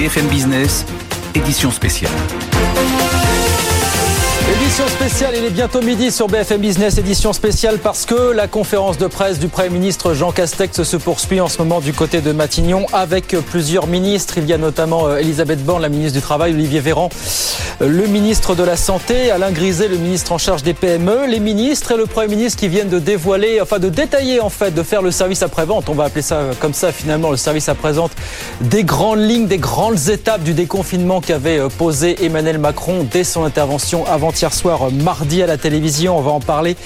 BFM 0.00 0.28
Business, 0.28 0.86
édition 1.34 1.70
spéciale. 1.70 2.10
Édition 4.80 4.96
spéciale, 4.96 5.34
il 5.36 5.44
est 5.44 5.50
bientôt 5.50 5.82
midi 5.82 6.10
sur 6.10 6.26
BFM 6.26 6.62
Business, 6.62 6.96
édition 6.96 7.34
spéciale 7.34 7.76
parce 7.76 8.06
que 8.06 8.32
la 8.32 8.48
conférence 8.48 8.96
de 8.96 9.08
presse 9.08 9.38
du 9.38 9.48
Premier 9.48 9.68
ministre 9.68 10.14
Jean 10.14 10.32
Castex 10.32 10.84
se 10.84 10.96
poursuit 10.96 11.38
en 11.38 11.48
ce 11.48 11.58
moment 11.58 11.80
du 11.80 11.92
côté 11.92 12.22
de 12.22 12.32
Matignon 12.32 12.86
avec 12.94 13.36
plusieurs 13.50 13.86
ministres. 13.86 14.38
Il 14.38 14.46
y 14.46 14.54
a 14.54 14.58
notamment 14.58 15.06
euh, 15.06 15.18
Elisabeth 15.18 15.62
Borne, 15.62 15.82
la 15.82 15.90
ministre 15.90 16.18
du 16.18 16.22
Travail, 16.22 16.54
Olivier 16.54 16.80
Véran, 16.80 17.10
euh, 17.82 17.88
le 17.88 18.06
ministre 18.06 18.54
de 18.54 18.62
la 18.62 18.76
Santé, 18.76 19.30
Alain 19.30 19.50
Griset, 19.50 19.88
le 19.88 19.98
ministre 19.98 20.32
en 20.32 20.38
charge 20.38 20.62
des 20.62 20.72
PME, 20.72 21.26
les 21.26 21.40
ministres 21.40 21.92
et 21.92 21.96
le 21.98 22.06
Premier 22.06 22.36
ministre 22.36 22.58
qui 22.58 22.68
viennent 22.68 22.88
de 22.88 23.00
dévoiler, 23.00 23.60
enfin 23.60 23.80
de 23.80 23.90
détailler 23.90 24.40
en 24.40 24.48
fait, 24.48 24.70
de 24.70 24.82
faire 24.82 25.02
le 25.02 25.10
service 25.10 25.42
après-vente, 25.42 25.90
on 25.90 25.94
va 25.94 26.04
appeler 26.04 26.22
ça 26.22 26.40
comme 26.58 26.72
ça 26.72 26.90
finalement, 26.90 27.30
le 27.30 27.36
service 27.36 27.68
après-vente, 27.68 28.12
des 28.62 28.84
grandes 28.84 29.20
lignes, 29.20 29.46
des 29.46 29.58
grandes 29.58 30.08
étapes 30.08 30.42
du 30.42 30.54
déconfinement 30.54 31.20
qu'avait 31.20 31.58
euh, 31.58 31.68
posé 31.68 32.24
Emmanuel 32.24 32.58
Macron 32.58 33.06
dès 33.10 33.24
son 33.24 33.44
intervention 33.44 34.06
avant-hier 34.06 34.54
soir, 34.54 34.69
mardi 34.92 35.42
à 35.42 35.46
la 35.46 35.56
télévision. 35.56 36.18
On 36.18 36.22
va 36.22 36.30
en 36.30 36.40
parler 36.40 36.76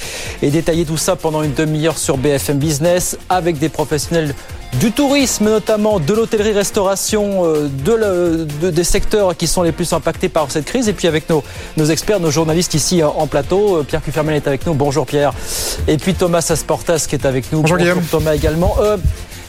et 0.43 0.51
détailler 0.51 0.85
tout 0.85 0.97
ça 0.97 1.17
pendant 1.17 1.43
une 1.43 1.55
demi-heure 1.55 1.99
sur 1.99 2.17
BFM 2.17 2.59
Business 2.59 3.19
avec 3.29 3.59
des 3.59 3.69
professionnels 3.69 4.35
du 4.81 4.91
tourisme 4.91 5.45
notamment, 5.45 6.01
de 6.01 6.13
l'hôtellerie-restauration, 6.13 7.45
euh, 7.45 7.69
de, 7.69 8.47
de, 8.61 8.71
des 8.71 8.85
secteurs 8.85 9.37
qui 9.37 9.47
sont 9.47 9.63
les 9.63 9.73
plus 9.73 9.93
impactés 9.93 10.29
par 10.29 10.51
cette 10.51 10.65
crise. 10.65 10.89
Et 10.89 10.93
puis 10.93 11.07
avec 11.07 11.29
nos, 11.29 11.45
nos 11.77 11.85
experts, 11.87 12.21
nos 12.21 12.31
journalistes 12.31 12.75
ici 12.75 13.03
en 13.03 13.27
plateau. 13.27 13.85
Pierre 13.85 14.03
Cufferman 14.03 14.35
est 14.35 14.49
avec 14.49 14.67
nous. 14.67 14.75
Bonjour 14.75 15.07
Pierre. 15.07 15.33
Et 15.87 15.97
puis 15.97 16.15
Thomas 16.15 16.45
Asportas 16.49 17.07
qui 17.09 17.15
est 17.15 17.27
avec 17.27 17.53
nous. 17.53 17.61
Bonjour, 17.61 17.79
Bonjour 17.79 18.03
Thomas 18.11 18.35
également. 18.35 18.77
Euh, 18.81 18.97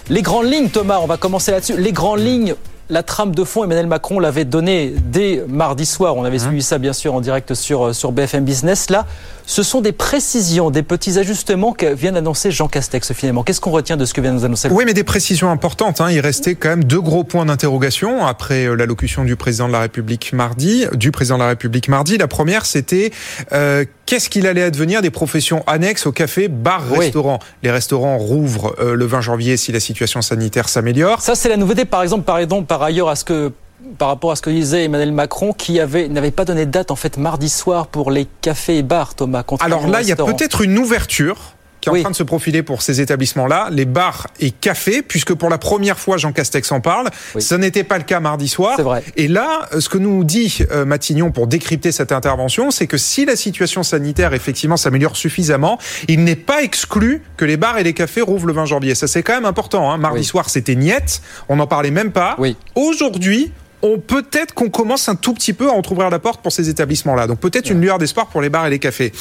les 0.10 0.22
grandes 0.22 0.52
lignes, 0.52 0.70
Thomas, 0.70 1.00
on 1.02 1.08
va 1.08 1.18
commencer 1.18 1.52
là-dessus. 1.52 1.78
Les 1.78 1.92
grandes 1.92 2.20
lignes 2.20 2.56
la 2.90 3.04
trame 3.04 3.34
de 3.34 3.44
fond, 3.44 3.64
Emmanuel 3.64 3.88
Macron 3.88 4.20
l'avait 4.20 4.46
donnée 4.46 4.94
dès 4.96 5.44
mardi 5.48 5.86
soir. 5.86 6.16
On 6.16 6.24
avait 6.24 6.40
suivi 6.40 6.62
ça, 6.62 6.78
bien 6.78 6.94
sûr, 6.94 7.14
en 7.14 7.22
direct 7.22 7.54
sur, 7.54 7.96
sur 7.96 8.12
BFM 8.12 8.46
Business. 8.46 8.90
Là, 8.90 9.06
ce 9.46 9.64
sont 9.64 9.82
des 9.82 9.92
précisions, 9.92 10.72
des 10.72 10.84
petits 10.84 11.20
ajustements 11.20 11.74
que 11.74 11.94
vient 11.94 12.12
d'annoncer 12.12 12.52
Jean 12.52 12.68
Castex, 12.68 13.14
finalement. 13.14 13.44
Qu'est-ce 13.44 13.62
qu'on 13.62 13.72
retient 13.72 13.98
de 13.98 14.06
ce 14.06 14.14
que 14.14 14.22
vient 14.22 14.32
de 14.32 14.38
nous 14.38 14.46
annoncer 14.46 14.70
Oui, 14.72 14.84
mais 14.86 14.94
des 14.94 15.04
précisions 15.04 15.50
importantes. 15.50 16.02
Hein. 16.02 16.12
Il 16.12 16.20
restait 16.20 16.56
quand 16.56 16.70
même 16.70 16.84
deux 16.84 17.02
gros 17.02 17.24
points 17.24 17.46
d'interrogation 17.46 18.26
après 18.26 18.66
euh, 18.66 18.76
l'allocution 18.76 19.24
du 19.24 19.36
président 19.36 19.68
de 19.68 19.74
la 19.74 19.82
République 19.82 20.34
mardi. 20.34 20.86
Du 20.94 21.12
président 21.12 21.38
de 21.38 21.44
la 21.44 21.50
République 21.50 21.88
mardi. 21.88 22.18
La 22.18 22.28
première, 22.28 22.66
c'était 22.66 23.12
euh, 23.52 23.86
qu'est-ce 24.06 24.30
qu'il 24.30 24.48
allait 24.48 24.64
advenir 24.64 25.02
des 25.02 25.12
professions 25.12 25.64
annexes 25.68 26.06
au 26.06 26.12
café, 26.12 26.48
bar, 26.48 26.84
oui. 26.92 27.00
restaurant? 27.00 27.40
Les 27.64 27.72
restaurants 27.72 28.18
rouvrent 28.18 28.76
euh, 28.80 28.96
le 28.96 29.06
20 29.06 29.22
janvier 29.22 29.58
si 29.58 29.72
la 29.72 29.80
situation 29.80 30.22
sanitaire 30.22 30.70
s'améliore. 30.70 31.22
Ça, 31.22 31.36
c'est 31.36 31.50
la 31.50 31.58
nouveauté, 31.58 31.86
par 31.86 32.04
exemple, 32.04 32.24
par 32.24 32.40
exemple, 32.40 32.66
par 32.66 32.82
ailleurs 32.82 33.10
à 33.10 33.16
ce 33.16 33.26
que 33.26 33.52
par 33.98 34.08
rapport 34.10 34.32
à 34.32 34.36
ce 34.36 34.42
que 34.42 34.50
disait 34.50 34.86
Emmanuel 34.86 35.12
Macron, 35.12 35.54
qui 35.54 35.80
avait 35.80 36.08
n'avait 36.08 36.32
pas 36.32 36.46
donné 36.46 36.66
de 36.66 36.72
date 36.72 36.92
en 36.92 36.96
fait 36.96 37.18
mardi 37.18 37.50
soir 37.50 37.88
pour 37.88 38.12
les 38.12 38.28
cafés 38.42 38.78
et 38.78 38.84
bars, 38.84 39.16
Thomas. 39.16 39.44
Alors 39.60 39.88
là, 39.88 40.02
il 40.02 40.08
y 40.08 40.12
a 40.12 40.16
peut-être 40.16 40.62
une 40.62 40.78
ouverture 40.78 41.56
qui 41.82 41.90
est 41.90 41.92
oui. 41.92 42.00
en 42.00 42.04
train 42.04 42.12
de 42.12 42.16
se 42.16 42.24
profiler 42.24 42.64
pour 42.64 42.82
ces 42.82 43.02
établissements-là, 43.02 43.70
les 43.72 43.86
bars 43.86 44.28
et 44.40 44.50
cafés, 44.50 45.04
puisque 45.04 45.34
pour 45.34 45.50
la 45.50 45.58
première 45.58 46.00
fois, 46.00 46.18
Jean 46.18 46.32
Castex 46.32 46.72
en 46.72 46.82
parle. 46.82 47.10
Oui. 47.36 47.42
Ce 47.42 47.54
n'était 47.54 47.84
pas 47.84 47.98
le 47.98 48.04
cas 48.04 48.20
mardi 48.20 48.48
soir. 48.48 48.82
Vrai. 48.82 49.04
Et 49.18 49.28
là, 49.28 49.68
ce 49.78 49.88
que 49.88 50.00
nous 50.00 50.24
dit 50.24 50.60
euh, 50.72 50.86
Matignon 50.86 51.32
pour 51.32 51.46
décrypter 51.46 51.92
cette 51.92 52.12
intervention, 52.12 52.72
c'est 52.72 52.88
que 52.88 52.98
si 52.98 53.26
la 53.26 53.36
situation 53.36 53.84
sanitaire 53.84 54.34
effectivement 54.34 54.78
s'améliore 54.78 55.16
suffisamment, 55.16 55.78
il 56.08 56.24
n'est 56.24 56.36
pas 56.36 56.64
exclu 56.64 57.22
que 57.38 57.46
les 57.46 57.58
bars 57.58 57.78
et 57.78 57.84
les 57.84 57.94
cafés 57.94 58.22
rouvrent 58.22 58.48
le 58.48 58.54
20 58.54 58.66
janvier. 58.66 58.96
Ça, 58.96 59.08
c'est 59.08 59.22
quand 59.22 59.34
même 59.34 59.46
important. 59.46 59.92
Hein. 59.92 59.98
Mardi 59.98 60.20
oui. 60.20 60.26
soir, 60.26 60.50
c'était 60.50 60.76
niette. 60.76 61.22
On 61.50 61.58
n'en 61.58 61.68
parlait 61.68 61.92
même 61.92 62.12
pas. 62.12 62.36
Aujourd'hui, 62.74 63.52
on 63.86 64.00
peut-être 64.00 64.54
qu'on 64.54 64.70
commence 64.70 65.08
un 65.10 65.16
tout 65.16 65.34
petit 65.34 65.54
peu 65.54 65.70
à 65.70 65.74
entrouvrir 65.74 66.10
la 66.10 66.18
porte 66.18 66.42
pour 66.42 66.52
ces 66.52 66.70
établissements-là. 66.70 67.28
Donc 67.28 67.40
peut-être 67.40 67.70
une 67.70 67.80
lueur 67.80 68.00
d'espoir 68.00 68.28
pour 68.28 68.42
les 68.42 68.50
bars 68.50 68.66
et 68.66 68.72
les 68.72 68.80
cafés. 68.80 69.12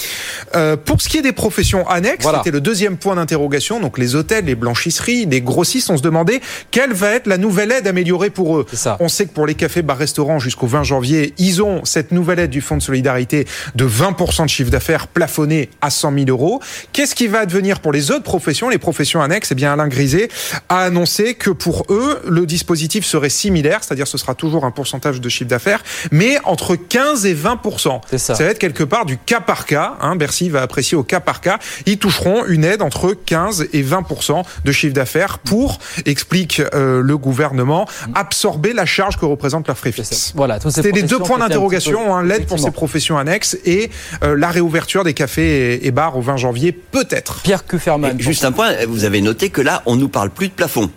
Euh, 0.54 0.76
pour 0.76 1.02
ce 1.02 1.08
qui 1.08 1.18
est 1.18 1.22
des 1.22 1.32
professions 1.32 1.86
annexes, 1.86 2.22
voilà. 2.22 2.38
c'était 2.38 2.50
le 2.50 2.62
deuxième 2.62 2.96
point 2.96 3.14
d'interrogation. 3.16 3.78
Donc 3.78 3.98
les 3.98 4.14
hôtels, 4.14 4.46
les 4.46 4.54
blanchisseries, 4.54 5.26
les 5.26 5.42
grossistes, 5.42 5.90
on 5.90 5.98
se 5.98 6.02
demandait 6.02 6.40
quelle 6.70 6.94
va 6.94 7.10
être 7.10 7.26
la 7.26 7.36
nouvelle 7.36 7.72
aide 7.72 7.86
améliorée 7.86 8.30
pour 8.30 8.56
eux. 8.56 8.66
On 9.00 9.08
sait 9.08 9.26
que 9.26 9.32
pour 9.32 9.46
les 9.46 9.54
cafés, 9.54 9.82
bars, 9.82 9.98
restaurants, 9.98 10.38
jusqu'au 10.38 10.66
20 10.66 10.82
janvier, 10.82 11.34
ils 11.36 11.62
ont 11.62 11.84
cette 11.84 12.10
nouvelle 12.10 12.38
aide 12.38 12.50
du 12.50 12.62
Fonds 12.62 12.78
de 12.78 12.82
solidarité 12.82 13.46
de 13.74 13.86
20% 13.86 14.44
de 14.44 14.48
chiffre 14.48 14.70
d'affaires 14.70 15.08
plafonné 15.08 15.68
à 15.82 15.90
100 15.90 16.14
000 16.14 16.24
euros. 16.28 16.60
Qu'est-ce 16.92 17.14
qui 17.14 17.26
va 17.26 17.40
advenir 17.40 17.80
pour 17.80 17.92
les 17.92 18.10
autres 18.10 18.22
professions, 18.22 18.70
les 18.70 18.78
professions 18.78 19.20
annexes? 19.20 19.52
Eh 19.52 19.54
bien, 19.54 19.74
Alain 19.74 19.88
Griset 19.88 20.28
a 20.70 20.80
annoncé 20.80 21.34
que 21.34 21.50
pour 21.50 21.84
eux, 21.90 22.22
le 22.26 22.46
dispositif 22.46 23.04
serait 23.04 23.28
similaire, 23.28 23.84
c'est-à-dire 23.84 24.06
ce 24.06 24.16
sera 24.16 24.34
toujours 24.34 24.53
un 24.62 24.70
pourcentage 24.70 25.20
de 25.20 25.28
chiffre 25.28 25.50
d'affaires, 25.50 25.82
mais 26.12 26.38
entre 26.44 26.76
15 26.76 27.26
et 27.26 27.34
20 27.34 27.60
ça. 28.16 28.18
ça. 28.18 28.44
va 28.44 28.50
être 28.50 28.58
quelque 28.58 28.84
part 28.84 29.06
du 29.06 29.18
cas 29.18 29.40
par 29.40 29.66
cas. 29.66 29.94
Hein, 30.00 30.16
Bercy 30.16 30.50
va 30.50 30.62
apprécier 30.62 30.96
au 30.96 31.02
cas 31.02 31.20
par 31.20 31.40
cas. 31.40 31.58
Ils 31.86 31.98
toucheront 31.98 32.44
une 32.46 32.64
aide 32.64 32.82
entre 32.82 33.12
15 33.12 33.68
et 33.72 33.82
20 33.82 34.04
de 34.64 34.72
chiffre 34.72 34.94
d'affaires 34.94 35.38
pour, 35.38 35.78
explique 36.04 36.60
euh, 36.74 37.00
le 37.00 37.16
gouvernement, 37.18 37.86
absorber 38.14 38.72
la 38.72 38.86
charge 38.86 39.16
que 39.16 39.24
représente 39.24 39.66
leur 39.66 39.78
frais 39.78 39.92
fixe. 39.92 40.32
Voilà, 40.34 40.58
c'était 40.60 40.92
les 40.92 41.02
deux 41.02 41.18
points 41.18 41.38
d'interrogation, 41.38 42.14
hein, 42.14 42.22
l'aide 42.22 42.46
pour 42.46 42.60
ces 42.60 42.70
professions 42.70 43.18
annexes 43.18 43.56
et 43.64 43.90
euh, 44.22 44.36
la 44.36 44.50
réouverture 44.50 45.04
des 45.04 45.14
cafés 45.14 45.74
et, 45.74 45.86
et, 45.86 45.90
bars 45.90 46.16
au 46.16 46.20
20 46.20 46.36
janvier, 46.36 46.72
peut-être. 46.72 47.40
Pierre 47.42 47.66
Kufferman. 47.66 48.20
Juste 48.20 48.44
un 48.44 48.52
point, 48.52 48.72
vous 48.88 49.04
avez 49.04 49.20
noté 49.20 49.50
que 49.50 49.60
là, 49.60 49.82
on 49.86 49.96
nous 49.96 50.08
parle 50.08 50.30
plus 50.30 50.48
de 50.48 50.52
plafond. 50.52 50.90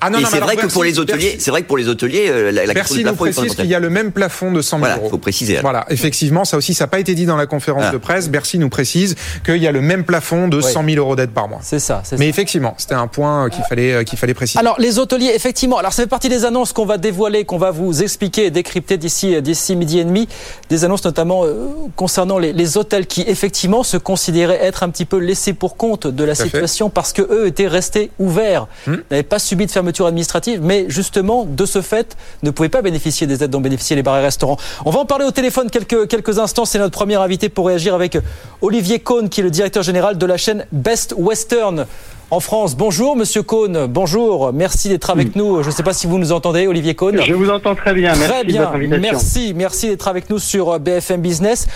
Ah 0.00 0.10
non, 0.10 0.18
et 0.18 0.24
c'est 0.24 0.40
vrai 0.40 0.56
que 0.56 0.66
pour 0.66 0.84
les 0.84 0.98
hoteliers, 0.98 1.36
c'est 1.38 1.50
vrai 1.50 1.62
que 1.62 1.66
pour 1.66 1.76
les 1.76 1.88
hôteliers, 1.88 2.52
la, 2.52 2.66
la 2.66 2.74
Bercy 2.74 3.04
nous 3.04 3.14
précise 3.14 3.54
qu'il 3.54 3.66
y 3.66 3.74
a 3.74 3.80
le 3.80 3.90
même 3.90 4.12
plafond 4.12 4.52
de 4.52 4.62
100 4.62 4.76
000 4.76 4.78
voilà, 4.78 4.96
euros. 4.96 5.10
faut 5.10 5.18
préciser. 5.18 5.54
Alors. 5.54 5.62
Voilà, 5.70 5.86
effectivement, 5.90 6.44
ça 6.44 6.56
aussi, 6.56 6.74
ça 6.74 6.84
n'a 6.84 6.88
pas 6.88 7.00
été 7.00 7.14
dit 7.14 7.26
dans 7.26 7.36
la 7.36 7.46
conférence 7.46 7.84
ah. 7.88 7.92
de 7.92 7.98
presse. 7.98 8.28
Bercy 8.28 8.58
nous 8.58 8.68
précise 8.68 9.16
qu'il 9.44 9.58
y 9.58 9.66
a 9.66 9.72
le 9.72 9.80
même 9.80 10.04
plafond 10.04 10.48
de 10.48 10.60
100 10.60 10.84
000 10.84 10.96
euros 10.96 11.16
d'aide 11.16 11.30
par 11.30 11.48
mois. 11.48 11.60
C'est 11.62 11.78
ça. 11.78 12.02
Mais 12.12 12.18
ça. 12.18 12.24
effectivement, 12.24 12.74
c'était 12.78 12.94
un 12.94 13.06
point 13.06 13.50
qu'il 13.50 13.64
fallait 13.64 14.04
qu'il 14.04 14.18
fallait 14.18 14.34
préciser. 14.34 14.58
Alors 14.58 14.76
les 14.78 14.98
hôteliers, 14.98 15.32
effectivement, 15.34 15.78
alors 15.78 15.92
ça 15.92 16.02
fait 16.02 16.08
partie 16.08 16.28
des 16.28 16.44
annonces 16.44 16.72
qu'on 16.72 16.86
va 16.86 16.98
dévoiler, 16.98 17.44
qu'on 17.44 17.58
va 17.58 17.70
vous 17.70 18.02
expliquer 18.02 18.46
et 18.46 18.50
décrypter 18.50 18.96
d'ici 18.96 19.40
d'ici 19.42 19.76
midi 19.76 19.98
et 19.98 20.04
demi. 20.04 20.28
Des 20.70 20.84
annonces 20.84 21.04
notamment 21.04 21.44
euh, 21.44 21.68
concernant 21.96 22.38
les, 22.38 22.52
les, 22.52 22.76
hôtels 22.76 23.06
qui 23.06 23.22
effectivement 23.22 23.82
se 23.82 23.96
considéraient 23.96 24.62
être 24.62 24.82
un 24.82 24.90
petit 24.90 25.04
peu 25.04 25.18
laissés 25.18 25.52
pour 25.52 25.76
compte 25.76 26.06
de 26.06 26.24
la 26.24 26.34
Tout 26.34 26.44
situation 26.44 26.90
parce 26.90 27.12
que 27.12 27.22
eux 27.22 27.46
étaient 27.46 27.66
restés 27.66 28.10
ouverts, 28.18 28.66
hum. 28.86 29.02
n'avaient 29.10 29.22
pas 29.22 29.38
subi 29.38 29.66
de 29.66 29.70
fermeture 29.70 29.87
administrative 30.06 30.60
mais 30.62 30.86
justement, 30.88 31.44
de 31.44 31.66
ce 31.66 31.82
fait, 31.82 32.16
ne 32.42 32.50
pouvaient 32.50 32.68
pas 32.68 32.82
bénéficier 32.82 33.26
des 33.26 33.42
aides 33.42 33.50
dont 33.50 33.60
bénéficiaient 33.60 33.96
les 33.96 34.02
bars 34.02 34.18
et 34.18 34.22
restaurants. 34.22 34.56
On 34.84 34.90
va 34.90 35.00
en 35.00 35.04
parler 35.04 35.24
au 35.24 35.30
téléphone 35.30 35.70
quelques, 35.70 36.08
quelques 36.08 36.38
instants. 36.38 36.64
C'est 36.64 36.78
notre 36.78 36.92
premier 36.92 37.16
invité 37.16 37.48
pour 37.48 37.66
réagir 37.66 37.94
avec 37.94 38.18
Olivier 38.60 38.98
Cohn, 39.00 39.28
qui 39.28 39.40
est 39.40 39.44
le 39.44 39.50
directeur 39.50 39.82
général 39.82 40.18
de 40.18 40.26
la 40.26 40.36
chaîne 40.36 40.66
Best 40.72 41.14
Western 41.16 41.86
en 42.30 42.40
France. 42.40 42.76
Bonjour, 42.76 43.16
monsieur 43.16 43.42
Cohn. 43.42 43.86
Bonjour. 43.86 44.52
Merci 44.52 44.88
d'être 44.88 45.10
avec 45.10 45.34
nous. 45.34 45.62
Je 45.62 45.68
ne 45.68 45.72
sais 45.72 45.82
pas 45.82 45.94
si 45.94 46.06
vous 46.06 46.18
nous 46.18 46.32
entendez, 46.32 46.66
Olivier 46.66 46.94
Cohn. 46.94 47.18
Je 47.22 47.32
vous 47.32 47.48
entends 47.50 47.74
très 47.74 47.94
bien. 47.94 48.12
Très 48.12 48.44
merci 48.44 48.46
bien. 48.46 48.98
Merci. 48.98 49.52
Merci 49.54 49.88
d'être 49.88 50.08
avec 50.08 50.28
nous 50.28 50.38
sur 50.38 50.78
BFM 50.78 51.22
Business. 51.22 51.66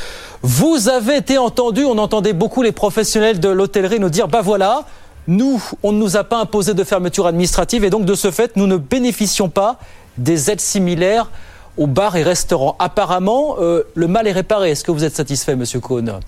Vous 0.42 0.88
avez 0.88 1.16
été 1.16 1.38
entendu. 1.38 1.84
On 1.84 1.96
entendait 1.98 2.34
beaucoup 2.34 2.62
les 2.62 2.72
professionnels 2.72 3.40
de 3.40 3.48
l'hôtellerie 3.48 3.98
nous 3.98 4.10
dire, 4.10 4.28
bah 4.28 4.40
voilà, 4.42 4.84
nous, 5.28 5.62
on 5.82 5.92
ne 5.92 5.98
nous 5.98 6.16
a 6.16 6.24
pas 6.24 6.40
imposé 6.40 6.74
de 6.74 6.84
fermeture 6.84 7.26
administrative 7.26 7.84
et 7.84 7.90
donc 7.90 8.04
de 8.04 8.14
ce 8.14 8.30
fait, 8.30 8.56
nous 8.56 8.66
ne 8.66 8.76
bénéficions 8.76 9.48
pas 9.48 9.78
des 10.18 10.50
aides 10.50 10.60
similaires 10.60 11.30
aux 11.76 11.86
bars 11.86 12.16
et 12.16 12.22
restaurants. 12.22 12.76
Apparemment, 12.78 13.56
euh, 13.60 13.82
le 13.94 14.08
mal 14.08 14.26
est 14.26 14.32
réparé. 14.32 14.70
Est-ce 14.70 14.84
que 14.84 14.90
vous 14.90 15.04
êtes 15.04 15.14
satisfait, 15.14 15.56
Monsieur 15.56 15.80
Cohn 15.80 16.20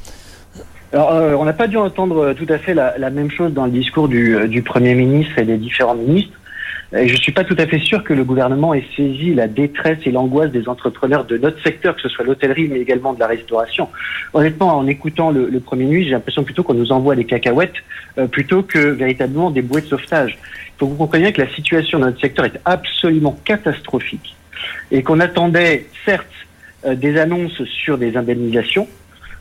alors, 0.93 1.12
euh, 1.12 1.35
on 1.35 1.44
n'a 1.44 1.52
pas 1.52 1.67
dû 1.67 1.76
entendre 1.76 2.35
tout 2.35 2.46
à 2.49 2.56
fait 2.56 2.73
la, 2.73 3.11
même 3.11 3.29
chose 3.29 3.52
dans 3.52 3.64
le 3.64 3.73
discours 3.73 4.06
du 4.06 4.62
Premier 4.64 4.94
ministre 4.94 5.37
et 5.40 5.44
des 5.44 5.56
différents 5.56 5.97
ministres. 5.97 6.38
Je 6.94 7.12
ne 7.12 7.17
suis 7.17 7.32
pas 7.32 7.43
tout 7.43 7.56
à 7.58 7.67
fait 7.67 7.81
sûr 7.81 8.05
que 8.05 8.12
le 8.12 8.23
gouvernement 8.23 8.73
ait 8.73 8.85
saisi 8.96 9.35
la 9.35 9.49
détresse 9.49 9.99
et 10.06 10.12
l'angoisse 10.12 10.52
des 10.52 10.69
entrepreneurs 10.69 11.25
de 11.25 11.37
notre 11.37 11.61
secteur, 11.61 11.96
que 11.96 12.00
ce 12.00 12.08
soit 12.08 12.25
l'hôtellerie, 12.25 12.69
mais 12.69 12.79
également 12.79 13.12
de 13.12 13.19
la 13.19 13.26
restauration. 13.26 13.88
Honnêtement, 14.32 14.76
en 14.79 14.87
écoutant 14.87 15.32
le, 15.32 15.49
le 15.49 15.58
Premier 15.58 15.87
ministre, 15.87 16.05
j'ai 16.06 16.14
l'impression 16.14 16.44
plutôt 16.44 16.62
qu'on 16.62 16.75
nous 16.75 16.93
envoie 16.93 17.17
des 17.17 17.25
cacahuètes 17.25 17.75
euh, 18.17 18.29
plutôt 18.29 18.62
que 18.62 18.79
véritablement 18.79 19.50
des 19.50 19.61
bouées 19.61 19.81
de 19.81 19.88
sauvetage. 19.88 20.38
Il 20.69 20.73
faut 20.79 20.87
que 20.87 20.93
vous 20.93 20.99
compreniez 20.99 21.32
que 21.32 21.43
la 21.43 21.52
situation 21.52 21.99
dans 21.99 22.06
notre 22.06 22.20
secteur 22.20 22.44
est 22.44 22.61
absolument 22.64 23.37
catastrophique 23.44 24.37
et 24.93 25.02
qu'on 25.02 25.19
attendait 25.19 25.87
certes 26.05 26.26
euh, 26.85 26.94
des 26.94 27.19
annonces 27.19 27.61
sur 27.64 27.99
des 27.99 28.17
indemnisations. 28.17 28.87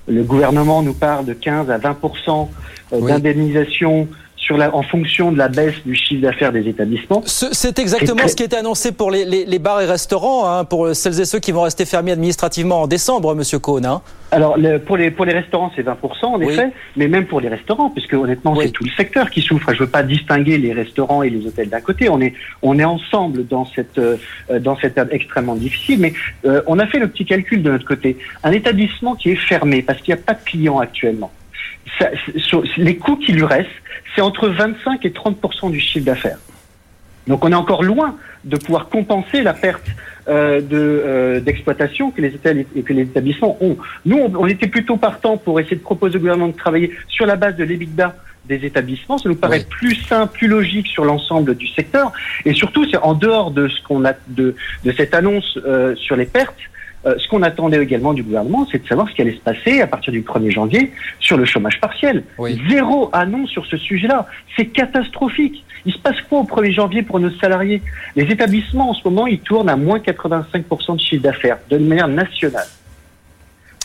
Le 0.07 0.23
gouvernement 0.23 0.81
nous 0.81 0.95
parle 0.95 1.25
de 1.25 1.33
15 1.33 1.69
à 1.69 1.77
20% 1.77 2.49
euh, 2.93 3.01
d'indemnisation 3.07 4.07
sur 4.43 4.57
la, 4.57 4.75
en 4.75 4.83
fonction 4.83 5.31
de 5.31 5.37
la 5.37 5.47
baisse 5.47 5.75
du 5.85 5.95
chiffre 5.95 6.21
d'affaires 6.21 6.51
des 6.51 6.67
établissements. 6.67 7.23
C'est 7.25 7.79
exactement 7.79 8.27
ce 8.27 8.35
qui 8.35 8.43
était 8.43 8.57
annoncé 8.57 8.91
pour 8.91 9.09
les, 9.09 9.23
les, 9.23 9.45
les 9.45 9.59
bars 9.59 9.81
et 9.81 9.85
restaurants, 9.85 10.49
hein, 10.49 10.65
pour 10.65 10.93
celles 10.95 11.19
et 11.21 11.25
ceux 11.25 11.39
qui 11.39 11.51
vont 11.51 11.61
rester 11.61 11.85
fermés 11.85 12.11
administrativement 12.11 12.81
en 12.81 12.87
décembre, 12.87 13.33
Monsieur 13.35 13.59
Cohn. 13.59 13.85
Hein. 13.85 14.01
Alors 14.31 14.57
le, 14.57 14.79
pour 14.79 14.97
les 14.97 15.11
pour 15.11 15.25
les 15.25 15.33
restaurants 15.33 15.71
c'est 15.75 15.83
20% 15.83 16.25
en 16.25 16.41
effet, 16.41 16.71
mais 16.97 17.07
même 17.07 17.27
pour 17.27 17.39
les 17.39 17.49
restaurants, 17.49 17.91
puisque 17.91 18.13
honnêtement 18.13 18.59
c'est 18.59 18.71
tout 18.71 18.83
le 18.83 18.89
secteur 18.89 19.29
qui 19.29 19.41
souffre. 19.41 19.71
Je 19.73 19.79
veux 19.79 19.89
pas 19.89 20.01
distinguer 20.01 20.57
les 20.57 20.73
restaurants 20.73 21.21
et 21.21 21.29
les 21.29 21.45
hôtels 21.45 21.69
d'un 21.69 21.81
côté. 21.81 22.09
On 22.09 22.19
est 22.19 22.33
on 22.63 22.79
est 22.79 22.83
ensemble 22.83 23.45
dans 23.45 23.65
cette 23.65 23.99
euh, 23.99 24.17
dans 24.59 24.75
cette 24.77 24.95
période 24.95 25.13
extrêmement 25.13 25.55
difficile. 25.55 25.99
Mais 25.99 26.13
euh, 26.45 26.63
on 26.65 26.79
a 26.79 26.87
fait 26.87 26.97
le 26.97 27.07
petit 27.07 27.25
calcul 27.25 27.61
de 27.61 27.71
notre 27.71 27.85
côté. 27.85 28.17
Un 28.43 28.51
établissement 28.51 29.13
qui 29.13 29.29
est 29.29 29.35
fermé 29.35 29.83
parce 29.83 30.01
qu'il 30.01 30.15
n'y 30.15 30.19
a 30.19 30.23
pas 30.23 30.33
de 30.33 30.43
clients 30.43 30.79
actuellement. 30.79 31.31
Ça, 31.99 32.09
les 32.77 32.97
coûts 32.97 33.17
qui 33.17 33.33
lui 33.33 33.45
restent, 33.45 33.69
c'est 34.15 34.21
entre 34.21 34.49
25 34.49 35.05
et 35.05 35.11
30 35.11 35.71
du 35.71 35.79
chiffre 35.79 36.05
d'affaires. 36.05 36.39
Donc 37.27 37.45
on 37.45 37.51
est 37.51 37.55
encore 37.55 37.83
loin 37.83 38.17
de 38.43 38.57
pouvoir 38.57 38.89
compenser 38.89 39.41
la 39.41 39.53
perte 39.53 39.87
euh, 40.27 40.61
de 40.61 40.77
euh, 40.77 41.39
d'exploitation 41.39 42.11
que 42.11 42.21
les 42.21 42.31
que 42.31 42.93
établissements 42.93 43.57
ont. 43.61 43.77
Nous, 44.05 44.17
on, 44.17 44.47
était 44.47 44.67
plutôt 44.67 44.97
partant 44.97 45.37
pour 45.37 45.59
essayer 45.59 45.77
de 45.77 45.81
proposer 45.81 46.17
au 46.17 46.19
gouvernement 46.19 46.49
de 46.49 46.55
travailler 46.55 46.91
sur 47.07 47.25
la 47.25 47.35
base 47.35 47.55
de 47.55 47.63
l'EBITDA 47.63 48.15
des 48.45 48.65
établissements. 48.65 49.17
Ça 49.17 49.29
nous 49.29 49.35
paraît 49.35 49.65
plus 49.69 49.95
simple, 49.95 50.33
plus 50.33 50.47
logique 50.47 50.87
sur 50.87 51.05
l'ensemble 51.05 51.55
du 51.55 51.67
secteur. 51.67 52.11
Et 52.45 52.53
surtout, 52.53 52.85
c'est 52.89 52.97
en 52.97 53.13
dehors 53.13 53.51
de 53.51 53.69
ce 53.69 53.81
qu'on 53.83 54.03
a 54.05 54.13
de, 54.27 54.55
de 54.83 54.91
cette 54.91 55.13
annonce 55.13 55.57
euh, 55.65 55.95
sur 55.95 56.15
les 56.15 56.25
pertes, 56.25 56.59
euh, 57.05 57.15
ce 57.17 57.27
qu'on 57.27 57.41
attendait 57.41 57.81
également 57.81 58.13
du 58.13 58.23
gouvernement, 58.23 58.67
c'est 58.71 58.81
de 58.81 58.87
savoir 58.87 59.09
ce 59.09 59.13
qui 59.15 59.21
allait 59.21 59.35
se 59.35 59.41
passer 59.41 59.81
à 59.81 59.87
partir 59.87 60.13
du 60.13 60.21
1er 60.21 60.51
janvier 60.51 60.91
sur 61.19 61.37
le 61.37 61.45
chômage 61.45 61.79
partiel. 61.79 62.23
Zéro 62.69 63.09
annonce 63.13 63.49
sur 63.49 63.65
ce 63.65 63.77
sujet-là. 63.77 64.27
C'est 64.55 64.67
catastrophique. 64.67 65.63
Il 65.85 65.93
se 65.93 65.99
passe 65.99 66.21
quoi 66.29 66.39
au 66.39 66.43
1er 66.43 66.73
janvier 66.73 67.01
pour 67.01 67.19
nos 67.19 67.31
salariés? 67.31 67.81
Les 68.15 68.23
établissements, 68.23 68.91
en 68.91 68.93
ce 68.93 69.03
moment, 69.03 69.27
ils 69.27 69.39
tournent 69.39 69.69
à 69.69 69.75
moins 69.75 69.99
85% 69.99 70.95
de 70.95 71.01
chiffre 71.01 71.23
d'affaires, 71.23 71.57
de 71.69 71.77
manière 71.77 72.07
nationale 72.07 72.67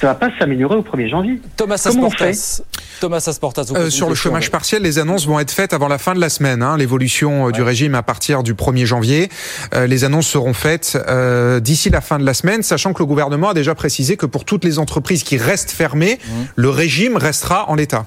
ça 0.00 0.06
va 0.06 0.14
pas 0.14 0.28
s'améliorer 0.38 0.76
au 0.76 0.82
1er 0.82 1.10
janvier. 1.10 1.40
Thomas 1.56 1.82
Asportas. 1.84 2.62
Thomas 3.00 3.24
Asportas. 3.26 3.72
Euh, 3.74 3.90
sur 3.90 4.08
le 4.08 4.14
chômage 4.14 4.50
partiel, 4.50 4.82
les 4.82 4.98
annonces 4.98 5.26
vont 5.26 5.40
être 5.40 5.50
faites 5.50 5.72
avant 5.72 5.88
la 5.88 5.98
fin 5.98 6.14
de 6.14 6.20
la 6.20 6.28
semaine. 6.28 6.62
Hein, 6.62 6.76
L'évolution 6.76 7.48
euh, 7.48 7.52
du 7.52 7.62
régime 7.62 7.96
à 7.96 8.02
partir 8.02 8.44
du 8.44 8.54
1er 8.54 8.84
janvier. 8.84 9.28
Euh, 9.74 9.86
les 9.86 10.04
annonces 10.04 10.28
seront 10.28 10.54
faites 10.54 10.96
euh, 11.08 11.58
d'ici 11.58 11.90
la 11.90 12.00
fin 12.00 12.18
de 12.18 12.24
la 12.24 12.34
semaine, 12.34 12.62
sachant 12.62 12.92
que 12.92 13.00
le 13.00 13.06
gouvernement 13.06 13.50
a 13.50 13.54
déjà 13.54 13.74
précisé 13.74 14.16
que 14.16 14.26
pour 14.26 14.44
toutes 14.44 14.64
les 14.64 14.78
entreprises 14.78 15.24
qui 15.24 15.36
restent 15.36 15.72
fermées, 15.72 16.18
mmh. 16.22 16.30
le 16.54 16.70
régime 16.70 17.16
restera 17.16 17.68
en 17.68 17.74
l'état. 17.74 18.06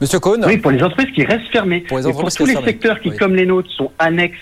Monsieur 0.00 0.20
Cohn 0.20 0.44
Oui, 0.46 0.58
pour 0.58 0.70
les 0.70 0.82
entreprises 0.82 1.12
qui 1.12 1.24
restent 1.24 1.50
fermées. 1.50 1.80
Pour, 1.80 1.98
les 1.98 2.12
pour 2.12 2.30
tous 2.32 2.46
les 2.46 2.54
secteurs 2.54 3.00
qui, 3.00 3.10
comme 3.10 3.34
les 3.34 3.46
nôtres, 3.46 3.70
sont 3.70 3.90
annexes 3.98 4.36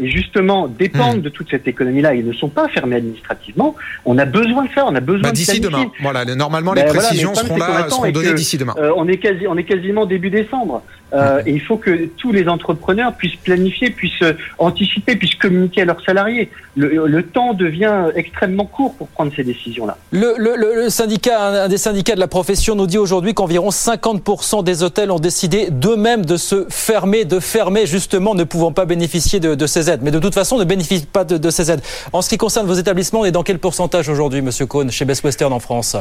et 0.00 0.08
justement 0.10 0.66
dépendent 0.66 1.18
hmm. 1.18 1.22
de 1.22 1.28
toute 1.28 1.50
cette 1.50 1.68
économie-là, 1.68 2.14
ils 2.14 2.26
ne 2.26 2.32
sont 2.32 2.48
pas 2.48 2.68
fermés 2.68 2.96
administrativement. 2.96 3.76
On 4.04 4.18
a 4.18 4.24
besoin 4.24 4.64
de 4.64 4.70
ça, 4.74 4.84
on 4.86 4.94
a 4.94 5.00
besoin 5.00 5.22
bah, 5.28 5.32
d'ici 5.32 5.60
demain. 5.60 5.90
Voilà, 6.00 6.24
normalement 6.24 6.72
les 6.74 6.84
précisions 6.84 7.34
seront 7.34 7.56
là, 7.56 7.88
seront 7.88 8.10
données 8.10 8.34
d'ici 8.34 8.58
demain. 8.58 8.74
Euh, 8.78 8.92
on 8.96 9.06
est 9.06 9.18
quasi, 9.18 9.46
on 9.46 9.56
est 9.56 9.64
quasiment 9.64 10.04
début 10.04 10.30
décembre. 10.30 10.82
Euh, 11.12 11.42
et 11.46 11.52
il 11.52 11.60
faut 11.60 11.76
que 11.76 12.06
tous 12.16 12.32
les 12.32 12.48
entrepreneurs 12.48 13.14
puissent 13.14 13.36
planifier, 13.36 13.90
puissent 13.90 14.22
euh, 14.22 14.34
anticiper, 14.58 15.16
puissent 15.16 15.36
communiquer 15.36 15.82
à 15.82 15.84
leurs 15.86 16.02
salariés. 16.02 16.50
Le, 16.76 17.06
le 17.06 17.22
temps 17.22 17.54
devient 17.54 18.06
extrêmement 18.14 18.66
court 18.66 18.94
pour 18.94 19.08
prendre 19.08 19.32
ces 19.34 19.42
décisions-là. 19.42 19.96
Le, 20.10 20.34
le, 20.36 20.56
le, 20.56 20.90
syndicat, 20.90 21.64
un 21.64 21.68
des 21.68 21.78
syndicats 21.78 22.14
de 22.14 22.20
la 22.20 22.28
profession 22.28 22.74
nous 22.74 22.86
dit 22.86 22.98
aujourd'hui 22.98 23.34
qu'environ 23.34 23.70
50% 23.70 24.62
des 24.64 24.82
hôtels 24.82 25.10
ont 25.10 25.18
décidé 25.18 25.70
d'eux-mêmes 25.70 26.26
de 26.26 26.36
se 26.36 26.66
fermer, 26.68 27.24
de 27.24 27.40
fermer 27.40 27.86
justement, 27.86 28.34
ne 28.34 28.44
pouvant 28.44 28.72
pas 28.72 28.84
bénéficier 28.84 29.40
de, 29.40 29.54
de 29.54 29.66
ces 29.66 29.90
aides. 29.90 30.00
Mais 30.02 30.10
de 30.10 30.18
toute 30.18 30.34
façon, 30.34 30.58
ne 30.58 30.64
bénéficient 30.64 31.06
pas 31.06 31.24
de, 31.24 31.38
de, 31.38 31.50
ces 31.50 31.70
aides. 31.70 31.82
En 32.12 32.22
ce 32.22 32.28
qui 32.28 32.36
concerne 32.36 32.66
vos 32.66 32.74
établissements, 32.74 33.20
on 33.20 33.24
est 33.24 33.32
dans 33.32 33.42
quel 33.42 33.58
pourcentage 33.58 34.08
aujourd'hui, 34.08 34.42
Monsieur 34.42 34.66
Cohn, 34.66 34.90
chez 34.90 35.04
Best 35.04 35.24
Western 35.24 35.52
en 35.52 35.60
France? 35.60 35.96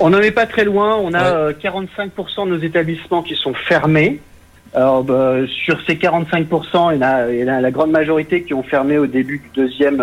On 0.00 0.10
n'en 0.10 0.20
est 0.20 0.30
pas 0.30 0.46
très 0.46 0.64
loin. 0.64 0.96
On 0.96 1.14
a 1.14 1.52
45% 1.52 2.46
de 2.46 2.50
nos 2.50 2.62
établissements 2.62 3.22
qui 3.22 3.34
sont 3.34 3.54
fermés. 3.54 4.20
Alors, 4.72 5.02
bah, 5.02 5.34
sur 5.64 5.80
ces 5.84 5.94
45%, 5.94 6.94
il 6.94 7.00
y, 7.00 7.02
a, 7.02 7.30
il 7.30 7.44
y 7.44 7.48
a 7.48 7.60
la 7.60 7.70
grande 7.72 7.90
majorité 7.90 8.44
qui 8.44 8.54
ont 8.54 8.62
fermé 8.62 8.98
au 8.98 9.06
début 9.06 9.38
du 9.38 9.50
deuxième 9.62 10.00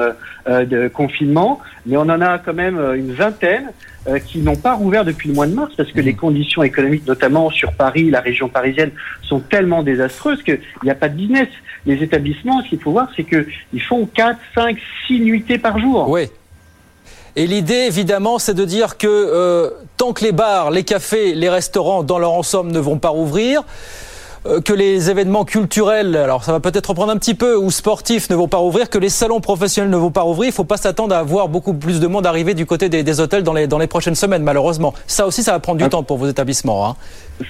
euh, 0.48 0.66
de 0.66 0.90
confinement, 0.90 1.60
mais 1.86 1.96
on 1.96 2.02
en 2.02 2.22
a 2.22 2.38
quand 2.38 2.54
même 2.54 2.78
euh, 2.78 2.98
une 2.98 3.14
vingtaine 3.14 3.72
euh, 4.08 4.20
qui 4.20 4.40
n'ont 4.40 4.58
pas 4.58 4.74
rouvert 4.74 5.06
depuis 5.06 5.30
le 5.30 5.36
mois 5.36 5.48
de 5.48 5.54
mars 5.54 5.74
parce 5.78 5.92
que 5.92 6.02
les 6.02 6.14
mmh. 6.14 6.18
conditions 6.18 6.64
économiques, 6.64 7.08
notamment 7.08 7.50
sur 7.50 7.72
Paris, 7.72 8.10
la 8.10 8.20
région 8.20 8.50
parisienne, 8.50 8.92
sont 9.22 9.40
tellement 9.40 9.84
désastreuses 9.84 10.44
qu'il 10.44 10.60
n'y 10.84 10.92
a 10.92 10.96
pas 10.96 11.08
de 11.08 11.16
business. 11.16 11.48
Les 11.86 12.04
établissements, 12.04 12.62
ce 12.64 12.70
qu'il 12.70 12.80
faut 12.80 12.92
voir, 12.92 13.08
c'est 13.16 13.24
qu'ils 13.24 13.82
font 13.82 14.06
4, 14.06 14.38
5, 14.54 14.78
6 15.08 15.20
nuitées 15.22 15.60
par 15.60 15.80
jour. 15.80 16.10
Oui. 16.10 16.30
Et 17.38 17.46
l'idée, 17.46 17.86
évidemment, 17.86 18.40
c'est 18.40 18.56
de 18.56 18.66
dire 18.66 18.98
que 18.98 19.08
euh, 19.08 19.70
tant 19.96 20.12
que 20.12 20.24
les 20.24 20.32
bars, 20.32 20.72
les 20.72 20.84
cafés, 20.84 21.36
les 21.36 21.50
restaurants, 21.50 22.02
dans 22.02 22.18
leur 22.18 22.32
ensemble, 22.32 22.72
ne 22.72 22.80
vont 22.80 22.98
pas 22.98 23.10
rouvrir, 23.10 23.62
euh, 23.62 23.64
que 24.64 24.74
les 24.74 25.10
événements 25.10 25.46
culturels, 25.46 26.16
alors 26.16 26.44
ça 26.44 26.52
va 26.52 26.60
peut-être 26.60 26.88
reprendre 26.88 27.12
un 27.12 27.18
petit 27.18 27.36
peu, 27.36 27.58
ou 27.58 27.72
sportifs 27.72 28.30
ne 28.30 28.36
vont 28.36 28.48
pas 28.48 28.58
rouvrir, 28.58 28.90
que 28.90 28.98
les 28.98 29.10
salons 29.10 29.40
professionnels 29.40 29.92
ne 29.92 29.98
vont 29.98 30.12
pas 30.12 30.22
rouvrir. 30.22 30.46
Il 30.48 30.52
ne 30.52 30.56
faut 30.56 30.64
pas 30.64 30.78
s'attendre 30.78 31.16
à 31.16 31.20
avoir 31.20 31.48
beaucoup 31.50 31.74
plus 31.74 32.00
de 32.00 32.08
monde 32.08 32.26
arriver 32.26 32.54
du 32.54 32.66
côté 32.66 32.90
des, 32.90 33.04
des, 33.04 33.20
hôtels 33.20 33.44
dans 33.44 33.54
les, 33.54 33.68
dans 33.68 33.78
les 33.78 33.88
prochaines 33.88 34.16
semaines, 34.16 34.44
malheureusement. 34.44 34.94
Ça 35.08 35.28
aussi, 35.28 35.44
ça 35.44 35.52
va 35.52 35.60
prendre 35.60 35.80
du 35.80 35.86
ah. 35.86 35.90
temps 35.90 36.04
pour 36.04 36.18
vos 36.18 36.28
établissements. 36.28 36.88
Hein. 36.88 36.96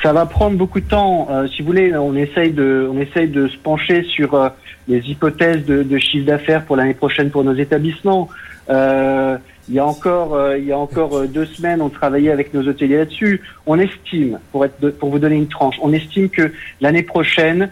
Ça 0.01 0.13
va 0.13 0.25
prendre 0.25 0.57
beaucoup 0.57 0.79
de 0.79 0.87
temps. 0.87 1.27
Euh, 1.29 1.47
si 1.47 1.61
vous 1.61 1.67
voulez, 1.67 1.95
on 1.95 2.15
essaye 2.15 2.51
de, 2.51 2.89
on 2.91 2.99
essaye 2.99 3.27
de 3.29 3.47
se 3.47 3.57
pencher 3.57 4.03
sur 4.03 4.33
euh, 4.33 4.49
les 4.87 4.99
hypothèses 5.09 5.65
de, 5.65 5.83
de 5.83 5.97
chiffre 5.99 6.25
d'affaires 6.25 6.65
pour 6.65 6.75
l'année 6.75 6.93
prochaine 6.93 7.29
pour 7.29 7.43
nos 7.43 7.55
établissements. 7.55 8.29
Euh, 8.69 9.37
il 9.69 9.75
y 9.75 9.79
a 9.79 9.85
encore, 9.85 10.35
euh, 10.35 10.57
il 10.57 10.65
y 10.65 10.71
a 10.71 10.77
encore 10.77 11.17
euh, 11.17 11.27
deux 11.27 11.45
semaines, 11.45 11.81
on 11.81 11.89
travaillait 11.89 12.31
avec 12.31 12.53
nos 12.53 12.67
hôteliers 12.67 12.97
là-dessus. 12.97 13.41
On 13.65 13.77
estime, 13.79 14.39
pour, 14.51 14.65
être 14.65 14.89
pour 14.91 15.09
vous 15.09 15.19
donner 15.19 15.35
une 15.35 15.47
tranche, 15.47 15.75
on 15.81 15.91
estime 15.91 16.29
que 16.29 16.53
l'année 16.79 17.03
prochaine, 17.03 17.69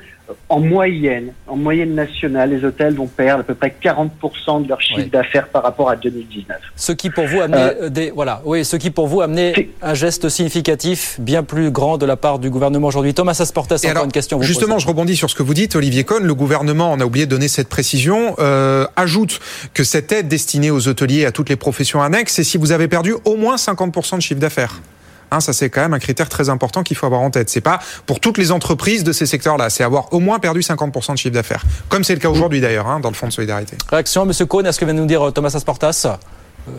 en 0.49 0.59
moyenne, 0.59 1.33
en 1.47 1.55
moyenne 1.55 1.95
nationale, 1.95 2.51
les 2.51 2.63
hôtels 2.63 2.95
vont 2.95 3.07
perdre 3.07 3.41
à 3.41 3.43
peu 3.43 3.55
près 3.55 3.75
40% 3.81 4.63
de 4.63 4.69
leur 4.69 4.81
chiffre 4.81 5.09
d'affaires 5.09 5.47
par 5.47 5.63
rapport 5.63 5.89
à 5.89 5.95
2019. 5.95 6.57
Ce 6.75 6.91
qui 6.91 7.09
pour 7.09 7.25
vous 7.25 7.41
amenait 7.41 7.75
euh, 7.81 7.89
des, 7.89 8.11
voilà, 8.11 8.41
oui, 8.45 8.63
ce 8.63 8.75
qui 8.75 8.91
pour 8.91 9.07
vous 9.07 9.21
amenait 9.21 9.69
un 9.81 9.93
geste 9.93 10.29
significatif 10.29 11.19
bien 11.19 11.43
plus 11.43 11.71
grand 11.71 11.97
de 11.97 12.05
la 12.05 12.15
part 12.15 12.39
du 12.39 12.49
gouvernement 12.49 12.87
aujourd'hui. 12.87 13.13
Thomas 13.13 13.37
Asportas, 13.39 13.81
encore 13.89 14.05
une 14.05 14.11
question. 14.11 14.41
justement, 14.41 14.79
je 14.79 14.87
rebondis 14.87 15.15
sur 15.15 15.29
ce 15.29 15.35
que 15.35 15.43
vous 15.43 15.53
dites, 15.53 15.75
Olivier 15.75 16.03
Cohn. 16.03 16.23
Le 16.23 16.35
gouvernement, 16.35 16.91
on 16.91 16.99
a 16.99 17.05
oublié 17.05 17.25
de 17.25 17.31
donner 17.31 17.47
cette 17.47 17.69
précision, 17.69 18.35
euh, 18.39 18.85
ajoute 18.95 19.39
que 19.73 19.83
cette 19.83 20.11
aide 20.11 20.27
destinée 20.27 20.71
aux 20.71 20.87
hôteliers 20.87 21.25
à 21.25 21.31
toutes 21.31 21.49
les 21.49 21.55
professions 21.55 22.01
annexes, 22.01 22.33
c'est 22.33 22.43
si 22.43 22.57
vous 22.57 22.71
avez 22.71 22.87
perdu 22.87 23.13
au 23.25 23.35
moins 23.35 23.55
50% 23.55 24.17
de 24.17 24.21
chiffre 24.21 24.39
d'affaires. 24.39 24.81
Ça, 25.39 25.53
c'est 25.53 25.69
quand 25.69 25.81
même 25.81 25.93
un 25.93 25.99
critère 25.99 26.29
très 26.29 26.49
important 26.49 26.83
qu'il 26.83 26.97
faut 26.97 27.05
avoir 27.05 27.21
en 27.21 27.29
tête. 27.29 27.49
C'est 27.49 27.61
pas 27.61 27.79
pour 28.05 28.19
toutes 28.19 28.37
les 28.37 28.51
entreprises 28.51 29.03
de 29.03 29.11
ces 29.11 29.25
secteurs-là. 29.25 29.69
C'est 29.69 29.83
avoir 29.83 30.11
au 30.13 30.19
moins 30.19 30.39
perdu 30.39 30.61
50% 30.61 31.13
de 31.13 31.17
chiffre 31.17 31.33
d'affaires. 31.33 31.63
Comme 31.89 32.03
c'est 32.03 32.13
le 32.13 32.19
cas 32.19 32.29
aujourd'hui 32.29 32.61
d'ailleurs, 32.61 32.87
hein, 32.87 32.99
dans 32.99 33.09
le 33.09 33.15
Fonds 33.15 33.27
de 33.27 33.33
solidarité. 33.33 33.77
Réaction, 33.89 34.25
Monsieur 34.25 34.45
Cohn, 34.45 34.65
à 34.65 34.71
ce 34.71 34.79
que 34.79 34.85
vient 34.85 34.93
de 34.93 34.99
nous 34.99 35.05
dire 35.05 35.27
euh, 35.27 35.31
Thomas 35.31 35.51
Asportas 35.55 36.17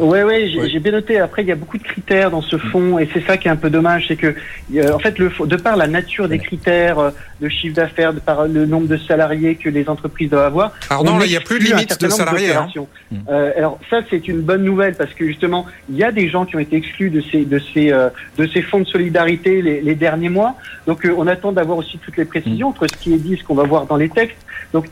oui, 0.00 0.18
oui, 0.22 0.68
j'ai 0.70 0.80
bien 0.80 0.92
noté. 0.92 1.18
Après, 1.18 1.42
il 1.42 1.48
y 1.48 1.52
a 1.52 1.54
beaucoup 1.54 1.78
de 1.78 1.82
critères 1.82 2.30
dans 2.30 2.42
ce 2.42 2.56
fonds, 2.58 2.98
et 2.98 3.08
c'est 3.12 3.24
ça 3.24 3.36
qui 3.36 3.48
est 3.48 3.50
un 3.50 3.56
peu 3.56 3.70
dommage, 3.70 4.06
c'est 4.08 4.16
que, 4.16 4.34
en 4.92 4.98
fait, 4.98 5.18
le, 5.18 5.30
de 5.46 5.56
par 5.56 5.76
la 5.76 5.86
nature 5.86 6.28
des 6.28 6.38
critères 6.38 6.98
euh, 6.98 7.10
de 7.40 7.48
chiffre 7.48 7.74
d'affaires, 7.74 8.12
de 8.12 8.20
par 8.20 8.46
le 8.46 8.66
nombre 8.66 8.88
de 8.88 8.96
salariés 8.96 9.56
que 9.56 9.68
les 9.68 9.88
entreprises 9.88 10.30
doivent 10.30 10.46
avoir. 10.46 10.72
Alors 10.90 11.04
non, 11.04 11.18
là, 11.18 11.24
il 11.26 11.30
n'y 11.30 11.36
a 11.36 11.40
plus 11.40 11.58
de 11.58 11.64
limite 11.64 12.00
de 12.00 12.08
salariés. 12.08 12.52
Hein. 12.52 12.68
Euh, 13.28 13.52
alors 13.56 13.78
ça, 13.90 14.00
c'est 14.10 14.26
une 14.28 14.40
bonne 14.40 14.64
nouvelle 14.64 14.94
parce 14.94 15.12
que 15.14 15.26
justement, 15.26 15.66
il 15.88 15.96
y 15.96 16.04
a 16.04 16.12
des 16.12 16.28
gens 16.28 16.44
qui 16.46 16.56
ont 16.56 16.60
été 16.60 16.76
exclus 16.76 17.10
de 17.10 17.20
ces 17.20 17.44
de 17.44 17.58
ces 17.58 17.92
euh, 17.92 18.08
de 18.38 18.46
ces 18.46 18.62
fonds 18.62 18.80
de 18.80 18.86
solidarité 18.86 19.62
les, 19.62 19.80
les 19.80 19.94
derniers 19.94 20.28
mois. 20.28 20.56
Donc, 20.86 21.04
euh, 21.04 21.14
on 21.16 21.26
attend 21.26 21.52
d'avoir 21.52 21.78
aussi 21.78 21.98
toutes 21.98 22.16
les 22.16 22.24
précisions 22.24 22.68
entre 22.68 22.86
ce 22.86 22.96
qui 22.96 23.12
est 23.12 23.18
dit, 23.18 23.34
et 23.34 23.36
ce 23.36 23.44
qu'on 23.44 23.54
va 23.54 23.64
voir 23.64 23.86
dans 23.86 23.96
les 23.96 24.08
textes. 24.08 24.38
Donc, 24.72 24.86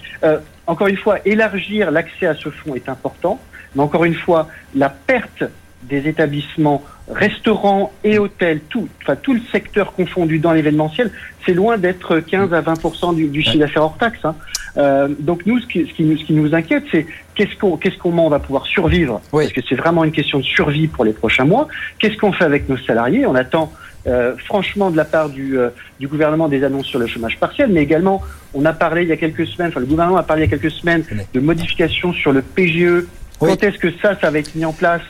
encore 0.66 0.86
une 0.86 0.96
fois, 0.96 1.18
élargir 1.24 1.90
l'accès 1.90 2.26
à 2.26 2.34
ce 2.34 2.48
fonds 2.48 2.74
est 2.74 2.88
important. 2.88 3.40
Mais 3.74 3.82
encore 3.82 4.04
une 4.04 4.14
fois, 4.14 4.48
la 4.74 4.88
perte 4.88 5.44
des 5.82 6.08
établissements, 6.08 6.82
restaurants 7.10 7.92
et 8.02 8.18
hôtels, 8.18 8.60
tout, 8.68 8.88
enfin, 9.02 9.16
tout 9.16 9.34
le 9.34 9.40
secteur 9.52 9.92
confondu 9.92 10.38
dans 10.38 10.52
l'événementiel, 10.52 11.10
c'est 11.44 11.52
loin 11.52 11.76
d'être 11.76 12.20
15 12.20 12.54
à 12.54 12.60
20 12.62 13.14
du, 13.14 13.28
du 13.28 13.42
chiffre 13.42 13.58
d'affaires 13.58 13.82
hors 13.82 13.98
taxe. 13.98 14.24
Hein. 14.24 14.34
Euh, 14.76 15.08
donc 15.18 15.46
nous, 15.46 15.60
ce 15.60 15.66
qui, 15.66 15.86
ce 15.86 15.94
qui, 15.94 16.04
nous, 16.04 16.16
ce 16.18 16.24
qui 16.24 16.32
nous 16.32 16.54
inquiète, 16.54 16.84
c'est 16.90 17.06
qu'est-ce 17.34 17.56
qu'on, 17.56 17.76
qu'est-ce 17.76 17.98
qu'on 17.98 18.28
va 18.28 18.38
pouvoir 18.38 18.66
survivre, 18.66 19.20
parce 19.30 19.52
que 19.52 19.60
c'est 19.68 19.74
vraiment 19.74 20.04
une 20.04 20.12
question 20.12 20.38
de 20.38 20.44
survie 20.44 20.88
pour 20.88 21.04
les 21.04 21.12
prochains 21.12 21.44
mois. 21.44 21.68
Qu'est-ce 21.98 22.16
qu'on 22.16 22.32
fait 22.32 22.44
avec 22.44 22.68
nos 22.68 22.78
salariés? 22.78 23.26
On 23.26 23.34
attend 23.34 23.72
euh, 24.06 24.36
franchement 24.36 24.90
de 24.90 24.96
la 24.96 25.04
part 25.04 25.30
du, 25.30 25.58
euh, 25.58 25.70
du 26.00 26.08
gouvernement 26.08 26.48
des 26.48 26.64
annonces 26.64 26.86
sur 26.86 26.98
le 26.98 27.06
chômage 27.06 27.38
partiel, 27.38 27.70
mais 27.70 27.82
également 27.82 28.22
on 28.52 28.64
a 28.64 28.72
parlé 28.72 29.02
il 29.02 29.08
y 29.08 29.12
a 29.12 29.16
quelques 29.16 29.46
semaines, 29.46 29.68
enfin 29.68 29.80
le 29.80 29.86
gouvernement 29.86 30.18
a 30.18 30.22
parlé 30.22 30.42
il 30.44 30.50
y 30.50 30.54
a 30.54 30.58
quelques 30.58 30.74
semaines 30.74 31.04
de 31.32 31.40
modifications 31.40 32.12
sur 32.12 32.32
le 32.32 32.42
PGE. 32.42 33.06
Quand 33.46 33.62
est-ce 33.62 33.78
que 33.78 33.90
ça, 34.02 34.18
ça 34.20 34.30
va 34.30 34.38
être 34.38 34.54
mis 34.54 34.64
en 34.64 34.72
place 34.72 35.02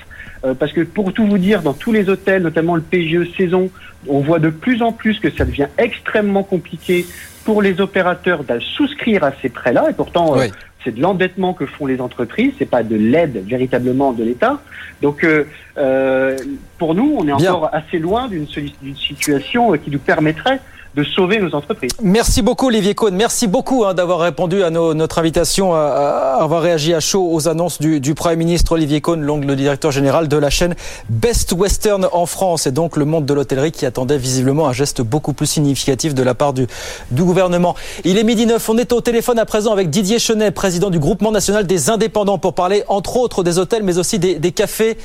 euh, 0.44 0.54
Parce 0.54 0.72
que 0.72 0.82
pour 0.82 1.12
tout 1.12 1.26
vous 1.26 1.38
dire, 1.38 1.62
dans 1.62 1.74
tous 1.74 1.92
les 1.92 2.08
hôtels, 2.08 2.42
notamment 2.42 2.74
le 2.74 2.82
PGE 2.82 3.34
saison, 3.36 3.70
on 4.08 4.20
voit 4.20 4.38
de 4.38 4.50
plus 4.50 4.82
en 4.82 4.92
plus 4.92 5.18
que 5.20 5.30
ça 5.30 5.44
devient 5.44 5.68
extrêmement 5.78 6.42
compliqué 6.42 7.06
pour 7.44 7.62
les 7.62 7.80
opérateurs 7.80 8.44
de 8.44 8.58
souscrire 8.58 9.24
à 9.24 9.32
ces 9.42 9.48
prêts-là. 9.48 9.90
Et 9.90 9.92
pourtant, 9.92 10.34
c'est 10.82 10.94
de 10.94 11.00
l'endettement 11.00 11.54
que 11.54 11.66
font 11.66 11.86
les 11.86 12.00
entreprises, 12.00 12.52
c'est 12.58 12.68
pas 12.68 12.82
de 12.82 12.96
l'aide 12.96 13.42
véritablement 13.46 14.12
de 14.12 14.24
l'État. 14.24 14.60
Donc, 15.00 15.24
euh, 15.24 15.44
euh, 15.78 16.36
pour 16.78 16.94
nous, 16.94 17.16
on 17.18 17.26
est 17.26 17.32
encore 17.32 17.70
assez 17.72 17.98
loin 17.98 18.28
d'une 18.28 18.46
situation 18.46 19.72
qui 19.72 19.90
nous 19.90 19.98
permettrait 19.98 20.60
de 20.96 21.02
sauver 21.02 21.40
nos 21.40 21.52
entreprises. 21.54 21.90
Merci 22.02 22.42
beaucoup 22.42 22.68
Olivier 22.68 22.94
Cohn, 22.94 23.14
merci 23.14 23.48
beaucoup 23.48 23.84
hein, 23.84 23.94
d'avoir 23.94 24.20
répondu 24.20 24.62
à 24.62 24.70
notre 24.70 25.18
invitation, 25.18 25.74
à, 25.74 26.38
avoir 26.40 26.62
réagi 26.62 26.94
à 26.94 27.00
chaud 27.00 27.28
aux 27.32 27.48
annonces 27.48 27.80
du, 27.80 28.00
du 28.00 28.14
Premier 28.14 28.36
ministre 28.36 28.72
Olivier 28.72 29.00
Cohn, 29.00 29.20
l'ongle 29.20 29.56
directeur 29.56 29.90
général 29.90 30.28
de 30.28 30.36
la 30.36 30.50
chaîne 30.50 30.76
Best 31.08 31.52
Western 31.52 32.08
en 32.12 32.26
France 32.26 32.68
et 32.68 32.70
donc 32.70 32.96
le 32.96 33.04
monde 33.04 33.26
de 33.26 33.34
l'hôtellerie 33.34 33.72
qui 33.72 33.86
attendait 33.86 34.18
visiblement 34.18 34.68
un 34.68 34.72
geste 34.72 35.02
beaucoup 35.02 35.32
plus 35.32 35.46
significatif 35.46 36.14
de 36.14 36.22
la 36.22 36.34
part 36.34 36.52
du, 36.52 36.66
du 37.10 37.24
gouvernement. 37.24 37.74
Il 38.04 38.16
est 38.16 38.24
midi 38.24 38.46
9, 38.46 38.68
on 38.68 38.78
est 38.78 38.92
au 38.92 39.00
téléphone 39.00 39.38
à 39.40 39.46
présent 39.46 39.72
avec 39.72 39.90
Didier 39.90 40.20
Chenet, 40.20 40.52
président 40.52 40.90
du 40.90 41.00
groupement 41.00 41.32
national 41.32 41.66
des 41.66 41.90
indépendants 41.90 42.38
pour 42.38 42.54
parler 42.54 42.84
entre 42.86 43.16
autres 43.16 43.42
des 43.42 43.58
hôtels 43.58 43.82
mais 43.82 43.98
aussi 43.98 44.20
des, 44.20 44.36
des 44.36 44.52
cafés 44.52 44.96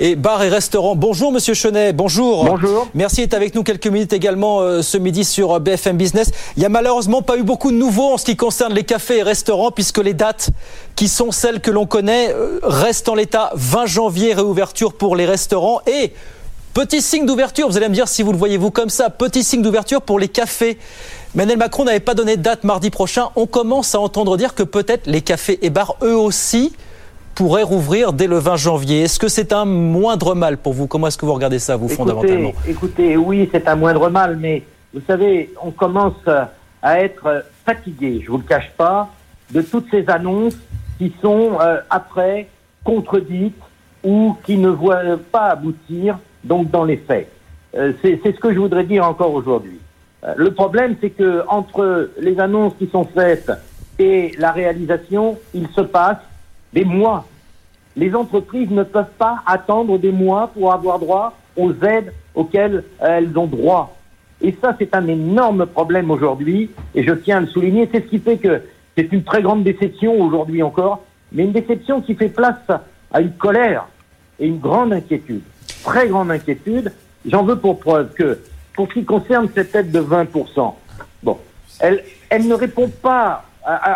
et 0.00 0.16
bars 0.16 0.42
et 0.42 0.48
restaurants. 0.48 0.96
Bonjour 0.96 1.32
Monsieur 1.32 1.52
Chenet, 1.52 1.92
bonjour. 1.92 2.46
Bonjour. 2.46 2.88
Merci 2.94 3.20
d'être 3.20 3.34
avec 3.34 3.54
nous 3.54 3.62
quelques 3.62 3.88
minutes 3.88 4.14
également 4.14 4.60
euh, 4.60 4.80
ce 4.80 4.96
midi 4.96 5.24
sur 5.34 5.58
BFM 5.58 5.96
Business. 5.96 6.30
Il 6.56 6.60
n'y 6.60 6.66
a 6.66 6.68
malheureusement 6.68 7.20
pas 7.20 7.36
eu 7.36 7.42
beaucoup 7.42 7.72
de 7.72 7.76
nouveaux 7.76 8.12
en 8.12 8.18
ce 8.18 8.24
qui 8.24 8.36
concerne 8.36 8.72
les 8.72 8.84
cafés 8.84 9.18
et 9.18 9.22
restaurants, 9.22 9.72
puisque 9.72 9.98
les 9.98 10.14
dates 10.14 10.50
qui 10.94 11.08
sont 11.08 11.32
celles 11.32 11.60
que 11.60 11.72
l'on 11.72 11.86
connaît 11.86 12.32
euh, 12.32 12.60
restent 12.62 13.08
en 13.08 13.16
l'état 13.16 13.50
20 13.54 13.86
janvier, 13.86 14.32
réouverture 14.32 14.94
pour 14.94 15.16
les 15.16 15.26
restaurants 15.26 15.80
et 15.86 16.12
Petit 16.74 17.02
signe 17.02 17.24
d'ouverture, 17.24 17.68
vous 17.68 17.76
allez 17.76 17.88
me 17.88 17.94
dire 17.94 18.08
si 18.08 18.24
vous 18.24 18.32
le 18.32 18.36
voyez 18.36 18.56
vous 18.56 18.72
comme 18.72 18.90
ça, 18.90 19.08
petit 19.08 19.44
signe 19.44 19.62
d'ouverture 19.62 20.02
pour 20.02 20.18
les 20.18 20.26
cafés. 20.26 20.76
Emmanuel 21.32 21.56
Macron 21.56 21.84
n'avait 21.84 22.00
pas 22.00 22.14
donné 22.14 22.36
de 22.36 22.42
date 22.42 22.64
mardi 22.64 22.90
prochain. 22.90 23.28
On 23.36 23.46
commence 23.46 23.94
à 23.94 24.00
entendre 24.00 24.36
dire 24.36 24.56
que 24.56 24.64
peut-être 24.64 25.06
les 25.06 25.20
cafés 25.20 25.60
et 25.62 25.70
bars, 25.70 25.94
eux 26.02 26.16
aussi, 26.16 26.72
pourraient 27.36 27.62
rouvrir 27.62 28.12
dès 28.12 28.26
le 28.26 28.38
20 28.38 28.56
janvier. 28.56 29.02
Est-ce 29.02 29.20
que 29.20 29.28
c'est 29.28 29.52
un 29.52 29.64
moindre 29.64 30.34
mal 30.34 30.56
pour 30.56 30.72
vous? 30.72 30.88
Comment 30.88 31.06
est-ce 31.06 31.16
que 31.16 31.26
vous 31.26 31.34
regardez 31.34 31.60
ça, 31.60 31.76
vous, 31.76 31.88
fondamentalement? 31.88 32.52
Écoutez, 32.68 33.16
oui, 33.16 33.48
c'est 33.52 33.68
un 33.68 33.76
moindre 33.76 34.08
mal, 34.08 34.36
mais 34.40 34.64
vous 34.94 35.02
savez, 35.08 35.52
on 35.60 35.72
commence 35.72 36.26
à 36.82 37.00
être 37.00 37.44
fatigué, 37.66 38.22
je 38.24 38.30
vous 38.30 38.38
le 38.38 38.44
cache 38.44 38.70
pas, 38.76 39.10
de 39.50 39.60
toutes 39.60 39.90
ces 39.90 40.08
annonces 40.08 40.56
qui 40.98 41.12
sont 41.20 41.58
euh, 41.60 41.80
après 41.90 42.48
contredites 42.84 43.60
ou 44.04 44.36
qui 44.44 44.56
ne 44.56 44.68
voient 44.68 45.02
pas 45.32 45.46
aboutir 45.46 46.18
donc 46.44 46.70
dans 46.70 46.84
les 46.84 46.98
faits. 46.98 47.28
Euh, 47.74 47.92
c'est 48.02 48.20
ce 48.24 48.38
que 48.38 48.52
je 48.52 48.58
voudrais 48.58 48.84
dire 48.84 49.04
encore 49.04 49.32
aujourd'hui. 49.34 49.80
Euh, 50.24 50.34
le 50.36 50.52
problème, 50.52 50.96
c'est 51.00 51.10
que 51.10 51.42
entre 51.48 52.10
les 52.20 52.38
annonces 52.38 52.74
qui 52.78 52.88
sont 52.88 53.04
faites 53.04 53.50
et 53.98 54.32
la 54.38 54.52
réalisation, 54.52 55.38
il 55.54 55.68
se 55.68 55.80
passe 55.80 56.18
des 56.72 56.84
mois. 56.84 57.26
Les 57.96 58.14
entreprises 58.14 58.70
ne 58.70 58.82
peuvent 58.82 59.14
pas 59.18 59.38
attendre 59.46 59.98
des 59.98 60.12
mois 60.12 60.48
pour 60.48 60.72
avoir 60.72 60.98
droit 60.98 61.32
aux 61.56 61.72
aides 61.82 62.12
auxquelles 62.34 62.84
elles 63.00 63.36
ont 63.36 63.46
droit. 63.46 63.93
Et 64.40 64.54
ça, 64.60 64.76
c'est 64.78 64.94
un 64.94 65.06
énorme 65.08 65.66
problème 65.66 66.10
aujourd'hui, 66.10 66.70
et 66.94 67.02
je 67.02 67.12
tiens 67.12 67.38
à 67.38 67.40
le 67.40 67.46
souligner. 67.46 67.88
C'est 67.92 68.00
ce 68.00 68.08
qui 68.08 68.18
fait 68.18 68.36
que 68.36 68.60
c'est 68.96 69.12
une 69.12 69.24
très 69.24 69.42
grande 69.42 69.64
déception 69.64 70.20
aujourd'hui 70.20 70.62
encore, 70.62 71.02
mais 71.32 71.44
une 71.44 71.52
déception 71.52 72.00
qui 72.00 72.14
fait 72.14 72.28
place 72.28 72.70
à 73.12 73.20
une 73.20 73.32
colère 73.32 73.86
et 74.38 74.46
une 74.46 74.58
grande 74.58 74.92
inquiétude. 74.92 75.42
Très 75.82 76.08
grande 76.08 76.30
inquiétude. 76.30 76.92
J'en 77.26 77.44
veux 77.44 77.56
pour 77.56 77.80
preuve 77.80 78.12
que, 78.12 78.38
pour 78.74 78.88
ce 78.88 78.94
qui 78.94 79.04
concerne 79.04 79.48
cette 79.54 79.74
aide 79.74 79.90
de 79.90 80.00
20%, 80.00 80.74
bon, 81.22 81.38
elle, 81.80 82.04
elle 82.28 82.46
ne 82.46 82.54
répond 82.54 82.88
pas 82.88 83.44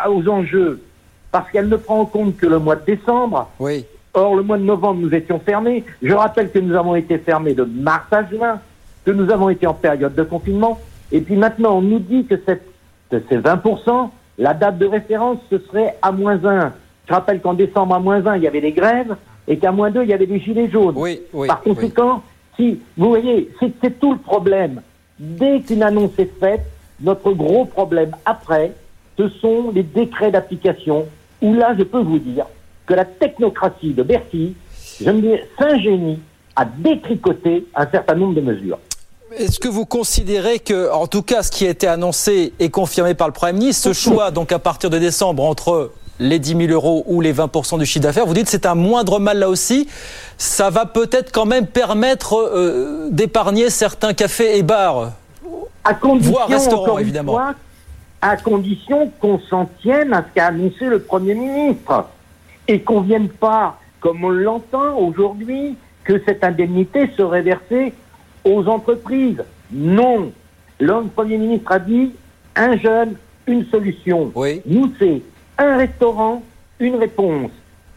aux 0.09 0.27
enjeux 0.29 0.83
parce 1.31 1.51
qu'elle 1.51 1.69
ne 1.69 1.77
prend 1.77 2.01
en 2.01 2.07
compte 2.07 2.37
que 2.37 2.47
le 2.47 2.59
mois 2.59 2.77
de 2.77 2.85
décembre. 2.85 3.51
Oui. 3.59 3.85
Or, 4.15 4.35
le 4.35 4.43
mois 4.43 4.57
de 4.57 4.63
novembre, 4.63 5.01
nous 5.01 5.15
étions 5.15 5.39
fermés. 5.39 5.85
Je 6.03 6.15
rappelle 6.15 6.51
que 6.51 6.59
nous 6.59 6.75
avons 6.75 6.97
été 6.97 7.19
fermés 7.19 7.55
de 7.55 7.65
mars 7.65 8.07
à 8.11 8.25
juin 8.25 8.61
que 9.05 9.11
nous 9.11 9.31
avons 9.31 9.49
été 9.49 9.67
en 9.67 9.75
période 9.75 10.15
de 10.15 10.23
confinement, 10.23 10.79
et 11.13 11.21
puis 11.21 11.37
maintenant 11.37 11.79
on 11.79 11.83
nous 11.83 11.99
dit 11.99 12.25
que, 12.25 12.35
cette, 12.47 12.69
ces 13.11 13.39
20%, 13.39 14.11
la 14.39 14.55
date 14.55 14.79
de 14.79 14.87
référence, 14.87 15.39
ce 15.51 15.59
serait 15.59 15.97
à 16.03 16.13
moins 16.13 16.45
1. 16.45 16.73
Je 17.09 17.13
rappelle 17.13 17.41
qu'en 17.41 17.55
décembre 17.55 17.95
à 17.95 18.01
moins 18.01 18.25
1, 18.27 18.37
il 18.37 18.43
y 18.43 18.47
avait 18.47 18.61
des 18.61 18.73
grèves, 18.73 19.17
et 19.49 19.59
qu'à 19.59 19.73
moins 19.73 19.91
2, 19.91 20.03
il 20.03 20.11
y 20.11 20.13
avait 20.13 20.27
des 20.27 20.41
gilets 20.41 20.71
jaunes. 20.71 20.95
Oui, 20.97 21.21
oui, 21.33 21.49
Par 21.49 21.63
conséquent, 21.63 22.23
si, 22.57 22.81
vous 22.97 23.09
voyez, 23.09 23.51
c'est 23.61 23.99
tout 23.99 24.13
le 24.13 24.19
problème. 24.19 24.83
Dès 25.19 25.61
qu'une 25.61 25.83
annonce 25.83 26.19
est 26.19 26.39
faite, 26.39 26.67
notre 27.01 27.33
gros 27.33 27.65
problème 27.65 28.11
après, 28.25 28.73
ce 29.17 29.29
sont 29.29 29.73
les 29.75 29.83
décrets 29.83 30.31
d'application, 30.31 31.07
où 31.41 31.55
là, 31.55 31.75
je 31.79 31.85
peux 31.85 32.01
vous 32.01 32.19
dire 32.19 32.47
que 32.87 32.95
la 32.95 33.05
technocratie 33.05 33.95
de 33.95 34.03
Bercy, 34.03 34.55
je 35.01 35.11
me 35.11 35.21
dis, 35.21 35.41
s'ingénie 35.59 36.21
à 36.57 36.65
détricoter 36.65 37.67
un 37.75 37.87
certain 37.87 38.15
nombre 38.15 38.35
de 38.35 38.41
mesures. 38.41 38.79
Est-ce 39.37 39.61
que 39.61 39.69
vous 39.69 39.85
considérez 39.85 40.59
que, 40.59 40.91
en 40.91 41.07
tout 41.07 41.23
cas, 41.23 41.43
ce 41.43 41.51
qui 41.51 41.67
a 41.67 41.71
été 41.71 41.87
annoncé 41.87 42.55
et 42.59 42.71
confirmé 42.71 43.15
par 43.15 43.27
le 43.27 43.35
Premier 43.35 43.53
ministre, 43.53 43.93
ce 43.93 43.93
choix, 43.93 44.31
donc 44.31 44.53
à 44.53 44.59
partir 44.59 44.89
de 44.89 44.99
décembre, 44.99 45.45
entre 45.45 45.93
les 46.19 46.39
10 46.39 46.67
000 46.67 46.73
euros 46.73 47.05
ou 47.07 47.21
les 47.21 47.33
20 47.33 47.79
du 47.79 47.87
chiffre 47.87 48.03
d'affaires, 48.03 48.27
vous 48.27 48.35
dites 48.35 48.47
que 48.47 48.51
c'est 48.51 48.67
un 48.67 48.75
moindre 48.75 49.19
mal 49.19 49.39
là 49.39 49.49
aussi. 49.49 49.89
Ça 50.39 50.71
va 50.71 50.87
peut-être 50.87 51.31
quand 51.31 51.45
même 51.45 51.67
permettre 51.67 52.37
euh, 52.37 53.09
d'épargner 53.11 53.69
certains 53.71 54.15
cafés 54.15 54.57
et 54.57 54.63
bars, 54.63 55.13
à 55.85 55.95
condition, 55.95 56.33
voire 56.33 56.49
restaurants, 56.49 56.99
évidemment. 56.99 57.39
à 58.23 58.37
condition 58.37 59.13
qu'on 59.21 59.39
s'en 59.51 59.69
tienne 59.83 60.13
à 60.15 60.23
ce 60.23 60.35
qu'a 60.35 60.47
annoncé 60.47 60.87
le 60.87 61.01
Premier 61.01 61.35
ministre 61.35 62.07
et 62.67 62.81
qu'on 62.81 63.03
vienne 63.03 63.29
pas, 63.29 63.79
comme 64.01 64.25
on 64.25 64.31
l'entend 64.31 64.97
aujourd'hui, 64.97 65.77
que 66.03 66.23
cette 66.25 66.43
indemnité 66.43 67.11
serait 67.17 67.43
versée 67.43 67.93
aux 68.45 68.67
entreprises. 68.67 69.43
Non. 69.71 70.33
L'homme 70.81 71.09
Premier 71.11 71.39
ministre 71.39 71.73
a 71.73 71.79
dit 71.79 72.13
un 72.55 72.77
jeune, 72.77 73.15
une 73.47 73.65
solution. 73.67 74.33
Oui. 74.35 74.63
Nous, 74.67 74.93
c'est 74.99 75.23
un 75.59 75.77
restaurant, 75.77 76.43
une 76.79 76.97
réponse. 76.97 77.51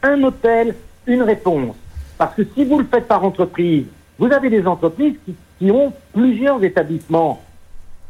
Un 0.03 0.23
hôtel, 0.23 0.75
une 1.05 1.21
réponse. 1.21 1.75
Parce 2.17 2.35
que 2.35 2.43
si 2.55 2.65
vous 2.65 2.79
le 2.79 2.85
faites 2.85 3.07
par 3.07 3.23
entreprise, 3.23 3.85
vous 4.17 4.31
avez 4.31 4.49
des 4.49 4.65
entreprises 4.67 5.15
qui, 5.25 5.71
ont 5.71 5.93
plusieurs 6.13 6.63
établissements. 6.63 7.41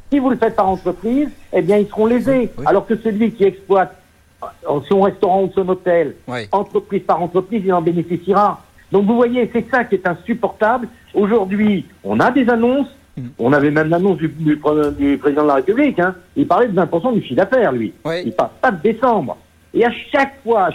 Si 0.09 0.19
vous 0.19 0.29
le 0.29 0.37
faites 0.37 0.55
par 0.55 0.69
entreprise, 0.69 1.29
eh 1.51 1.61
bien, 1.61 1.77
ils 1.77 1.87
seront 1.87 2.05
lésés. 2.05 2.49
Alors 2.65 2.85
que 2.85 2.95
celui 2.95 3.31
qui 3.33 3.43
exploite 3.43 3.95
euh, 4.43 4.79
son 4.87 5.01
restaurant 5.01 5.43
ou 5.43 5.51
son 5.53 5.67
hôtel, 5.67 6.15
entreprise 6.51 7.03
par 7.03 7.21
entreprise, 7.21 7.61
il 7.65 7.73
en 7.73 7.81
bénéficiera. 7.81 8.61
Donc 8.91 9.05
vous 9.05 9.15
voyez, 9.15 9.49
c'est 9.53 9.65
ça 9.69 9.83
qui 9.83 9.95
est 9.95 10.07
insupportable. 10.07 10.87
Aujourd'hui, 11.13 11.85
on 12.03 12.19
a 12.19 12.31
des 12.31 12.47
annonces. 12.49 12.87
Mm. 13.17 13.27
On 13.39 13.53
avait 13.53 13.71
même 13.71 13.89
l'annonce 13.89 14.17
du, 14.17 14.29
président 14.57 15.43
de 15.43 15.47
la 15.47 15.55
République. 15.55 15.99
Hein. 15.99 16.15
Il 16.35 16.47
parlait 16.47 16.67
de 16.67 16.79
20% 16.79 17.13
du 17.13 17.21
chiffre 17.21 17.35
d'affaires, 17.35 17.71
lui. 17.71 17.93
Il 18.25 18.33
parle 18.33 18.51
pas 18.61 18.71
de 18.71 18.81
décembre. 18.81 19.37
Et 19.73 19.85
à 19.85 19.91
chaque 20.11 20.41
fois, 20.43 20.69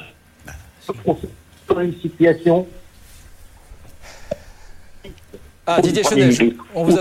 on 1.04 1.14
se 1.14 1.26
une 1.80 1.94
situation 2.00 2.66
ah, 5.68 5.80
Didier 5.80 6.04
Chenet, 6.04 6.54
on 6.76 6.85
vous, 6.85 6.96
a, 6.96 7.00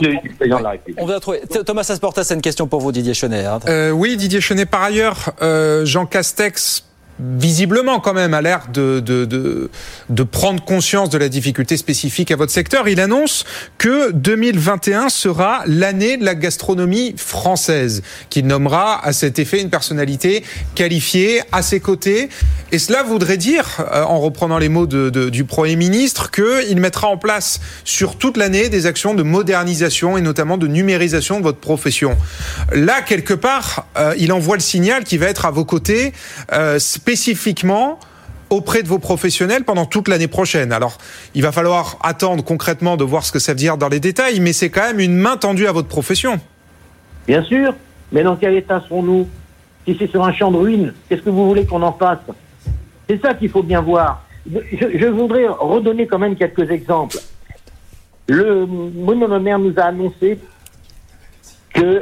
on 0.98 1.06
vous 1.06 1.12
a 1.12 1.20
trouvé. 1.20 1.42
Thomas 1.64 1.86
Asportas, 1.88 2.24
c'est 2.24 2.34
une 2.34 2.42
question 2.42 2.66
pour 2.66 2.82
vous, 2.82 2.92
Didier 2.92 3.14
Chenet. 3.14 3.46
Hein. 3.46 3.60
Euh, 3.68 3.92
oui, 3.92 4.18
Didier 4.18 4.42
Chenet, 4.42 4.66
par 4.66 4.82
ailleurs, 4.82 5.34
euh, 5.44 5.86
Jean 5.86 6.08
Castex 6.08 6.84
visiblement 7.20 8.00
quand 8.00 8.14
même 8.14 8.34
a 8.34 8.42
l'air 8.42 8.68
de, 8.74 9.00
de, 9.00 9.26
de, 9.26 9.70
de, 10.10 10.24
prendre 10.24 10.64
conscience 10.64 11.10
de 11.10 11.18
la 11.18 11.30
difficulté 11.30 11.78
spécifique 11.78 12.30
à 12.32 12.36
votre 12.36 12.52
secteur. 12.52 12.90
Il 12.90 13.00
annonce 13.00 13.46
que 13.78 14.12
2021 14.12 15.10
sera 15.10 15.64
l'année 15.66 16.18
de 16.18 16.26
la 16.26 16.36
gastronomie 16.36 17.16
française, 17.18 18.04
qu'il 18.30 18.48
nommera 18.48 19.06
à 19.06 19.14
cet 19.14 19.40
effet 19.40 19.62
une 19.62 19.70
personnalité 19.70 20.44
qualifiée 20.76 21.42
à 21.52 21.62
ses 21.62 21.80
côtés. 21.80 22.30
Et 22.72 22.80
cela 22.80 23.04
voudrait 23.04 23.38
dire, 23.38 23.66
euh, 23.80 24.04
en 24.04 24.20
reprenant 24.20 24.58
les 24.58 24.70
mots 24.70 24.88
de, 24.88 25.30
du 25.30 25.46
Premier 25.46 25.78
ministre, 25.78 26.32
qu'il 26.32 26.80
mettra 26.80 27.08
en 27.08 27.18
place 27.18 27.62
sur 27.86 28.18
toute 28.18 28.36
l'année 28.36 28.68
des 28.68 28.88
actions 28.88 29.14
de 29.14 29.24
modernisation 29.24 30.18
et 30.18 30.22
notamment 30.22 30.58
de 30.58 30.68
numérisation 30.68 31.40
de 31.40 31.44
votre 31.44 31.60
profession. 31.60 32.18
Là, 32.74 33.02
quelque 33.02 33.34
part, 33.34 33.88
euh, 33.98 34.14
il 34.18 34.34
envoie 34.34 34.58
le 34.58 34.62
signal 34.62 35.06
qui 35.06 35.18
va 35.18 35.28
être 35.28 35.46
à 35.46 35.52
vos 35.52 35.66
côtés. 35.66 36.12
Euh, 36.52 36.78
spécifiquement 37.06 38.00
auprès 38.50 38.82
de 38.82 38.88
vos 38.88 38.98
professionnels 38.98 39.64
pendant 39.64 39.86
toute 39.86 40.08
l'année 40.08 40.28
prochaine. 40.28 40.72
Alors, 40.72 40.98
il 41.36 41.44
va 41.44 41.52
falloir 41.52 42.00
attendre 42.02 42.44
concrètement 42.44 42.98
de 42.98 43.04
voir 43.04 43.24
ce 43.24 43.32
que 43.32 43.38
ça 43.38 43.52
veut 43.52 43.60
dire 43.60 43.78
dans 43.78 43.90
les 43.90 44.00
détails, 44.00 44.40
mais 44.40 44.54
c'est 44.54 44.72
quand 44.72 44.82
même 44.82 45.00
une 45.00 45.16
main 45.16 45.38
tendue 45.38 45.68
à 45.68 45.72
votre 45.72 45.88
profession. 45.88 46.40
Bien 47.28 47.44
sûr, 47.44 47.76
mais 48.12 48.24
dans 48.24 48.36
quel 48.36 48.56
état 48.56 48.82
serons-nous? 48.88 49.28
Si 49.86 49.96
c'est 50.00 50.10
sur 50.10 50.26
un 50.26 50.34
champ 50.34 50.50
de 50.50 50.58
ruines, 50.58 50.94
qu'est-ce 51.08 51.22
que 51.22 51.30
vous 51.30 51.48
voulez 51.48 51.64
qu'on 51.68 51.84
en 51.84 51.94
fasse? 51.94 52.18
C'est 53.08 53.22
ça 53.22 53.36
qu'il 53.36 53.50
faut 53.50 53.62
bien 53.62 53.82
voir. 53.82 54.26
Je, 54.52 55.06
voudrais 55.06 55.48
redonner 55.48 56.08
quand 56.08 56.18
même 56.18 56.36
quelques 56.36 56.72
exemples. 56.72 57.18
Le 58.28 58.66
monomère 58.66 59.60
nous 59.60 59.74
a 59.78 59.84
annoncé 59.84 60.40
que 61.72 62.02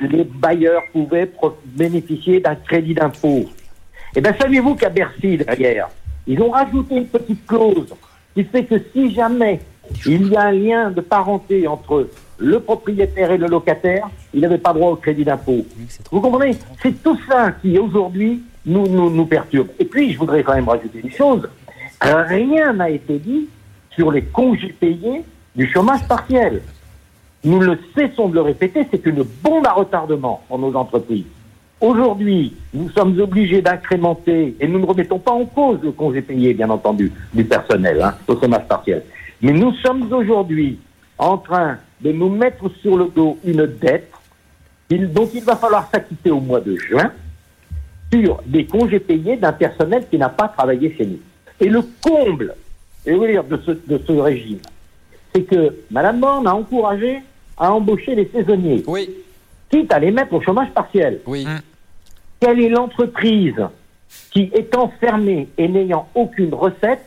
les 0.00 0.24
bailleurs 0.24 0.82
pouvaient 0.94 1.30
bénéficier 1.66 2.40
d'un 2.40 2.54
crédit 2.54 2.94
d'impôt. 2.94 3.50
Eh 4.16 4.20
bien, 4.20 4.34
saviez-vous 4.40 4.74
qu'à 4.76 4.90
Bercy, 4.90 5.36
derrière, 5.36 5.88
ils 6.26 6.40
ont 6.40 6.50
rajouté 6.50 6.96
une 6.96 7.06
petite 7.06 7.44
clause 7.46 7.92
qui 8.34 8.44
fait 8.44 8.64
que 8.64 8.76
si 8.92 9.12
jamais 9.12 9.60
il 10.06 10.28
y 10.28 10.36
a 10.36 10.42
un 10.42 10.52
lien 10.52 10.90
de 10.90 11.00
parenté 11.00 11.66
entre 11.66 12.08
le 12.38 12.60
propriétaire 12.60 13.30
et 13.32 13.38
le 13.38 13.46
locataire, 13.46 14.08
il 14.32 14.40
n'avait 14.40 14.58
pas 14.58 14.72
droit 14.72 14.92
au 14.92 14.96
crédit 14.96 15.24
d'impôt. 15.24 15.64
Vous 16.10 16.20
comprenez? 16.20 16.56
C'est 16.82 17.02
tout 17.02 17.18
ça 17.28 17.52
qui, 17.60 17.78
aujourd'hui, 17.78 18.42
nous, 18.66 18.86
nous, 18.86 19.10
nous 19.10 19.26
perturbe. 19.26 19.68
Et 19.78 19.84
puis, 19.84 20.12
je 20.12 20.18
voudrais 20.18 20.42
quand 20.42 20.54
même 20.54 20.68
rajouter 20.68 21.00
une 21.02 21.10
chose. 21.10 21.48
Rien 22.00 22.72
n'a 22.72 22.90
été 22.90 23.18
dit 23.18 23.48
sur 23.90 24.10
les 24.10 24.22
congés 24.22 24.74
payés 24.78 25.22
du 25.54 25.66
chômage 25.70 26.06
partiel. 26.08 26.62
Nous 27.44 27.58
ne 27.58 27.76
cessons 27.94 28.28
de 28.28 28.34
le 28.34 28.40
répéter, 28.40 28.86
c'est 28.90 29.04
une 29.06 29.22
bombe 29.42 29.66
à 29.66 29.72
retardement 29.72 30.42
pour 30.48 30.58
nos 30.58 30.74
entreprises. 30.74 31.26
Aujourd'hui, 31.80 32.54
nous 32.72 32.88
sommes 32.90 33.18
obligés 33.20 33.60
d'incrémenter, 33.60 34.56
et 34.58 34.66
nous 34.66 34.78
ne 34.78 34.86
remettons 34.86 35.18
pas 35.18 35.32
en 35.32 35.44
cause 35.44 35.78
le 35.82 35.92
congé 35.92 36.22
payé, 36.22 36.54
bien 36.54 36.70
entendu, 36.70 37.12
du 37.32 37.44
personnel, 37.44 38.00
hein, 38.00 38.14
au 38.26 38.38
chômage 38.38 38.66
partiel. 38.66 39.02
Mais 39.42 39.52
nous 39.52 39.72
sommes 39.74 40.10
aujourd'hui 40.12 40.78
en 41.18 41.36
train 41.38 41.78
de 42.00 42.12
nous 42.12 42.28
mettre 42.28 42.70
sur 42.80 42.96
le 42.96 43.08
dos 43.14 43.38
une 43.44 43.66
dette 43.66 44.10
dont 44.90 45.28
il 45.34 45.42
va 45.42 45.56
falloir 45.56 45.88
s'acquitter 45.90 46.30
au 46.30 46.40
mois 46.40 46.60
de 46.60 46.76
juin 46.76 47.10
sur 48.12 48.40
des 48.46 48.64
congés 48.64 49.00
payés 49.00 49.36
d'un 49.36 49.52
personnel 49.52 50.04
qui 50.10 50.18
n'a 50.18 50.28
pas 50.28 50.48
travaillé 50.48 50.94
chez 50.96 51.06
nous. 51.06 51.18
Et 51.60 51.68
le 51.68 51.82
comble, 52.00 52.54
et 53.06 53.12
de 53.12 53.60
ce, 53.64 53.72
de 53.72 54.00
ce 54.06 54.12
régime, 54.12 54.60
c'est 55.34 55.42
que 55.42 55.74
Mme 55.90 56.20
Borne 56.20 56.46
a 56.46 56.54
encouragé 56.54 57.22
à 57.56 57.72
embaucher 57.72 58.14
les 58.14 58.30
saisonniers. 58.32 58.82
Oui. 58.86 59.10
Quitte 59.70 59.92
à 59.92 59.98
les 59.98 60.10
mettre 60.10 60.32
au 60.34 60.40
chômage 60.40 60.70
partiel. 60.70 61.20
Oui. 61.26 61.46
Hum. 61.46 61.60
Quelle 62.40 62.60
est 62.60 62.68
l'entreprise 62.68 63.60
qui, 64.30 64.50
étant 64.54 64.92
fermée 65.00 65.48
et 65.56 65.66
n'ayant 65.68 66.08
aucune 66.14 66.54
recette, 66.54 67.04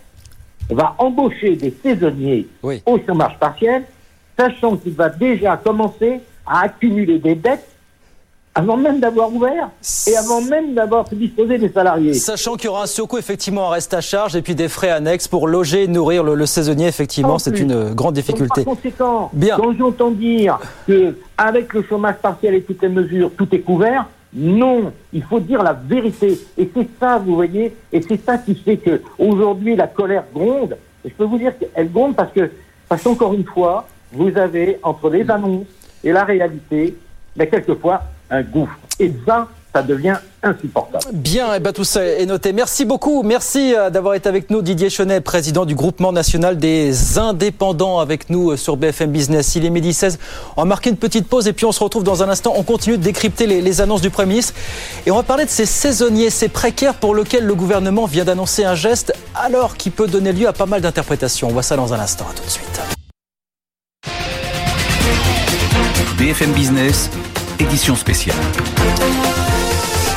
va 0.70 0.96
embaucher 0.98 1.56
des 1.56 1.72
saisonniers 1.72 2.48
au 2.64 3.00
chômage 3.06 3.38
partiel, 3.40 3.84
sachant 4.38 4.76
qu'il 4.78 4.94
va 4.94 5.10
déjà 5.10 5.58
commencer 5.58 6.20
à 6.46 6.62
accumuler 6.64 7.20
des 7.20 7.36
dettes 7.36 7.77
avant 8.58 8.78
même 8.78 9.00
d'avoir 9.00 9.32
ouvert 9.32 9.70
et 10.08 10.18
avant 10.18 10.42
même 10.42 10.74
d'avoir 10.74 11.06
disposé 11.10 11.60
des 11.60 11.70
salariés. 11.70 12.16
Sachant 12.16 12.56
qu'il 12.56 12.66
y 12.66 12.68
aura 12.70 12.84
un 12.84 12.88
surcoût, 12.88 13.20
effectivement, 13.20 13.68
un 13.68 13.72
reste 13.72 13.94
à 13.94 14.02
charge 14.02 14.36
et 14.36 14.42
puis 14.42 14.56
des 14.56 14.68
frais 14.68 14.90
annexes 14.90 15.28
pour 15.28 15.48
loger 15.48 15.84
et 15.84 15.88
nourrir 15.88 16.24
le, 16.24 16.46
saisonnier, 16.46 16.88
effectivement, 16.88 17.38
c'est 17.38 17.60
une 17.60 17.94
grande 17.94 18.16
difficulté. 18.16 18.64
par 18.64 18.76
conséquent, 18.76 19.30
Bien. 19.34 19.58
quand 19.58 19.74
j'entends 19.78 20.12
dire 20.12 20.60
qu'avec 20.88 21.74
le 21.74 21.84
chômage 21.84 22.16
partiel 22.16 22.56
et 22.56 22.64
toutes 22.64 22.82
les 22.82 22.90
mesures, 22.90 23.32
tout 23.38 23.48
est 23.54 23.60
couvert, 23.60 24.08
non, 24.34 24.92
il 25.14 25.24
faut 25.24 25.40
dire 25.40 25.62
la 25.62 25.74
vérité. 25.74 26.40
Et 26.58 26.70
c'est 26.74 26.88
ça, 27.00 27.20
vous 27.20 27.36
voyez, 27.36 27.76
et 27.94 28.02
c'est 28.02 28.24
ça 28.26 28.38
qui 28.40 28.56
fait 28.56 28.78
que 28.78 29.02
aujourd'hui 29.20 29.76
la 29.76 29.88
colère 29.88 30.24
gronde. 30.34 30.78
Et 31.06 31.10
je 31.10 31.14
peux 31.14 31.26
vous 31.26 31.38
dire 31.38 31.54
qu'elle 31.58 31.92
gronde 31.92 32.16
parce 32.16 32.32
que, 32.32 32.50
parce 32.90 33.04
qu'encore 33.04 33.34
une 33.34 33.46
fois, 33.46 33.88
vous 34.12 34.36
avez 34.36 34.80
entre 34.82 35.10
les 35.10 35.30
annonces 35.30 35.68
et 36.04 36.12
la 36.12 36.24
réalité, 36.24 36.96
mais 37.36 37.48
quelquefois 37.48 38.02
un 38.30 38.42
gouffre. 38.42 38.78
Et 39.00 39.14
ça, 39.26 39.48
ça 39.74 39.84
devient 39.84 40.16
insupportable. 40.42 41.04
Bien, 41.14 41.54
et 41.54 41.58
eh 41.58 41.60
ben 41.60 41.72
tout 41.72 41.84
ça 41.84 42.04
est 42.04 42.26
noté. 42.26 42.54
Merci 42.54 42.86
beaucoup. 42.86 43.22
Merci 43.24 43.76
euh, 43.76 43.90
d'avoir 43.90 44.16
été 44.16 44.28
avec 44.28 44.50
nous, 44.50 44.62
Didier 44.62 44.90
Chenet, 44.90 45.22
président 45.22 45.66
du 45.66 45.76
groupement 45.76 46.12
national 46.12 46.58
des 46.58 47.18
indépendants, 47.18 48.00
avec 48.00 48.30
nous 48.30 48.52
euh, 48.52 48.58
sur 48.58 48.78
BFM 48.78 49.12
Business. 49.12 49.56
Il 49.56 49.66
est 49.66 49.70
midi 49.70 49.94
16. 49.94 50.20
On 50.56 50.62
va 50.62 50.66
marquer 50.66 50.90
une 50.90 50.98
petite 50.98 51.28
pause 51.28 51.48
et 51.48 51.54
puis 51.54 51.66
on 51.66 51.72
se 51.72 51.84
retrouve 51.84 52.04
dans 52.04 52.24
un 52.24 52.30
instant. 52.30 52.54
On 52.56 52.64
continue 52.64 52.98
de 52.98 53.04
décrypter 53.04 53.46
les, 53.46 53.62
les 53.62 53.82
annonces 53.82 54.02
du 54.02 54.10
Premier 54.10 54.30
ministre. 54.30 54.54
Et 55.06 55.12
on 55.12 55.16
va 55.16 55.24
parler 55.24 55.46
de 55.46 55.50
ces 55.50 55.66
saisonniers, 55.66 56.30
ces 56.30 56.50
précaires 56.50 56.96
pour 56.96 57.14
lesquels 57.14 57.46
le 57.46 57.56
gouvernement 57.56 58.06
vient 58.06 58.26
d'annoncer 58.26 58.64
un 58.64 58.76
geste, 58.76 59.14
alors 59.36 59.78
qui 59.78 59.90
peut 59.90 60.08
donner 60.08 60.32
lieu 60.34 60.48
à 60.48 60.54
pas 60.54 60.66
mal 60.66 60.82
d'interprétations. 60.82 61.50
On 61.50 61.52
voit 61.52 61.64
ça 61.64 61.76
dans 61.76 61.94
un 61.94 62.00
instant. 62.00 62.26
À 62.30 62.34
tout 62.34 62.44
de 62.44 62.50
suite. 62.50 62.82
BFM 66.18 66.52
Business, 66.54 67.12
édition 67.60 67.96
spéciale. 67.96 68.36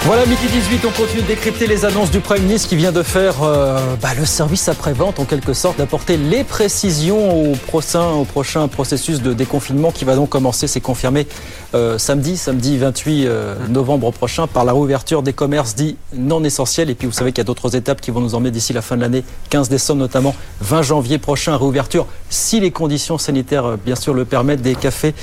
Voilà, 0.04 0.24
midi 0.24 0.46
18, 0.50 0.86
on 0.86 0.90
continue 0.90 1.22
de 1.22 1.26
décrypter 1.26 1.66
les 1.66 1.84
annonces 1.84 2.10
du 2.10 2.20
Premier 2.20 2.40
ministre 2.40 2.70
qui 2.70 2.76
vient 2.76 2.90
de 2.90 3.02
faire 3.02 3.42
euh, 3.42 3.78
bah, 4.00 4.08
le 4.18 4.24
service 4.24 4.66
après-vente, 4.68 5.20
en 5.20 5.26
quelque 5.26 5.52
sorte, 5.52 5.76
d'apporter 5.76 6.16
les 6.16 6.42
précisions 6.42 7.50
au 7.50 7.54
prochain, 7.54 8.08
au 8.12 8.24
prochain 8.24 8.66
processus 8.66 9.20
de 9.20 9.34
déconfinement 9.34 9.92
qui 9.92 10.06
va 10.06 10.16
donc 10.16 10.30
commencer, 10.30 10.66
c'est 10.66 10.80
confirmé, 10.80 11.26
euh, 11.74 11.98
samedi, 11.98 12.36
samedi 12.36 12.78
28 12.78 13.26
euh, 13.26 13.54
novembre 13.68 14.10
prochain, 14.12 14.46
par 14.46 14.64
la 14.64 14.72
réouverture 14.72 15.22
des 15.22 15.32
commerces 15.32 15.74
dits 15.74 15.96
non 16.14 16.42
essentiels. 16.44 16.90
Et 16.90 16.94
puis 16.94 17.06
vous 17.06 17.12
savez 17.12 17.32
qu'il 17.32 17.38
y 17.38 17.40
a 17.42 17.44
d'autres 17.44 17.76
étapes 17.76 18.00
qui 18.00 18.10
vont 18.10 18.20
nous 18.20 18.34
emmener 18.34 18.50
d'ici 18.50 18.72
la 18.72 18.82
fin 18.82 18.96
de 18.96 19.02
l'année, 19.02 19.24
15 19.50 19.68
décembre 19.68 20.00
notamment, 20.00 20.34
20 20.60 20.82
janvier 20.82 21.18
prochain, 21.18 21.56
réouverture, 21.56 22.06
si 22.28 22.60
les 22.60 22.70
conditions 22.70 23.18
sanitaires, 23.18 23.76
bien 23.78 23.96
sûr, 23.96 24.14
le 24.14 24.24
permettent, 24.24 24.62
des 24.62 24.74
cafés 24.74 25.14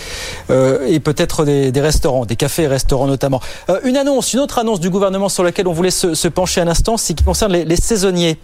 et 0.50 1.00
peut-être 1.00 1.46
des, 1.46 1.72
des, 1.72 1.82
restaurants, 1.82 2.26
des 2.26 2.36
cafés 2.36 2.64
et 2.64 2.68
restaurants 2.68 3.08
notamment. 3.08 3.42
une 3.84 3.98
annonce, 3.98 4.34
une 4.34 4.40
autre 4.40 4.58
annonce 4.60 4.80
du 4.80 4.90
gouvernement 4.90 5.30
sur 5.30 5.44
laquelle 5.44 5.68
on 5.68 5.74
voulait 5.74 5.92
se, 5.92 6.28
pencher 6.28 6.62
un 6.62 6.68
instant, 6.68 6.98
c'est 6.98 7.14
qui 7.14 7.24
concerne 7.24 7.54
les, 7.54 7.76
saisonniers. 7.76 8.38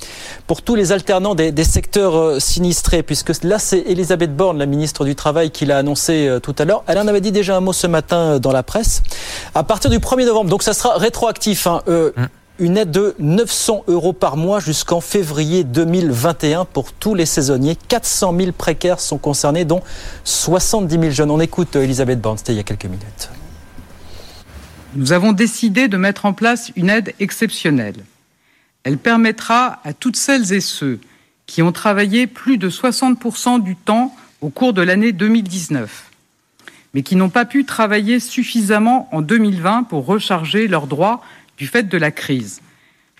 Pour 0.48 0.62
tous 0.62 0.76
les 0.76 0.92
alternants 0.92 1.36
des, 1.36 1.63
secteurs 1.63 2.16
euh, 2.16 2.39
sinistrés, 2.39 3.04
puisque 3.04 3.44
là, 3.44 3.60
c'est 3.60 3.80
Elisabeth 3.80 4.36
Borne, 4.36 4.58
la 4.58 4.66
ministre 4.66 5.06
du 5.06 5.16
Travail, 5.16 5.52
qui 5.52 5.66
l'a 5.66 5.78
annoncé 5.78 6.28
euh, 6.28 6.39
tout 6.39 6.56
à 6.58 6.66
l'heure. 6.66 6.84
Elle 6.88 7.00
en 7.00 7.08
avait 7.08 7.22
dit 7.22 7.32
déjà 7.32 7.56
un 7.56 7.62
mot 7.62 7.74
ce 7.74 7.88
matin 7.93 8.17
euh, 8.17 8.39
dans 8.39 8.51
la 8.51 8.63
presse. 8.63 9.01
À 9.56 9.63
partir 9.63 9.89
du 9.89 9.99
1er 9.99 10.25
novembre, 10.25 10.49
donc 10.49 10.63
ça 10.63 10.73
sera 10.73 10.97
rétroactif. 10.97 11.67
Hein, 11.67 11.82
hum. 11.88 12.12
une 12.60 12.77
aide 12.77 12.91
de 12.91 13.15
900 13.19 13.86
euros 13.88 14.13
par 14.13 14.36
mois 14.36 14.60
jusqu'en 14.60 14.99
février 14.99 15.63
2021 15.63 16.65
pour 16.65 16.91
tous 16.91 17.15
les 17.15 17.25
saisonniers. 17.25 17.77
400 17.88 18.36
000 18.38 18.51
précaires 18.51 18.99
sont 18.99 19.17
concernés, 19.17 19.63
dont 19.65 19.82
70 20.25 20.99
000 20.99 21.12
jeunes. 21.12 21.32
On 21.32 21.39
écoute 21.39 21.75
Elisabeth 21.75 22.19
Borne, 22.19 22.38
c'était 22.38 22.53
il 22.53 22.58
y 22.58 22.60
a 22.60 22.63
quelques 22.63 22.86
minutes. 22.86 23.29
Nous 24.95 25.12
avons 25.12 25.32
décidé 25.32 25.88
de 25.88 25.97
mettre 25.97 26.25
en 26.25 26.34
place 26.34 26.71
une 26.75 26.89
aide 26.89 27.13
exceptionnelle. 27.19 28.06
Elle 28.84 28.97
permettra 28.97 29.79
à 29.84 29.93
toutes 29.93 30.17
celles 30.17 30.53
et 30.53 30.62
ceux 30.62 30.99
qui 31.45 31.62
ont 31.62 31.71
travaillé 31.71 32.27
plus 32.27 32.58
de 32.58 32.69
60% 32.69 33.62
du 33.63 33.75
temps 33.75 34.15
au 34.41 34.49
cours 34.49 34.73
de 34.73 34.82
l'année 34.82 35.12
2019, 35.12 36.12
mais 36.93 37.01
qui 37.01 37.15
n'ont 37.15 37.29
pas 37.29 37.45
pu 37.45 37.65
travailler 37.65 38.19
suffisamment 38.19 39.10
en 39.12 39.21
2020 39.21 39.84
pour 39.84 40.06
recharger 40.06 40.67
leurs 40.67 40.88
droits 40.88 41.23
du 41.58 41.67
fait 41.67 41.84
de 41.84 41.97
la 41.97 42.12
crise, 42.12 42.62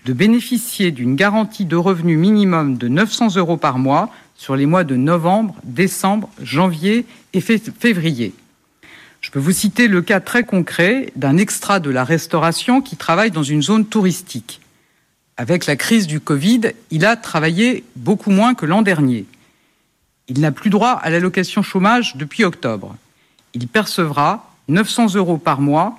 de 0.04 0.12
bénéficier 0.12 0.90
d'une 0.90 1.16
garantie 1.16 1.64
de 1.64 1.76
revenu 1.76 2.16
minimum 2.16 2.76
de 2.76 2.88
900 2.88 3.36
euros 3.36 3.56
par 3.56 3.78
mois 3.78 4.10
sur 4.36 4.56
les 4.56 4.66
mois 4.66 4.84
de 4.84 4.96
novembre, 4.96 5.56
décembre, 5.64 6.28
janvier 6.42 7.06
et 7.32 7.40
février. 7.40 8.32
Je 9.20 9.30
peux 9.30 9.38
vous 9.38 9.52
citer 9.52 9.88
le 9.88 10.02
cas 10.02 10.20
très 10.20 10.44
concret 10.44 11.10
d'un 11.16 11.38
extra 11.38 11.80
de 11.80 11.90
la 11.90 12.04
restauration 12.04 12.82
qui 12.82 12.96
travaille 12.96 13.30
dans 13.30 13.42
une 13.42 13.62
zone 13.62 13.86
touristique. 13.86 14.60
Avec 15.36 15.66
la 15.66 15.76
crise 15.76 16.06
du 16.06 16.20
Covid, 16.20 16.72
il 16.90 17.04
a 17.06 17.16
travaillé 17.16 17.84
beaucoup 17.96 18.30
moins 18.30 18.54
que 18.54 18.66
l'an 18.66 18.82
dernier. 18.82 19.24
Il 20.28 20.40
n'a 20.40 20.52
plus 20.52 20.70
droit 20.70 20.90
à 20.90 21.10
l'allocation 21.10 21.62
chômage 21.62 22.16
depuis 22.16 22.44
octobre. 22.44 22.96
Il 23.54 23.68
percevra 23.68 24.50
900 24.68 25.14
euros 25.14 25.38
par 25.38 25.60
mois 25.60 25.98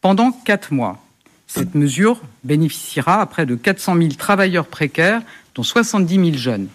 pendant 0.00 0.32
quatre 0.32 0.72
mois. 0.72 0.98
Cette 1.46 1.74
mesure 1.74 2.20
bénéficiera 2.44 3.20
à 3.20 3.26
près 3.26 3.44
de 3.44 3.56
400 3.56 3.96
000 3.96 4.08
travailleurs 4.16 4.66
précaires, 4.66 5.22
dont 5.54 5.62
70 5.62 6.14
000 6.14 6.36
jeunes. 6.36 6.68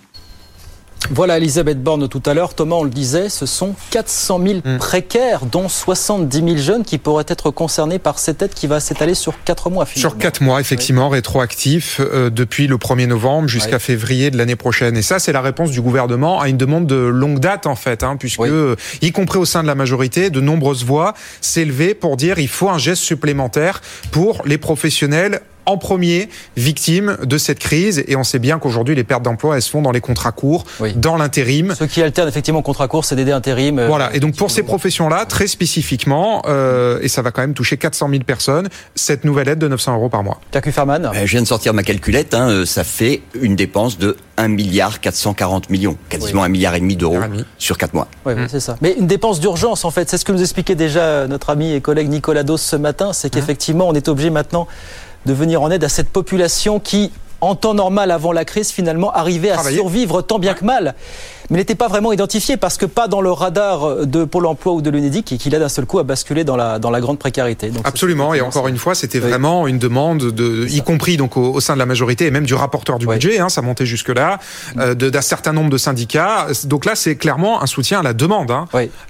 Voilà 1.12 1.38
Elisabeth 1.38 1.82
Borne 1.82 2.08
tout 2.10 2.24
à 2.26 2.34
l'heure. 2.34 2.54
Thomas, 2.54 2.76
on 2.76 2.84
le 2.84 2.90
disait, 2.90 3.30
ce 3.30 3.46
sont 3.46 3.76
400 3.92 4.42
000 4.46 4.60
hmm. 4.64 4.78
précaires, 4.78 5.46
dont 5.46 5.70
70 5.70 6.38
000 6.38 6.58
jeunes 6.58 6.84
qui 6.84 6.98
pourraient 6.98 7.26
être 7.28 7.52
concernés 7.52 8.00
par 8.00 8.20
cette 8.20 8.42
aide 8.42 8.54
qui 8.54 8.68
va 8.68 8.80
s'étaler 8.80 9.14
sur 9.14 9.34
4 9.44 9.70
mois. 9.70 9.86
Finalement. 9.86 10.10
Sur 10.10 10.18
4 10.18 10.42
mois, 10.42 10.60
effectivement, 10.60 11.10
rétroactif 11.10 12.02
euh, 12.02 12.30
depuis 12.30 12.68
le 12.68 12.78
1er 12.78 13.08
novembre 13.08 13.48
jusqu'à 13.48 13.80
février 13.80 14.32
de 14.32 14.38
l'année 14.38 14.56
prochaine. 14.56 14.98
Et 14.98 15.02
ça, 15.02 15.20
c'est 15.20 15.32
la 15.32 15.42
réponse 15.42 15.72
du 15.72 15.82
gouvernement 15.82 16.42
à 16.42 16.50
une 16.50 16.58
demande 16.58 16.88
de 16.88 16.96
longue 16.96 17.40
date, 17.40 17.68
en 17.68 17.76
fait, 17.76 18.04
hein, 18.04 18.18
puisque, 18.18 18.42
y 19.02 19.12
compris 19.12 19.40
au 19.40 19.46
sein 19.46 19.62
de 19.62 19.68
la 19.68 19.76
majorité, 19.76 20.30
de 20.30 20.42
nombreuses 20.42 20.84
voix 20.84 21.14
s'élevaient 21.42 21.94
pour 21.94 22.18
dire 22.18 22.40
il 22.40 22.48
faut 22.48 22.70
un 22.70 22.78
geste 22.78 23.04
supplémentaire 23.04 23.82
pour 24.12 24.42
les 24.46 24.58
professionnels 24.58 25.42
en 25.68 25.78
premier 25.78 26.30
victimes 26.56 27.18
de 27.24 27.38
cette 27.38 27.60
crise. 27.60 28.04
Et 28.08 28.16
on 28.16 28.24
sait 28.24 28.40
bien 28.40 28.58
qu'aujourd'hui, 28.58 28.96
les 28.96 29.04
pertes 29.04 29.22
d'emploi, 29.22 29.56
elles 29.56 29.62
se 29.62 29.70
font 29.70 29.82
dans 29.82 29.92
les 29.92 30.02
contrats 30.02 30.32
courts, 30.32 30.66
dans 30.96 31.18
l'intérim. 31.18 31.76
Ce 31.78 31.84
qui 31.84 32.02
alterne 32.02 32.28
effectivement 32.28 32.62
contrat 32.64 32.88
court, 32.88 33.06
c'est 33.06 33.16
des 33.16 33.28
intérim. 33.32 33.80
Euh, 33.80 33.88
voilà. 33.88 34.10
Et 34.14 34.20
donc 34.20 34.36
pour 34.36 34.50
ces 34.50 34.64
professions-là, 34.64 35.26
très 35.26 35.48
spécifiquement, 35.48 36.42
euh, 36.48 37.00
et 37.02 37.08
ça 37.08 37.22
va 37.22 37.32
quand 37.32 37.42
même 37.42 37.54
toucher 37.54 37.78
400 37.78 38.10
000 38.10 38.24
personnes, 38.24 38.70
cette 38.96 39.26
nouvelle 39.26 39.50
aide 39.50 39.60
de 39.60 39.68
900 39.68 39.96
euros 39.96 40.10
par 40.10 40.24
mois. 40.24 40.40
Jacques 40.54 40.72
Farman. 40.72 41.06
Euh, 41.06 41.26
je 41.26 41.32
viens 41.32 41.42
de 41.42 41.48
sortir 41.48 41.74
ma 41.74 41.84
calculette. 41.84 42.34
Hein, 42.34 42.66
ça 42.66 42.84
fait 42.84 43.22
une 43.40 43.56
dépense 43.56 43.98
de 43.98 44.16
1 44.38 44.48
milliard 44.48 45.02
440 45.02 45.70
millions, 45.70 45.98
quasiment 46.10 46.44
un 46.44 46.50
milliard 46.50 46.76
et 46.76 46.80
demi 46.80 46.96
d'euros 46.96 47.20
sur 47.58 47.78
4 47.78 47.94
mois. 47.94 48.08
Oui, 48.26 48.34
c'est 48.48 48.60
ça. 48.60 48.78
Mais 48.82 48.96
une 48.98 49.08
dépense 49.08 49.40
d'urgence, 49.40 49.84
en 49.84 49.92
fait, 49.92 50.10
c'est 50.10 50.18
ce 50.18 50.26
que 50.26 50.32
nous 50.32 50.42
expliquait 50.42 50.76
déjà 50.76 51.28
notre 51.28 51.50
ami 51.50 51.74
et 51.74 51.82
collègue 51.82 52.10
Nicolas 52.10 52.44
Dos 52.44 52.58
ce 52.58 52.76
matin, 52.76 53.14
c'est 53.14 53.28
hein 53.28 53.30
qu'effectivement, 53.34 53.88
on 53.88 53.94
est 53.94 54.08
obligé 54.08 54.30
maintenant 54.30 54.68
de 55.28 55.34
venir 55.34 55.62
en 55.62 55.70
aide 55.70 55.84
à 55.84 55.90
cette 55.90 56.10
population 56.10 56.80
qui, 56.80 57.12
en 57.42 57.54
temps 57.54 57.76
normal 57.76 58.10
avant 58.10 58.32
la 58.32 58.46
crise, 58.46 58.72
finalement, 58.72 59.12
arrivait 59.12 59.52
à 59.52 59.62
survivre 59.62 60.22
tant 60.22 60.40
bien 60.40 60.56
que 60.56 60.66
mal 60.66 60.96
mais 61.50 61.58
n'était 61.58 61.76
pas 61.76 61.88
vraiment 61.88 62.12
identifié 62.12 62.58
parce 62.58 62.78
que 62.78 62.86
pas 62.86 63.08
dans 63.08 63.22
le 63.22 63.32
radar 63.32 64.06
de 64.06 64.26
Pôle 64.26 64.46
emploi 64.46 64.74
ou 64.74 64.82
de 64.82 64.90
l'UNEDIC 64.90 65.32
et 65.34 65.38
qu'il 65.38 65.56
a 65.56 65.60
d'un 65.60 65.70
seul 65.70 65.86
coup 65.86 66.00
à 66.00 66.04
basculer 66.04 66.44
dans 66.44 66.56
la, 66.56 66.80
dans 66.80 66.92
la 66.92 67.00
grande 67.00 67.20
précarité. 67.20 67.70
Donc 67.70 67.88
Absolument, 67.88 68.34
et 68.34 68.42
encore 68.42 68.68
une 68.68 68.78
fois, 68.78 68.96
c'était 68.96 69.20
vraiment 69.20 69.68
une 69.68 69.80
demande, 69.80 70.32
de, 70.32 70.68
y 70.70 70.82
compris 70.82 71.18
donc 71.18 71.38
au, 71.38 71.60
sein 71.60 71.74
de 71.74 71.80
la 71.80 71.86
majorité 71.86 72.26
et 72.26 72.32
même 72.32 72.46
du 72.46 72.54
rapporteur 72.54 73.00
du 73.00 73.08
budget, 73.08 73.40
hein, 73.40 73.50
ça 73.50 73.62
montait 73.62 73.86
jusque-là, 73.86 74.40
euh, 74.78 74.96
d'un 74.96 75.22
certain 75.22 75.54
nombre 75.54 75.70
de 75.70 75.78
syndicats. 75.78 76.48
Donc 76.66 76.86
là, 76.86 76.96
c'est 76.96 77.16
clairement 77.16 77.62
un 77.62 77.68
soutien 77.68 78.00
à 78.00 78.04
la 78.04 78.14
demande. 78.14 78.52
Hein. 78.52 78.66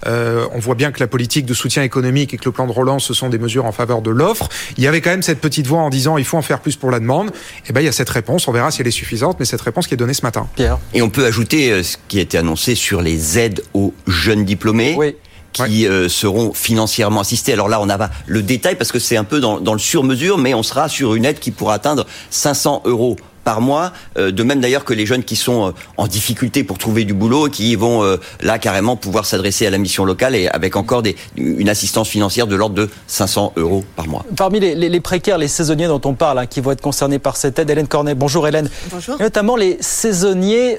Euh, 0.06 0.45
on 0.54 0.60
voit 0.60 0.76
bien 0.76 0.91
que 0.91 1.00
la 1.00 1.08
politique 1.08 1.45
de 1.45 1.54
soutien 1.54 1.84
économique 1.84 2.34
et 2.34 2.38
que 2.38 2.45
le 2.45 2.52
plan 2.52 2.67
de 2.67 2.71
relance, 2.71 3.06
ce 3.06 3.13
sont 3.13 3.30
des 3.30 3.39
mesures 3.39 3.65
en 3.65 3.71
faveur 3.71 4.02
de 4.02 4.12
l'offre. 4.12 4.50
Il 4.78 4.84
y 4.84 4.88
avait 4.88 5.02
quand 5.02 5.10
même 5.10 5.23
cette 5.23 5.39
petite 5.39 5.67
voix 5.67 5.80
en 5.80 5.89
disant 5.89 6.17
il 6.17 6.26
faut 6.26 6.38
en 6.38 6.41
faire 6.41 6.60
plus 6.60 6.76
pour 6.76 6.91
la 6.91 7.00
demande. 7.00 7.28
Et 7.28 7.69
eh 7.69 7.73
ben 7.73 7.82
il 7.82 7.86
y 7.86 7.89
a 7.89 7.91
cette 7.91 8.10
réponse, 8.10 8.47
on 8.47 8.52
verra 8.52 8.71
si 8.71 8.82
elle 8.82 8.88
est 8.88 8.91
suffisante, 8.91 9.38
mais 9.39 9.45
cette 9.45 9.62
réponse 9.62 9.88
qui 9.88 9.93
est 9.93 9.97
donnée 9.97 10.13
ce 10.13 10.23
matin. 10.23 10.47
Pierre. 10.56 10.78
Et 10.93 11.02
on 11.02 11.10
peut 11.10 11.26
ajouter 11.26 11.71
euh, 11.71 11.84
ce 11.84 11.97
qui 12.08 12.19
est 12.19 12.27
été 12.28 12.38
annoncé 12.38 12.76
sur 12.76 13.02
les 13.02 13.40
aides 13.40 13.63
aux 13.74 13.94
jeunes 14.06 14.44
diplômés. 14.44 15.16
qui 15.54 15.88
euh, 15.88 16.08
seront 16.08 16.54
financièrement 16.54 17.22
assistés. 17.22 17.54
Alors 17.54 17.68
là, 17.68 17.82
on 17.82 17.88
n'a 17.88 17.98
pas 17.98 18.12
le 18.28 18.44
détail 18.44 18.76
parce 18.76 18.92
que 18.92 19.00
c'est 19.00 19.18
un 19.18 19.24
peu 19.24 19.40
dans, 19.40 19.74
le 19.74 19.80
sur-mesure, 19.80 20.38
mais 20.38 20.54
on 20.54 20.62
sera 20.62 20.88
sur 20.88 21.16
une 21.16 21.26
aide 21.26 21.40
qui 21.40 21.50
pourra 21.50 21.76
atteindre 21.76 22.06
500 22.30 22.84
euros 22.86 23.16
par 23.44 23.62
mois, 23.62 23.92
euh, 24.20 24.30
de 24.30 24.44
même 24.44 24.60
d'ailleurs 24.60 24.84
que 24.84 24.94
les 24.94 25.08
jeunes 25.08 25.24
qui 25.24 25.36
sont 25.36 25.68
euh, 25.68 25.72
en 25.96 26.06
difficulté 26.06 26.63
pour 26.63 26.78
trouver 26.78 27.06
du 27.06 27.16
boulot, 27.16 27.48
qui 27.48 27.76
vont 27.76 28.04
là 28.42 28.60
carrément 28.60 28.98
pouvoir 28.98 29.26
s'adresser 29.26 29.66
à 29.66 29.72
la 29.72 29.80
mission 29.80 30.06
locale 30.06 30.36
et 30.36 30.48
avec 30.50 30.76
encore 30.76 31.02
des, 31.02 31.16
une 31.38 31.70
assistance 31.70 32.10
financière 32.10 32.46
de 32.46 32.56
l'ordre 32.56 32.76
de 32.76 32.90
500 33.08 33.54
euros 33.56 33.84
par 33.96 34.08
mois. 34.08 34.26
Parmi 34.36 34.60
les, 34.60 35.00
précaires, 35.00 35.40
les 35.40 35.48
saisonniers 35.48 35.88
dont 35.88 36.02
on 36.04 36.13
parle, 36.13 36.40
hein, 36.40 36.46
qui 36.46 36.60
vont 36.60 36.72
être 36.72 36.82
concernés 36.82 37.20
par 37.20 37.38
cette 37.38 37.58
aide, 37.58 37.70
Hélène 37.70 37.88
Cornet, 37.88 38.13
bonjour 38.13 38.48
Hélène. 38.48 38.70
Bonjour. 38.92 39.18
notamment 39.20 39.56
les 39.56 39.78
saisonniers 39.80 40.78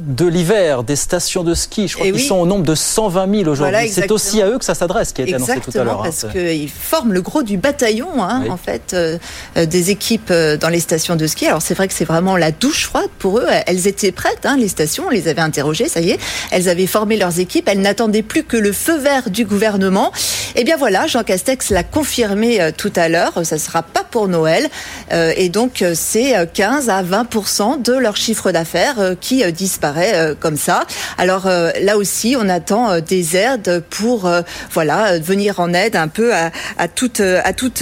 de 0.00 0.26
l'hiver, 0.26 0.82
des 0.82 0.96
stations 0.96 1.44
de 1.44 1.54
ski. 1.54 1.88
Je 1.88 1.94
crois 1.94 2.06
qu'ils 2.06 2.20
sont 2.20 2.36
au 2.36 2.46
nombre 2.46 2.64
de 2.64 2.74
120 2.74 3.38
000 3.38 3.50
aujourd'hui. 3.50 3.88
c'est 3.90 4.10
aussi 4.10 4.42
à 4.42 4.48
eux 4.48 4.58
que 4.58 4.64
ça 4.64 4.74
s'adresse, 4.74 5.12
qui 5.12 5.22
a 5.22 5.24
été 5.24 5.34
annoncé 5.34 5.60
tout 5.60 5.76
à 5.76 5.84
l'heure. 5.84 6.00
Hein. 6.00 6.04
parce 6.04 6.26
qu'ils 6.32 6.70
forment 6.70 7.12
le 7.12 7.22
gros 7.22 7.42
du 7.42 7.56
bataillon, 7.56 8.22
hein, 8.22 8.44
en 8.48 8.56
fait, 8.56 8.92
euh, 8.94 9.18
euh, 9.56 9.66
des 9.66 9.90
équipes 9.90 10.30
euh, 10.30 10.56
dans 10.56 10.68
les 10.68 10.80
stations 10.80 11.16
de 11.16 11.26
ski. 11.26 11.46
Alors 11.46 11.62
c'est 11.62 11.74
vrai 11.74 11.88
que 11.88 11.94
c'est 11.94 12.04
vraiment 12.04 12.36
la 12.36 12.50
douche 12.50 12.86
froide 12.86 13.08
pour 13.18 13.38
eux. 13.38 13.46
Elles 13.66 13.86
étaient 13.86 14.12
prêtes, 14.12 14.44
hein, 14.44 14.56
les 14.58 14.68
stations, 14.68 15.04
on 15.06 15.10
les 15.10 15.28
avait 15.28 15.40
interrogées, 15.40 15.88
ça 15.88 16.00
y 16.00 16.10
est. 16.10 16.18
Elles 16.50 16.68
avaient 16.68 16.86
formé 16.86 17.16
leurs 17.16 17.38
équipes. 17.38 17.68
Elles 17.68 17.80
n'attendaient 17.80 18.22
plus 18.22 18.44
que 18.44 18.56
le 18.56 18.72
feu 18.72 18.98
vert 18.98 19.30
du 19.30 19.44
gouvernement. 19.44 20.12
Et 20.54 20.60
eh 20.60 20.64
bien 20.64 20.76
voilà, 20.76 21.06
Jean 21.06 21.22
Castex 21.22 21.70
l'a 21.70 21.84
confirmé 21.84 22.70
tout 22.76 22.92
à 22.96 23.08
l'heure. 23.08 23.32
Ça 23.44 23.56
ne 23.56 23.60
sera 23.60 23.82
pas 23.82 24.04
pour 24.04 24.28
Noël. 24.28 24.68
et 25.10 25.48
donc 25.48 25.84
c'est 25.94 26.34
15 26.52 26.90
à 26.90 27.02
20% 27.02 27.82
de 27.82 27.94
leur 27.94 28.16
chiffre 28.16 28.52
d'affaires 28.52 29.14
qui 29.20 29.42
disparaît 29.82 29.92
paraît 29.92 30.14
euh, 30.14 30.34
comme 30.38 30.56
ça. 30.56 30.84
Alors 31.18 31.46
euh, 31.46 31.70
là 31.82 31.96
aussi, 31.96 32.36
on 32.38 32.48
attend 32.48 32.90
euh, 32.90 33.00
des 33.00 33.36
aides 33.36 33.82
pour 33.90 34.30
voilà 34.72 35.18
venir 35.18 35.60
en 35.60 35.74
aide 35.74 35.96
un 35.96 36.08
peu 36.08 36.32
à, 36.32 36.50
à 36.78 36.88
toute 36.88 37.20
à 37.20 37.52
toute 37.52 37.78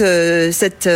cette 0.51 0.89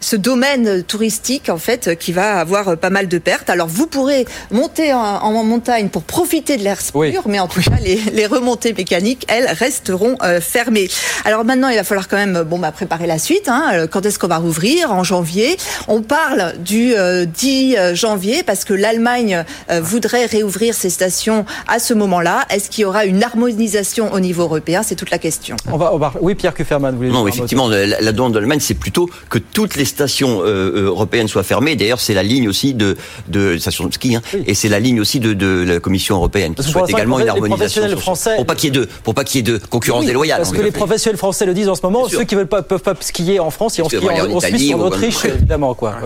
ce 0.00 0.16
domaine 0.16 0.82
touristique 0.82 1.48
en 1.48 1.58
fait 1.58 1.98
qui 1.98 2.12
va 2.12 2.38
avoir 2.40 2.76
pas 2.76 2.90
mal 2.90 3.08
de 3.08 3.18
pertes. 3.18 3.50
Alors 3.50 3.68
vous 3.68 3.86
pourrez 3.86 4.26
monter 4.50 4.92
en, 4.92 5.44
montagne 5.44 5.88
pour 5.88 6.02
profiter 6.02 6.56
de 6.56 6.64
l'air 6.64 6.78
pur, 6.92 7.22
mais 7.26 7.38
en 7.38 7.46
tout 7.46 7.60
cas 7.60 7.76
les, 7.80 7.96
les, 8.12 8.26
remontées 8.26 8.72
mécaniques 8.72 9.26
elles 9.28 9.46
resteront 9.46 10.16
fermées. 10.40 10.88
Alors 11.24 11.44
maintenant 11.44 11.68
il 11.68 11.76
va 11.76 11.84
falloir 11.84 12.08
quand 12.08 12.16
même 12.16 12.42
bon 12.42 12.58
bah 12.58 12.72
préparer 12.72 13.06
la 13.06 13.18
suite. 13.18 13.48
Hein. 13.48 13.86
Quand 13.90 14.04
est-ce 14.06 14.18
qu'on 14.18 14.28
va 14.28 14.38
rouvrir? 14.38 14.92
En 14.92 15.04
janvier 15.04 15.56
On 15.88 16.02
parle 16.02 16.54
du 16.58 16.94
10 17.26 17.94
janvier 17.94 18.42
parce 18.42 18.64
que 18.64 18.74
l'Allemagne 18.74 19.44
voudrait 19.68 20.26
ouvrir 20.42 20.74
ces 20.74 20.90
stations 20.90 21.44
à 21.66 21.78
ce 21.78 21.94
moment-là 21.94 22.46
Est-ce 22.50 22.70
qu'il 22.70 22.82
y 22.82 22.84
aura 22.84 23.04
une 23.04 23.22
harmonisation 23.22 24.12
au 24.12 24.20
niveau 24.20 24.42
européen? 24.42 24.82
C'est 24.82 24.94
toute 24.94 25.10
la 25.10 25.18
question. 25.18 25.56
On 25.70 25.76
va, 25.76 26.12
Oui, 26.20 26.34
Pierre 26.34 26.54
Kufferman, 26.54 26.92
vous 26.92 26.98
voulez 26.98 27.10
Non, 27.10 27.26
effectivement, 27.26 27.68
la, 27.68 27.86
la 27.86 28.12
demande 28.12 28.32
de 28.32 28.38
l'Allemagne, 28.38 28.60
c'est 28.60 28.74
plutôt 28.74 29.08
que 29.30 29.38
toutes 29.38 29.76
les 29.76 29.84
stations 29.84 30.40
euh, 30.42 30.44
euh, 30.44 30.86
européennes 30.86 31.28
soient 31.28 31.42
fermées. 31.42 31.76
D'ailleurs, 31.76 32.00
c'est 32.00 32.14
la 32.14 32.22
ligne 32.22 32.48
aussi 32.48 32.74
de, 32.74 32.96
de 33.28 33.58
stations 33.58 33.86
de 33.86 33.94
ski, 33.94 34.16
hein, 34.16 34.22
et 34.46 34.54
c'est 34.54 34.68
la 34.68 34.80
ligne 34.80 35.00
aussi 35.00 35.20
de, 35.20 35.32
de, 35.32 35.64
la 35.66 35.80
Commission 35.80 36.16
européenne 36.16 36.54
qui 36.54 36.62
souhaite 36.62 36.90
également 36.90 37.18
une 37.18 37.28
harmonisation. 37.28 37.82
Français... 37.96 38.36
Pour 38.36 38.46
pas 38.46 38.54
qu'il 38.54 38.74
y 38.74 38.78
ait 38.78 38.80
de, 38.80 38.88
pour 39.02 39.14
pas 39.14 39.24
qu'il 39.24 39.36
y 39.36 39.40
ait 39.40 39.52
de 39.52 39.58
concurrence 39.58 40.04
déloyale. 40.04 40.38
Parce 40.38 40.52
que 40.52 40.62
les 40.62 40.70
professionnels 40.70 41.18
français 41.18 41.46
le 41.46 41.54
disent 41.54 41.68
en 41.68 41.74
ce 41.74 41.82
moment. 41.82 42.08
Ceux 42.08 42.24
qui 42.24 42.34
veulent 42.34 42.46
pas 42.46 42.62
peuvent 42.62 42.82
pas 42.82 42.94
skier 43.00 43.40
en 43.40 43.50
France, 43.50 43.78
ils 43.78 43.82
vont 43.82 43.88
skier 43.88 44.08
en, 44.08 44.40
Suisse, 44.40 44.74
en 44.74 44.80
Autriche, 44.80 45.24
évidemment, 45.24 45.74
quoi. 45.74 45.96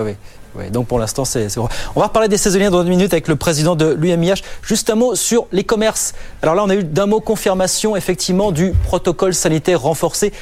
Oui 0.55 0.71
donc 0.71 0.87
pour 0.87 0.99
l'instant, 0.99 1.25
c'est. 1.25 1.47
On 1.59 2.01
va 2.01 2.07
reparler 2.07 2.29
des 2.29 2.37
saisonniers 2.37 2.71
dans 2.71 2.83
une 2.83 2.89
minute 2.89 3.13
avec 3.13 3.29
le 3.29 3.37
président 3.37 3.77
de 3.77 3.97
l'UMIH. 3.99 4.43
Juste 4.63 4.91
un 4.91 4.95
mot 4.95 5.15
sur 5.15 5.47
les 5.53 5.65
commerces. 5.65 6.15
Alors 6.43 6.55
là, 6.55 6.65
on 6.65 6.71
a 6.71 6.75
eu 6.75 6.85
d'un 6.85 7.07
mot 7.07 7.21
confirmation, 7.21 7.97
effectivement, 7.97 8.53
du 8.53 8.73
protocole 8.85 9.35
sanitaire 9.35 9.81
renforcé. 9.83 10.33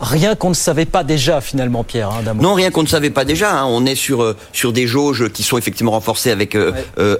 Rien 0.00 0.34
qu'on 0.34 0.48
ne 0.48 0.54
savait 0.54 0.86
pas 0.86 1.04
déjà 1.04 1.40
finalement, 1.40 1.84
Pierre. 1.84 2.10
Hein, 2.10 2.34
non, 2.34 2.54
rien 2.54 2.70
qu'on 2.70 2.82
ne 2.82 2.88
savait 2.88 3.10
pas 3.10 3.24
déjà. 3.24 3.52
Hein. 3.52 3.66
On 3.66 3.86
est 3.86 3.94
sur 3.94 4.22
euh, 4.22 4.36
sur 4.52 4.72
des 4.72 4.86
jauges 4.86 5.28
qui 5.28 5.42
sont 5.42 5.56
effectivement 5.56 5.92
renforcées 5.92 6.30
avec 6.30 6.56
euh, 6.56 6.72
euh, 6.98 7.16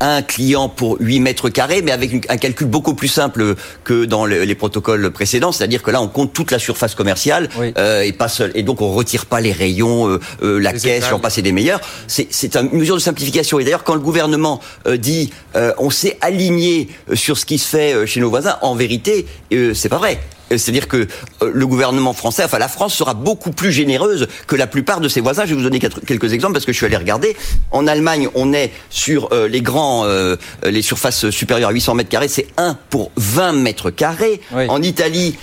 un 0.00 0.22
client 0.22 0.68
pour 0.68 0.96
8 1.00 1.20
mètres 1.20 1.48
carrés, 1.48 1.82
mais 1.82 1.92
avec 1.92 2.26
un 2.30 2.36
calcul 2.36 2.66
beaucoup 2.66 2.94
plus 2.94 3.08
simple 3.08 3.54
que 3.84 4.04
dans 4.04 4.26
les 4.26 4.54
protocoles 4.54 5.10
précédents. 5.10 5.52
C'est-à-dire 5.52 5.82
que 5.82 5.90
là, 5.90 6.00
on 6.00 6.08
compte 6.08 6.32
toute 6.32 6.50
la 6.50 6.58
surface 6.58 6.94
commerciale 6.94 7.48
euh, 7.78 8.02
et 8.02 8.12
pas 8.12 8.28
seul. 8.28 8.52
Et 8.54 8.62
donc, 8.62 8.82
on 8.82 8.92
retire 8.92 9.26
pas 9.26 9.40
les 9.40 9.52
rayons, 9.52 10.08
euh, 10.08 10.20
euh, 10.42 10.58
la 10.58 10.72
caisse, 10.72 11.06
j'en 11.08 11.18
passe 11.18 11.38
des 11.38 11.52
meilleurs. 11.52 11.80
C'est 12.06 12.56
une 12.56 12.72
mesure 12.72 12.96
de 12.96 13.00
simplification. 13.00 13.58
Et 13.58 13.64
d'ailleurs, 13.64 13.84
quand 13.84 13.94
le 13.94 14.00
gouvernement 14.00 14.60
dit 14.98 15.32
on 15.78 15.90
s'est 15.90 16.18
aligné 16.20 16.88
sur 17.14 17.38
ce 17.38 17.46
qui 17.46 17.58
se 17.58 17.68
fait 17.68 18.06
chez 18.06 18.20
nos 18.20 18.30
voisins, 18.30 18.56
en 18.62 18.74
vérité, 18.74 19.26
c'est 19.50 19.88
pas 19.88 19.98
vrai. 19.98 20.18
Euh, 20.52 20.58
c'est-à-dire 20.58 20.88
que 20.88 21.08
euh, 21.42 21.50
le 21.52 21.66
gouvernement 21.66 22.12
français, 22.12 22.44
enfin 22.44 22.58
la 22.58 22.68
France 22.68 22.94
sera 22.94 23.14
beaucoup 23.14 23.50
plus 23.50 23.72
généreuse 23.72 24.28
que 24.46 24.56
la 24.56 24.66
plupart 24.66 25.00
de 25.00 25.08
ses 25.08 25.20
voisins. 25.20 25.44
Je 25.44 25.50
vais 25.50 25.56
vous 25.56 25.62
donner 25.62 25.80
quelques 25.80 26.32
exemples 26.32 26.54
parce 26.54 26.64
que 26.64 26.72
je 26.72 26.76
suis 26.76 26.86
allé 26.86 26.96
regarder. 26.96 27.36
En 27.70 27.86
Allemagne, 27.86 28.28
on 28.34 28.52
est 28.52 28.70
sur 28.90 29.32
euh, 29.32 29.48
les 29.48 29.60
grands, 29.60 30.06
les 30.64 30.82
surfaces 30.82 31.30
supérieures 31.30 31.70
à 31.70 31.72
800 31.72 31.94
mètres 31.94 32.08
carrés, 32.08 32.28
c'est 32.28 32.46
1 32.56 32.76
pour 32.90 33.10
20 33.16 33.52
mètres 33.52 33.90
carrés. 33.90 34.40
En 34.52 34.82
Italie, 34.82 35.36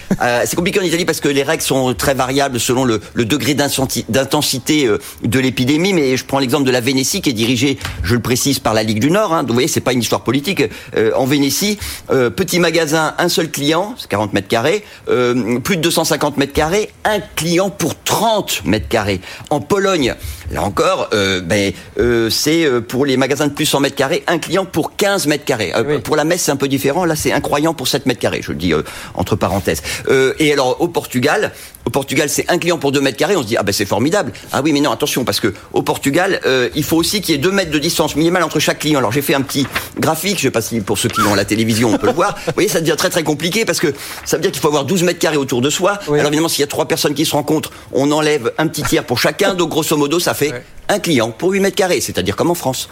c'est 0.45 0.55
compliqué 0.55 0.79
en 0.79 0.83
Italie 0.83 1.05
parce 1.05 1.19
que 1.19 1.27
les 1.27 1.43
règles 1.43 1.63
sont 1.63 1.93
très 1.93 2.13
variables 2.13 2.59
selon 2.59 2.85
le, 2.85 2.99
degré 3.15 3.53
d'intensité 3.53 4.89
de 5.23 5.39
l'épidémie. 5.39 5.93
Mais 5.93 6.17
je 6.17 6.25
prends 6.25 6.39
l'exemple 6.39 6.65
de 6.65 6.71
la 6.71 6.81
Vénétie 6.81 7.21
qui 7.21 7.29
est 7.29 7.33
dirigée, 7.33 7.77
je 8.03 8.15
le 8.15 8.21
précise, 8.21 8.59
par 8.59 8.73
la 8.73 8.83
Ligue 8.83 8.99
du 8.99 9.11
Nord. 9.11 9.33
Hein. 9.33 9.43
vous 9.47 9.53
voyez, 9.53 9.67
c'est 9.67 9.81
pas 9.81 9.93
une 9.93 10.01
histoire 10.01 10.23
politique. 10.23 10.63
en 11.15 11.25
Vénétie, 11.25 11.77
petit 12.07 12.59
magasin, 12.59 13.15
un 13.17 13.29
seul 13.29 13.49
client, 13.49 13.95
c'est 13.97 14.09
40 14.09 14.33
mètres 14.33 14.47
carrés. 14.47 14.83
Euh, 15.09 15.59
plus 15.59 15.77
de 15.77 15.81
250 15.81 16.37
mètres 16.37 16.53
carrés, 16.53 16.89
un 17.03 17.19
client 17.19 17.69
pour 17.69 18.01
30 18.03 18.63
mètres 18.65 18.87
carrés. 18.87 19.21
En 19.49 19.59
Pologne, 19.59 20.15
là 20.53 20.63
encore, 20.63 21.09
euh, 21.13 21.41
ben, 21.41 21.71
euh, 21.99 22.29
c'est 22.29 22.67
pour 22.87 23.05
les 23.05 23.17
magasins 23.17 23.47
de 23.47 23.53
plus 23.53 23.65
de 23.65 23.69
100 23.69 23.79
mètres 23.81 23.95
carrés, 23.95 24.23
un 24.27 24.39
client 24.39 24.65
pour 24.65 24.95
15 24.95 25.27
mètres 25.27 25.45
carrés. 25.45 25.73
Pour 26.03 26.15
la 26.15 26.23
messe, 26.23 26.43
c'est 26.43 26.51
un 26.51 26.55
peu 26.55 26.67
différent. 26.67 27.05
Là, 27.05 27.15
c'est 27.15 27.31
un 27.31 27.41
croyant 27.41 27.73
pour 27.73 27.87
7 27.87 28.05
mètres 28.05 28.19
carrés. 28.19 28.41
Je 28.41 28.51
le 28.51 28.57
dis 28.57 28.73
entre 29.15 29.35
parenthèses. 29.35 29.81
et 30.39 30.53
alors, 30.53 30.81
au 30.81 30.87
Portugal, 30.87 31.51
au 31.85 31.89
Portugal, 31.89 32.29
c'est 32.29 32.49
un 32.49 32.57
client 32.57 32.77
pour 32.77 32.91
2 32.91 33.01
mètres 33.01 33.17
carrés. 33.17 33.35
On 33.35 33.41
se 33.41 33.47
dit, 33.47 33.57
ah 33.57 33.63
ben 33.63 33.73
c'est 33.73 33.85
formidable. 33.85 34.31
Ah 34.51 34.61
oui, 34.63 34.71
mais 34.71 34.79
non, 34.79 34.91
attention, 34.91 35.25
parce 35.25 35.39
que 35.39 35.53
au 35.73 35.81
Portugal, 35.81 36.39
il 36.75 36.83
faut 36.83 36.97
aussi 36.97 37.21
qu'il 37.21 37.35
y 37.35 37.37
ait 37.37 37.41
2 37.41 37.51
mètres 37.51 37.71
de 37.71 37.79
distance 37.79 38.15
minimale 38.15 38.43
entre 38.43 38.59
chaque 38.59 38.79
client. 38.79 38.99
Alors 38.99 39.11
j'ai 39.11 39.21
fait 39.21 39.35
un 39.35 39.41
petit 39.41 39.67
graphique, 39.97 40.37
je 40.37 40.43
sais 40.43 40.51
pas 40.51 40.61
si 40.61 40.79
pour 40.81 40.97
ceux 40.97 41.09
qui 41.09 41.21
ont 41.21 41.35
la 41.35 41.45
télévision, 41.45 41.93
on 41.93 41.97
peut 41.97 42.07
le 42.07 42.13
voir. 42.13 42.35
Vous 42.45 42.53
voyez, 42.53 42.69
ça 42.69 42.79
devient 42.79 42.95
très 42.97 43.09
très 43.09 43.23
compliqué 43.23 43.65
parce 43.65 43.79
que 43.79 43.93
ça 44.25 44.37
veut 44.37 44.41
dire 44.41 44.51
qu'il 44.51 44.61
faut 44.61 44.67
avoir 44.67 44.85
12 44.85 45.03
mètres 45.03 45.19
carrés 45.19 45.37
autour 45.37 45.61
de 45.61 45.69
soi. 45.69 45.99
Alors 46.07 46.27
évidemment, 46.27 46.47
s'il 46.47 46.61
y 46.61 46.63
a 46.63 46.67
trois 46.67 46.87
personnes 46.87 47.13
qui 47.13 47.25
se 47.25 47.31
rencontrent, 47.31 47.71
on 47.91 48.11
enlève 48.11 48.53
un 48.57 48.67
petit 48.67 48.83
tiers 48.83 49.05
pour 49.05 49.19
chacun. 49.19 49.53
Donc 49.53 49.69
grosso 49.69 49.95
modo, 49.97 50.19
ça 50.19 50.33
fait 50.33 50.42
un 50.89 50.99
client 50.99 51.31
pour 51.31 51.51
8 51.51 51.59
mètres 51.59 51.75
carrés, 51.75 52.01
c'est-à-dire 52.01 52.35
comme 52.35 52.51
en 52.51 52.55
France. 52.55 52.89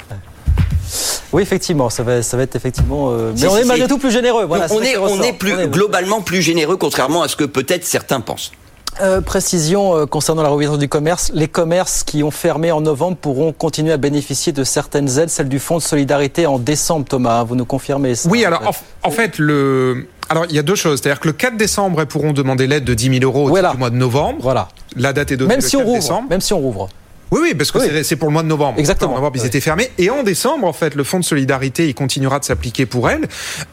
Oui, 1.34 1.42
effectivement, 1.42 1.90
ça 1.90 2.04
va, 2.04 2.22
ça 2.22 2.38
va 2.38 2.44
être 2.44 2.56
effectivement. 2.56 3.12
Euh, 3.12 3.32
mais 3.40 3.48
on 3.48 3.58
est 3.58 3.64
malgré 3.64 3.88
tout 3.88 3.98
plus 3.98 4.12
généreux. 4.12 4.48
on 4.50 4.82
est, 4.82 4.98
on 4.98 5.22
est 5.22 5.34
plus, 5.34 5.68
globalement 5.68 6.22
plus 6.22 6.42
généreux, 6.42 6.78
contrairement 6.78 7.24
à 7.24 7.28
ce 7.28 7.36
que 7.36 7.46
peut-être 7.46 7.86
certains 7.86 8.20
pensent. 8.20 8.52
Euh, 9.00 9.22
précision 9.22 9.96
euh, 9.96 10.06
concernant 10.06 10.44
la 10.44 10.50
réouverture 10.50 10.78
du 10.78 10.90
commerce. 10.90 11.32
Les 11.34 11.48
commerces 11.48 12.04
qui 12.04 12.24
ont 12.24 12.32
fermé 12.32 12.74
en 12.74 12.82
novembre 12.82 13.16
pourront 13.16 13.54
continuer 13.54 13.94
à 13.94 13.98
bénéficier 13.98 14.52
de 14.52 14.66
certaines 14.66 15.18
aides, 15.18 15.30
celle 15.30 15.48
du 15.48 15.60
Fonds 15.60 15.78
de 15.78 15.82
solidarité 15.82 16.46
en 16.46 16.60
décembre, 16.60 17.06
Thomas. 17.08 17.40
Hein, 17.40 17.44
vous 17.46 17.56
nous 17.56 17.66
confirmez 17.66 18.16
ça 18.16 18.30
Oui, 18.30 18.44
alors 18.44 18.62
en, 19.04 19.12
fait, 19.12 19.38
le... 19.38 20.08
Alors, 20.28 20.46
il 20.50 20.56
y 20.56 20.60
a 20.60 20.62
deux 20.62 20.76
choses. 20.76 21.00
C'est-à-dire 21.00 21.22
que 21.22 21.28
le 21.28 21.34
4 21.34 21.56
décembre, 21.56 22.02
elles 22.02 22.08
pourront 22.08 22.34
demander 22.34 22.68
l'aide 22.68 22.84
de 22.84 22.94
10 22.94 23.20
000 23.20 23.24
euros 23.24 23.50
au 23.50 23.56
du 23.56 23.78
mois 23.78 23.90
de 23.90 23.96
novembre. 23.96 24.40
Voilà. 24.42 24.68
La 24.98 25.14
date 25.14 25.32
est 25.32 25.38
donnée 25.38 25.50
même 25.50 25.62
le 25.62 25.68
si 25.68 25.78
on 25.78 25.86
rouvre, 25.86 25.96
décembre. 25.96 26.30
Même 26.30 26.42
si 26.42 26.54
on 26.54 26.60
rouvre. 26.60 26.90
Oui, 27.32 27.40
oui, 27.42 27.56
parce 27.56 27.72
que 27.72 28.04
c'est 28.04 28.18
pour 28.18 28.28
le 28.28 28.34
mois 28.34 28.44
de 28.44 28.48
novembre. 28.50 28.78
Exactement. 28.78 29.14
En 29.14 29.16
novembre, 29.16 29.38
ils 29.38 29.46
étaient 29.46 29.62
fermés. 29.62 29.90
Et 29.98 30.10
en 30.10 30.22
décembre, 30.24 30.68
en 30.68 30.74
fait, 30.74 30.96
le 30.96 31.06
fonds 31.06 31.20
de 31.20 31.24
solidarité, 31.24 31.88
il 31.88 31.96
continuera 31.96 32.40
de 32.40 32.44
s'appliquer 32.44 32.86
pour 32.86 33.10
elles. 33.10 33.28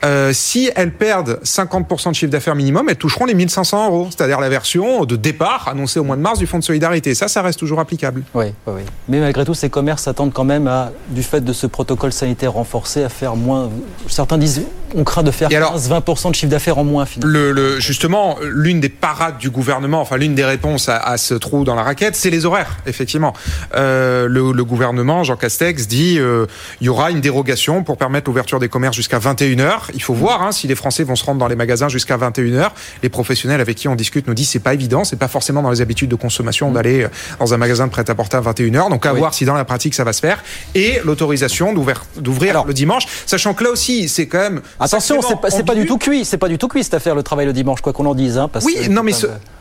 Euh, 0.05 0.33
si 0.33 0.71
elles 0.77 0.93
perdent 0.93 1.41
50% 1.43 2.11
de 2.11 2.15
chiffre 2.15 2.31
d'affaires 2.31 2.55
minimum, 2.55 2.89
elles 2.89 2.97
toucheront 2.97 3.25
les 3.25 3.35
1500 3.35 3.87
euros. 3.87 4.09
C'est-à-dire 4.11 4.39
la 4.39 4.49
version 4.49 5.05
de 5.05 5.17
départ 5.17 5.67
annoncée 5.69 5.99
au 5.99 6.05
mois 6.05 6.15
de 6.15 6.21
mars 6.21 6.39
du 6.39 6.47
fonds 6.47 6.61
de 6.61 6.65
solidarité. 6.65 7.17
Ça, 7.17 7.27
ça 7.27 7.43
reste 7.43 7.59
toujours 7.59 7.81
applicable. 7.81 8.23
Oui, 8.35 8.47
oui, 8.67 8.75
oui. 8.77 8.83
Mais 9.09 9.19
malgré 9.19 9.45
tout, 9.45 9.55
ces 9.55 9.71
commerces 9.71 10.05
s'attendent 10.05 10.33
quand 10.33 10.45
même 10.45 10.69
à, 10.69 10.93
du 11.09 11.25
fait 11.25 11.41
de 11.41 11.53
ce 11.53 11.67
protocole 11.67 12.13
sanitaire 12.13 12.53
renforcé, 12.53 13.03
à 13.03 13.09
faire 13.09 13.35
moins. 13.35 13.71
Certains 14.07 14.39
disent, 14.39 14.63
on 14.95 15.03
craint 15.03 15.25
de 15.25 15.33
faire 15.33 15.49
15-20% 15.49 16.31
de 16.31 16.35
chiffre 16.35 16.51
d'affaires 16.51 16.79
en 16.79 16.85
moins, 16.85 17.07
finalement. 17.07 17.33
Le, 17.33 17.53
le, 17.53 17.81
justement, 17.81 18.37
l'une 18.41 18.79
des 18.79 18.89
parades 18.89 19.39
du 19.39 19.51
gouvernement, 19.51 20.01
enfin, 20.01 20.17
l'une 20.17 20.37
des 20.37 20.45
réponses 20.45 20.89
à, 20.89 20.97
à, 20.97 21.17
ce 21.17 21.35
trou 21.35 21.65
dans 21.65 21.75
la 21.75 21.83
raquette, 21.83 22.15
c'est 22.15 22.31
les 22.31 22.47
horaires, 22.47 22.77
effectivement. 22.87 23.35
Euh, 23.75 24.27
le, 24.29 24.65
gouvernement, 24.65 25.25
Jean 25.25 25.37
Castex, 25.37 25.87
dit 25.87 26.19
euh, 26.19 26.47
il 26.81 26.87
y 26.87 26.89
aura 26.89 27.11
une 27.11 27.21
dérogation 27.21 27.83
pour 27.83 27.97
permettre 27.97 28.29
l'ouverture 28.29 28.59
des 28.59 28.69
commerces 28.69 28.97
jusqu'à 28.97 29.19
21h. 29.19 29.91
Il 29.95 30.03
faut 30.03 30.15
voir 30.15 30.43
hein, 30.43 30.53
si 30.53 30.67
les 30.67 30.75
Français 30.75 31.05
vont 31.05 31.17
se 31.17 31.25
rendre 31.25 31.39
dans 31.39 31.49
les 31.49 31.57
magasins 31.57 31.89
jusqu'à 31.89 32.17
21h. 32.17 32.71
Les 33.03 33.09
professionnels 33.09 33.61
avec 33.61 33.77
qui 33.77 33.89
on 33.89 33.95
discute 33.95 34.27
nous 34.27 34.35
disent 34.35 34.51
c'est 34.51 34.59
pas 34.59 34.75
évident, 34.75 35.05
c'est 35.05 35.19
pas 35.19 35.29
forcément 35.29 35.63
dans 35.63 35.71
les 35.71 35.81
habitudes 35.81 36.11
de 36.11 36.17
consommation 36.17 36.71
d'aller 36.71 37.05
euh, 37.05 37.09
dans 37.39 37.55
un 37.55 37.57
magasin 37.57 37.87
de 37.87 37.93
prêt-à-porter 37.93 38.37
à 38.37 38.41
21h. 38.41 38.91
Donc 38.91 39.07
à 39.07 39.13
voir 39.13 39.35
si 39.35 39.45
dans 39.45 39.55
la 39.55 39.65
pratique 39.65 39.95
ça 39.95 40.05
va 40.05 40.13
se 40.13 40.21
faire. 40.21 40.43
Et 40.75 41.01
l'autorisation 41.05 41.73
d'ouvrir 41.73 42.65
le 42.67 42.75
dimanche, 42.75 43.07
sachant 43.27 43.55
que 43.55 43.65
là 43.65 43.71
aussi 43.71 44.09
c'est 44.09 44.27
quand 44.27 44.39
même 44.39 44.61
attention, 44.81 45.21
c'est 45.23 45.41
pas, 45.41 45.51
pas 45.63 45.75
du 45.75 45.87
tout 45.87 45.99
cuit, 45.99 46.25
c'est 46.25 46.39
pas 46.39 46.49
du 46.49 46.59
tout 46.59 46.69
cuit 46.69 46.85
cette 46.85 46.95
affaire 46.95 47.15
le 47.15 47.23
travail 47.23 47.47
le 47.47 47.53
dimanche 47.53 47.81
quoi 47.81 47.93
qu'on 47.93 48.07
en 48.07 48.15
dise. 48.15 48.39
Hein, 48.39 48.49
parce 48.53 48.65
oui, 48.65 48.89
non 48.91 49.03
mais 49.03 49.13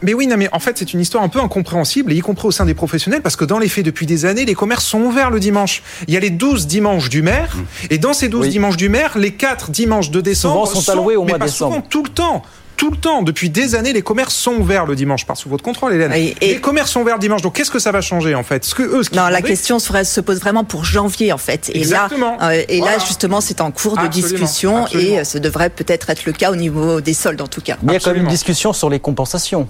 mais 0.02 0.14
oui, 0.14 0.28
non 0.28 0.38
mais 0.38 0.50
en 0.52 0.60
fait 0.60 0.78
c'est 0.78 0.94
une 0.94 1.00
histoire 1.00 1.24
un 1.24 1.30
peu 1.30 1.40
incompréhensible, 1.40 2.14
y 2.14 2.20
compris 2.20 2.48
au 2.48 2.52
sein 2.52 2.66
des 2.66 2.74
professionnels, 2.74 3.22
parce 3.22 3.36
que 3.36 3.46
dans 3.46 3.60
les 3.60 3.70
depuis 3.84 4.06
des 4.06 4.26
années, 4.26 4.46
les 4.46 4.56
commerces 4.56 4.86
sont 4.86 5.02
ouverts 5.02 5.30
le 5.30 5.40
dimanche. 5.40 5.84
Il 6.08 6.14
y 6.14 6.18
a 6.18 6.20
les 6.20 6.30
12 6.30 6.68
dimanches 6.68 7.10
du 7.10 7.22
maire, 7.22 7.56
mmh. 7.56 7.88
et 7.92 7.98
dans 7.98 8.14
ces 8.14 8.30
12 8.30 8.50
dimanches 8.50 8.78
du 8.78 8.90
maire, 8.90 9.18
les 9.18 9.32
4 9.32 9.72
dimanches 9.72 10.12
de 10.12 10.22
décembre 10.22 10.68
sont, 10.68 10.92
alloués 10.92 11.16
au 11.16 11.24
mois 11.24 11.38
de 11.38 11.44
décembre. 11.44 11.76
Souvent, 11.76 11.88
tout 11.88 12.04
le 12.04 12.10
temps 12.10 12.44
tout 12.78 12.92
le 12.92 12.98
temps. 12.98 13.24
Depuis 13.24 13.50
des 13.50 13.76
années, 13.76 13.92
les 13.92 14.04
commerces 14.04 14.36
sont 14.36 14.54
ouverts 14.54 14.86
le 14.86 14.96
dimanche. 14.96 15.26
Par 15.26 15.36
sous 15.36 15.50
votre 15.50 15.64
contrôle, 15.64 15.94
Hélène. 15.94 16.14
et 16.14 16.36
les 16.42 16.62
commerces 16.62 16.92
sont 16.92 17.02
ouverts 17.02 17.16
le 17.16 17.20
dimanche. 17.20 17.42
Donc, 17.42 17.56
qu'est-ce 17.56 17.72
que 17.72 17.80
ça 17.80 17.92
va 17.92 18.00
changer, 18.02 18.36
en 18.36 18.44
fait? 18.44 18.64
Ce 18.64 18.76
que 18.76 18.84
eux, 18.84 19.04
ce 19.04 19.14
Non, 19.16 19.28
la 19.28 19.42
question 19.42 19.80
se 19.80 20.22
pose 20.22 20.40
vraiment 20.40 20.64
pour 20.64 20.86
janvier, 20.86 21.34
en 21.34 21.38
fait. 21.38 21.70
Et 21.74 21.80
Exactement. 21.80 22.38
là, 22.38 22.52
euh, 22.52 22.64
et 22.70 22.80
là, 22.80 23.00
justement, 23.00 23.42
c'est 23.42 23.60
en 23.60 23.72
cours 23.72 23.98
de 23.98 24.08
discussion 24.08 24.88
et 24.88 25.26
ce 25.26 25.38
devrait 25.38 25.70
peut-être 25.70 26.10
être 26.10 26.26
le 26.26 26.32
cas 26.32 26.52
au 26.52 26.56
niveau 26.56 27.02
des 27.02 27.14
soldes, 27.14 27.42
en 27.42 27.48
tout 27.48 27.62
cas. 27.62 27.78
Mais 27.82 27.94
il 27.94 27.96
y 27.96 27.98
a 27.98 28.00
quand 28.00 28.14
même 28.14 28.24
une 28.24 28.30
discussion 28.30 28.72
sur 28.72 28.90
les 28.90 29.00
compensations. 29.00 29.68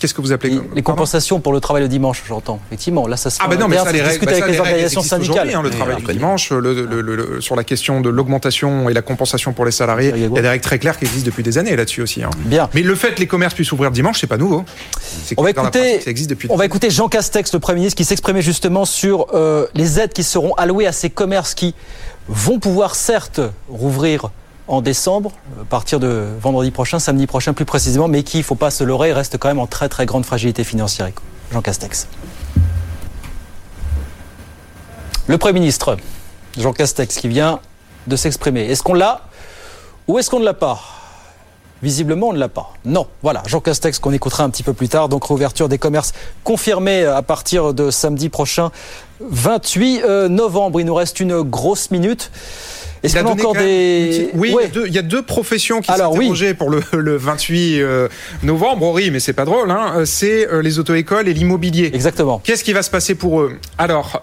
Qu'est-ce 0.00 0.14
que 0.14 0.20
vous 0.20 0.32
appelez 0.32 0.58
Les, 0.74 0.82
compensations 0.82 1.40
pour 1.40 1.52
le 1.52 1.60
travail 1.60 1.82
le 1.82 1.88
dimanche, 1.88 2.22
j'entends. 2.26 2.60
Effectivement, 2.68 3.06
là, 3.06 3.16
ça 3.16 3.30
se 3.30 3.38
Ah, 3.40 3.48
ben 3.48 3.58
non, 3.58 3.68
mais 3.68 3.76
ça, 3.78 3.92
les 3.92 4.02
règles, 4.02 4.28
avec 4.28 4.46
les, 4.46 4.58
organisations 4.58 5.02
syndicales. 5.02 5.50
Hein, 5.54 5.62
le 5.62 5.70
travail 5.70 5.96
le 6.06 6.12
dimanche, 6.12 6.50
le, 6.50 7.40
sur 7.40 7.56
la 7.56 7.64
question 7.64 8.00
de 8.00 8.08
l'augmentation 8.08 8.88
et 8.88 8.94
la 8.94 9.02
compensation 9.02 9.52
pour 9.52 9.64
les 9.64 9.70
salariés, 9.70 10.12
il 10.14 10.22
y 10.22 10.24
a 10.24 10.42
des 10.42 10.48
règles 10.48 10.64
très 10.64 10.78
claires 10.78 10.98
qui 10.98 11.04
existent 11.04 11.26
depuis 11.26 11.42
des 11.42 11.58
années 11.58 11.76
là-dessus 11.76 12.02
aussi. 12.02 12.22
Hein. 12.22 12.30
Bien. 12.38 12.68
Mais 12.74 12.82
le 12.82 12.94
fait 12.94 13.14
que 13.14 13.20
les 13.20 13.26
commerces 13.26 13.54
puissent 13.54 13.72
ouvrir 13.72 13.90
dimanche, 13.90 14.20
c'est 14.20 14.26
pas 14.26 14.36
nouveau. 14.36 14.64
On 15.36 15.42
va 15.42 15.50
écouter, 15.50 16.00
ça 16.00 16.10
existe 16.10 16.30
depuis 16.30 16.48
on 16.50 16.56
va 16.56 16.64
écouter 16.64 16.90
Jean 16.90 17.08
Castex, 17.08 17.52
le 17.52 17.60
Premier 17.60 17.80
ministre, 17.80 17.96
qui 17.96 18.04
s'exprimait 18.04 18.42
justement 18.42 18.84
sur 18.84 19.26
euh, 19.34 19.66
les 19.74 20.00
aides 20.00 20.12
qui 20.12 20.22
seront 20.22 20.54
allouées 20.54 20.86
à 20.86 20.92
ces 20.92 21.10
commerces 21.10 21.54
qui 21.54 21.74
vont 22.28 22.58
pouvoir 22.58 22.94
certes 22.94 23.40
rouvrir 23.68 24.30
en 24.68 24.80
décembre, 24.80 25.32
à 25.60 25.64
partir 25.64 26.00
de 26.00 26.26
vendredi 26.40 26.70
prochain, 26.70 26.98
samedi 26.98 27.26
prochain 27.26 27.52
plus 27.52 27.64
précisément, 27.64 28.08
mais 28.08 28.22
qui, 28.22 28.38
il 28.38 28.40
ne 28.40 28.44
faut 28.44 28.54
pas 28.54 28.70
se 28.70 28.84
leurrer, 28.84 29.12
reste 29.12 29.38
quand 29.38 29.48
même 29.48 29.60
en 29.60 29.66
très 29.66 29.88
très 29.88 30.06
grande 30.06 30.24
fragilité 30.24 30.64
financière. 30.64 31.10
Jean 31.52 31.62
Castex. 31.62 32.08
Le 35.28 35.38
Premier 35.38 35.60
ministre, 35.60 35.96
Jean 36.58 36.72
Castex, 36.72 37.16
qui 37.16 37.28
vient 37.28 37.60
de 38.06 38.16
s'exprimer. 38.16 38.62
Est-ce 38.62 38.82
qu'on 38.82 38.94
l'a 38.94 39.22
ou 40.08 40.18
est-ce 40.18 40.30
qu'on 40.30 40.40
ne 40.40 40.44
l'a 40.44 40.54
pas? 40.54 40.80
Visiblement, 41.82 42.28
on 42.28 42.32
ne 42.32 42.38
l'a 42.38 42.48
pas. 42.48 42.72
Non. 42.84 43.06
Voilà, 43.22 43.42
Jean 43.46 43.60
Castex 43.60 43.98
qu'on 43.98 44.12
écoutera 44.12 44.44
un 44.44 44.50
petit 44.50 44.62
peu 44.62 44.72
plus 44.72 44.88
tard. 44.88 45.08
Donc, 45.08 45.26
réouverture 45.26 45.68
des 45.68 45.78
commerces 45.78 46.12
confirmée 46.42 47.04
à 47.04 47.22
partir 47.22 47.74
de 47.74 47.90
samedi 47.90 48.28
prochain, 48.28 48.70
28 49.20 50.02
euh, 50.02 50.28
novembre. 50.28 50.80
Il 50.80 50.86
nous 50.86 50.94
reste 50.94 51.20
une 51.20 51.42
grosse 51.42 51.90
minute. 51.90 52.30
Est-ce 53.02 53.16
qu'on 53.16 53.28
a 53.28 53.32
encore 53.32 53.54
des... 53.54 54.30
Oui, 54.34 54.54
il, 54.86 54.92
y 54.92 54.98
a 54.98 55.02
deux, 55.02 55.22
professions 55.22 55.80
qui 55.80 55.92
s'interrogeaient 55.92 56.54
pour 56.54 56.70
le, 56.70 56.80
28 57.16 57.80
euh, 57.80 58.08
novembre. 58.42 58.92
oui, 58.92 59.10
mais 59.10 59.20
c'est 59.20 59.32
pas 59.32 59.44
drôle. 59.44 59.70
Hein. 59.70 59.94
Euh, 59.96 60.04
c'est 60.04 60.48
euh, 60.48 60.62
les 60.62 60.78
auto-écoles 60.78 61.28
et 61.28 61.34
l'immobilier. 61.34 61.90
Exactement. 61.92 62.40
Qu'est-ce 62.44 62.64
qui 62.64 62.72
va 62.72 62.82
se 62.82 62.90
passer 62.90 63.14
pour 63.14 63.40
eux? 63.40 63.52
Alors, 63.78 64.22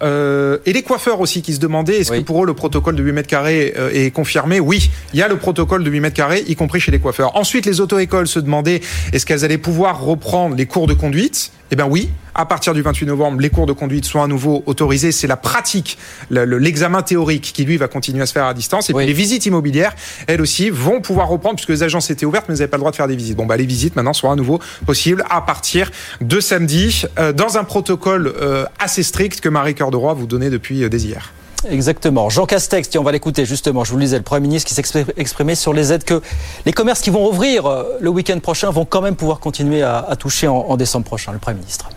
et 0.65 0.73
les 0.73 0.83
coiffeurs 0.83 1.19
aussi 1.19 1.41
qui 1.41 1.53
se 1.53 1.59
demandaient, 1.59 1.99
est-ce 1.99 2.11
que 2.11 2.19
pour 2.19 2.43
eux 2.43 2.45
le 2.45 2.53
protocole 2.53 2.95
de 2.95 3.03
8 3.03 3.11
mètres 3.11 3.29
carrés 3.29 3.73
est 3.93 4.11
confirmé? 4.11 4.59
Oui, 4.59 4.89
il 5.13 5.19
y 5.19 5.23
a 5.23 5.27
le 5.27 5.37
protocole 5.37 5.83
de 5.83 5.89
8 5.89 5.99
mètres 5.99 6.15
carrés, 6.15 6.43
y 6.47 6.55
compris 6.55 6.79
chez 6.79 6.91
les 6.91 6.99
coiffeurs. 6.99 7.35
Ensuite, 7.35 7.65
les 7.65 7.81
auto-écoles 7.81 8.27
se 8.27 8.39
demandaient, 8.39 8.81
est-ce 9.11 9.25
qu'elles 9.25 9.45
allaient 9.45 9.57
pouvoir 9.57 10.01
reprendre 10.01 10.55
les 10.55 10.65
cours 10.65 10.87
de 10.87 10.93
conduite? 10.93 11.51
Eh 11.73 11.75
bien 11.75 11.87
oui, 11.87 12.11
à 12.35 12.45
partir 12.45 12.75
du 12.75 12.83
28 12.83 13.07
novembre, 13.07 13.41
les 13.41 13.49
cours 13.49 13.65
de 13.65 13.73
conduite 13.73 14.05
sont 14.05 14.21
à 14.21 14.27
nouveau 14.27 14.61
autorisés. 14.67 15.11
C'est 15.11 15.25
la 15.25 15.37
pratique, 15.37 15.97
l'examen 16.29 17.01
théorique 17.01 17.51
qui 17.51 17.65
lui 17.65 17.77
va 17.77 17.87
continuer 17.87 18.21
à 18.21 18.27
se 18.27 18.31
faire 18.31 18.45
à 18.45 18.53
distance. 18.53 18.91
Et 18.91 18.93
puis 18.93 19.07
les 19.07 19.13
visites 19.13 19.47
immobilières, 19.47 19.95
elles 20.27 20.39
aussi, 20.39 20.69
vont 20.69 21.01
pouvoir 21.01 21.29
reprendre 21.29 21.55
puisque 21.55 21.69
les 21.69 21.81
agences 21.81 22.11
étaient 22.11 22.27
ouvertes, 22.27 22.45
mais 22.47 22.53
elles 22.53 22.59
n'avaient 22.59 22.69
pas 22.69 22.77
le 22.77 22.81
droit 22.81 22.91
de 22.91 22.95
faire 22.95 23.07
des 23.07 23.15
visites. 23.15 23.37
Bon, 23.37 23.47
bah 23.47 23.57
les 23.57 23.65
visites 23.65 23.95
maintenant 23.95 24.13
seront 24.13 24.31
à 24.31 24.35
nouveau 24.35 24.59
possibles 24.85 25.25
à 25.31 25.41
partir 25.41 25.89
de 26.21 26.39
samedi, 26.39 27.05
euh, 27.17 27.33
dans 27.33 27.57
un 27.57 27.63
protocole 27.63 28.31
euh, 28.39 28.65
assez 28.77 29.01
strict 29.01 29.41
que 29.41 29.49
Marie 29.49 29.73
Cœur 29.73 29.89
de 29.89 29.97
Roi 29.97 30.13
vous 30.13 30.27
donnait 30.27 30.51
depuis 30.51 30.83
euh, 30.83 30.89
des 30.89 31.07
hier. 31.07 31.33
Exactement. 31.69 32.29
Jean 32.29 32.45
Castex, 32.45 32.89
on 32.97 33.03
va 33.03 33.11
l'écouter 33.11 33.45
justement, 33.45 33.83
je 33.83 33.91
vous 33.91 33.97
le 33.97 34.03
disais, 34.03 34.17
le 34.17 34.23
Premier 34.23 34.47
ministre 34.47 34.67
qui 34.67 34.73
s'exprimait 34.73 35.55
sur 35.55 35.73
les 35.73 35.93
aides 35.93 36.03
que 36.03 36.21
les 36.65 36.73
commerces 36.73 37.01
qui 37.01 37.09
vont 37.09 37.29
ouvrir 37.29 37.65
euh, 37.65 37.97
le 38.01 38.09
week-end 38.09 38.39
prochain 38.39 38.69
vont 38.69 38.85
quand 38.85 39.01
même 39.01 39.15
pouvoir 39.15 39.39
continuer 39.39 39.81
à, 39.81 40.15
toucher 40.17 40.47
en, 40.47 40.75
décembre 40.77 41.05
prochain, 41.05 41.31
le 41.31 41.39
Premier 41.39 41.59
ministre. 41.59 41.89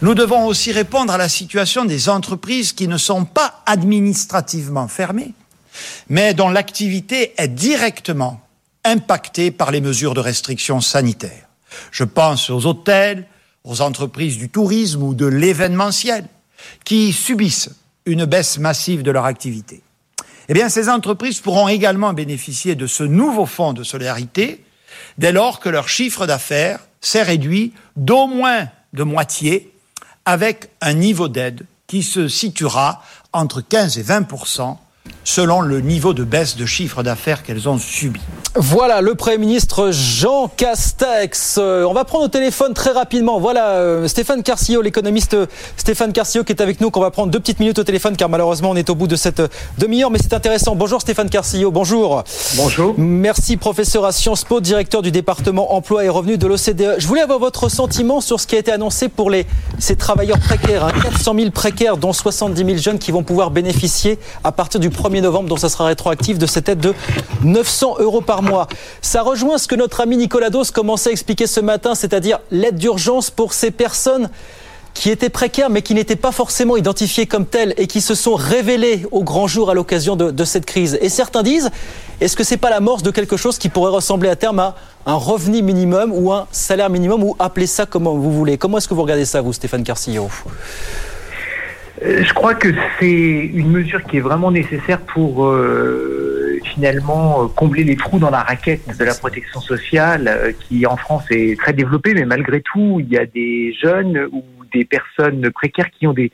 Nous 0.00 0.14
devons 0.14 0.46
aussi 0.46 0.72
répondre 0.72 1.12
à 1.12 1.18
la 1.18 1.28
situation 1.28 1.84
des 1.84 2.08
entreprises 2.08 2.72
qui 2.72 2.88
ne 2.88 2.96
sont 2.96 3.24
pas 3.24 3.62
administrativement 3.66 4.88
fermées, 4.88 5.34
mais 6.08 6.34
dont 6.34 6.48
l'activité 6.48 7.34
est 7.36 7.48
directement 7.48 8.40
impactée 8.84 9.50
par 9.50 9.70
les 9.70 9.80
mesures 9.80 10.14
de 10.14 10.20
restriction 10.20 10.80
sanitaire. 10.80 11.48
Je 11.90 12.04
pense 12.04 12.48
aux 12.48 12.64
hôtels, 12.66 13.26
aux 13.64 13.80
entreprises 13.80 14.38
du 14.38 14.48
tourisme 14.48 15.02
ou 15.02 15.14
de 15.14 15.26
l'événementiel, 15.26 16.24
qui 16.84 17.12
subissent 17.12 17.70
une 18.08 18.24
baisse 18.24 18.58
massive 18.58 19.02
de 19.02 19.10
leur 19.10 19.26
activité. 19.26 19.82
Eh 20.48 20.54
bien, 20.54 20.68
ces 20.68 20.88
entreprises 20.88 21.40
pourront 21.40 21.68
également 21.68 22.14
bénéficier 22.14 22.74
de 22.74 22.86
ce 22.86 23.04
nouveau 23.04 23.44
fonds 23.46 23.74
de 23.74 23.84
solidarité 23.84 24.64
dès 25.18 25.30
lors 25.30 25.60
que 25.60 25.68
leur 25.68 25.88
chiffre 25.88 26.26
d'affaires 26.26 26.80
s'est 27.00 27.22
réduit 27.22 27.74
d'au 27.96 28.26
moins 28.26 28.68
de 28.94 29.02
moitié 29.02 29.72
avec 30.24 30.70
un 30.80 30.94
niveau 30.94 31.28
d'aide 31.28 31.66
qui 31.86 32.02
se 32.02 32.28
situera 32.28 33.02
entre 33.32 33.60
15 33.60 33.98
et 33.98 34.02
20 34.02 34.26
selon 35.28 35.60
le 35.60 35.82
niveau 35.82 36.14
de 36.14 36.24
baisse 36.24 36.56
de 36.56 36.64
chiffre 36.64 37.02
d'affaires 37.02 37.42
qu'elles 37.42 37.68
ont 37.68 37.76
subi. 37.76 38.18
Voilà 38.54 39.02
le 39.02 39.14
Premier 39.14 39.36
ministre 39.36 39.90
Jean 39.92 40.48
Castex. 40.48 41.56
Euh, 41.58 41.84
on 41.84 41.92
va 41.92 42.06
prendre 42.06 42.24
au 42.24 42.28
téléphone 42.28 42.72
très 42.72 42.92
rapidement. 42.92 43.38
Voilà 43.38 43.72
euh, 43.72 44.08
Stéphane 44.08 44.42
Carcillo, 44.42 44.80
l'économiste 44.80 45.36
Stéphane 45.76 46.14
Carcillo 46.14 46.44
qui 46.44 46.52
est 46.52 46.62
avec 46.62 46.80
nous, 46.80 46.90
qu'on 46.90 47.02
va 47.02 47.10
prendre 47.10 47.30
deux 47.30 47.40
petites 47.40 47.60
minutes 47.60 47.78
au 47.78 47.84
téléphone 47.84 48.16
car 48.16 48.30
malheureusement 48.30 48.70
on 48.70 48.76
est 48.76 48.88
au 48.88 48.94
bout 48.94 49.06
de 49.06 49.16
cette 49.16 49.42
demi-heure, 49.76 50.10
mais 50.10 50.18
c'est 50.18 50.32
intéressant. 50.32 50.74
Bonjour 50.74 51.02
Stéphane 51.02 51.28
Carcillo, 51.28 51.70
bonjour. 51.70 52.24
Bonjour. 52.56 52.94
Merci 52.96 53.58
professeur 53.58 54.06
à 54.06 54.12
Sciences 54.12 54.44
Po, 54.44 54.62
directeur 54.62 55.02
du 55.02 55.10
département 55.10 55.74
emploi 55.74 56.06
et 56.06 56.08
revenus 56.08 56.38
de 56.38 56.46
l'OCDE. 56.46 56.96
Je 56.96 57.06
voulais 57.06 57.20
avoir 57.20 57.38
votre 57.38 57.68
sentiment 57.68 58.22
sur 58.22 58.40
ce 58.40 58.46
qui 58.46 58.56
a 58.56 58.58
été 58.58 58.72
annoncé 58.72 59.10
pour 59.10 59.30
les, 59.30 59.46
ces 59.78 59.94
travailleurs 59.94 60.38
précaires, 60.38 60.90
400 61.02 61.34
000 61.38 61.50
précaires 61.50 61.98
dont 61.98 62.14
70 62.14 62.64
000 62.64 62.78
jeunes 62.78 62.98
qui 62.98 63.12
vont 63.12 63.22
pouvoir 63.22 63.50
bénéficier 63.50 64.18
à 64.42 64.52
partir 64.52 64.80
du 64.80 64.88
1er 64.88 65.17
novembre, 65.20 65.48
dont 65.48 65.56
ça 65.56 65.68
sera 65.68 65.86
rétroactif, 65.86 66.38
de 66.38 66.46
cette 66.46 66.68
aide 66.68 66.80
de 66.80 66.94
900 67.44 67.96
euros 68.00 68.20
par 68.20 68.42
mois. 68.42 68.66
Ça 69.02 69.22
rejoint 69.22 69.58
ce 69.58 69.68
que 69.68 69.74
notre 69.74 70.00
ami 70.00 70.16
Nicolas 70.16 70.50
Dos 70.50 70.64
commençait 70.72 71.10
à 71.10 71.12
expliquer 71.12 71.46
ce 71.46 71.60
matin, 71.60 71.94
c'est-à-dire 71.94 72.38
l'aide 72.50 72.76
d'urgence 72.76 73.30
pour 73.30 73.52
ces 73.52 73.70
personnes 73.70 74.28
qui 74.98 75.10
étaient 75.10 75.28
précaires 75.28 75.70
mais 75.70 75.82
qui 75.82 75.94
n'étaient 75.94 76.16
pas 76.16 76.32
forcément 76.32 76.76
identifiés 76.76 77.26
comme 77.26 77.46
tels 77.46 77.72
et 77.76 77.86
qui 77.86 78.00
se 78.00 78.14
sont 78.14 78.34
révélés 78.34 79.06
au 79.12 79.22
grand 79.22 79.46
jour 79.46 79.70
à 79.70 79.74
l'occasion 79.74 80.16
de, 80.16 80.44
cette 80.44 80.66
crise. 80.66 80.98
Et 81.00 81.08
certains 81.08 81.42
disent, 81.42 81.70
est-ce 82.20 82.36
que 82.36 82.42
c'est 82.42 82.56
pas 82.56 82.70
l'amorce 82.70 83.02
de 83.02 83.10
quelque 83.10 83.36
chose 83.36 83.58
qui 83.58 83.68
pourrait 83.68 83.92
ressembler 83.92 84.28
à 84.28 84.36
terme 84.36 84.58
à 84.58 84.74
un 85.06 85.14
revenu 85.14 85.62
minimum 85.62 86.12
ou 86.12 86.32
un 86.32 86.48
salaire 86.50 86.90
minimum 86.90 87.22
ou 87.22 87.36
appelez 87.38 87.66
ça 87.66 87.86
comme 87.86 88.04
vous 88.04 88.32
voulez 88.32 88.58
Comment 88.58 88.78
est-ce 88.78 88.88
que 88.88 88.94
vous 88.94 89.02
regardez 89.02 89.24
ça, 89.24 89.40
vous, 89.40 89.52
Stéphane 89.52 89.84
Carcillo? 89.84 90.28
Je 92.02 92.32
crois 92.34 92.54
que 92.54 92.68
c'est 92.98 93.50
une 93.54 93.70
mesure 93.70 94.02
qui 94.04 94.18
est 94.18 94.20
vraiment 94.20 94.50
nécessaire 94.50 95.00
pour 95.00 95.46
euh, 95.46 96.58
finalement 96.64 97.44
euh, 97.44 97.46
combler 97.48 97.84
les 97.84 97.96
trous 97.96 98.18
dans 98.18 98.30
la 98.30 98.42
raquette 98.42 98.96
de 98.98 99.04
la 99.04 99.14
protection 99.14 99.60
sociale 99.60 100.54
qui 100.60 100.86
en 100.86 100.96
France 100.96 101.24
est 101.30 101.58
très 101.58 101.72
développée, 101.72 102.14
mais 102.14 102.24
malgré 102.24 102.60
tout, 102.60 103.00
il 103.00 103.08
y 103.08 103.18
a 103.18 103.26
des 103.26 103.74
jeunes 103.80 104.28
ou 104.32 104.44
des 104.72 104.84
personnes 104.84 105.50
précaires 105.50 105.90
qui 105.90 106.06
ont 106.06 106.12
des, 106.12 106.30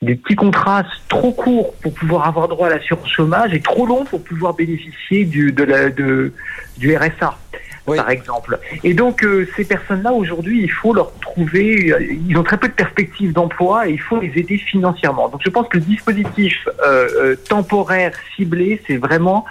petits 0.00 0.34
contrats 0.34 0.84
trop 1.08 1.32
courts 1.32 1.74
pour 1.80 1.94
pouvoir 1.94 2.28
avoir 2.28 2.46
droit 2.48 2.66
à 2.66 2.70
l'assurance 2.70 3.08
chômage 3.08 3.54
et 3.54 3.60
trop 3.60 3.86
longs 3.86 4.04
pour 4.04 4.22
pouvoir 4.22 4.52
bénéficier 4.52 5.24
du, 5.24 5.50
de 5.50 5.64
la, 5.64 5.88
du 5.88 6.96
RSA 6.96 7.38
par 7.84 8.10
exemple. 8.10 8.58
Et 8.82 8.94
donc 8.94 9.24
euh, 9.24 9.48
ces 9.56 9.64
personnes-là 9.64 10.12
aujourd'hui, 10.12 10.62
il 10.62 10.70
faut 10.70 10.94
leur 10.94 11.12
trouver, 11.20 11.92
euh, 11.92 12.16
ils 12.28 12.36
ont 12.36 12.42
très 12.42 12.56
peu 12.56 12.68
de 12.68 12.72
perspectives 12.72 13.32
d'emploi 13.32 13.88
et 13.88 13.92
il 13.92 14.00
faut 14.00 14.20
les 14.20 14.32
aider 14.36 14.58
financièrement. 14.58 15.28
Donc 15.28 15.40
je 15.44 15.50
pense 15.50 15.68
que 15.68 15.78
le 15.78 15.84
dispositif 15.84 16.68
euh, 16.86 17.36
temporaire 17.48 18.12
ciblé, 18.36 18.80
c'est 18.86 18.96
vraiment 18.96 19.44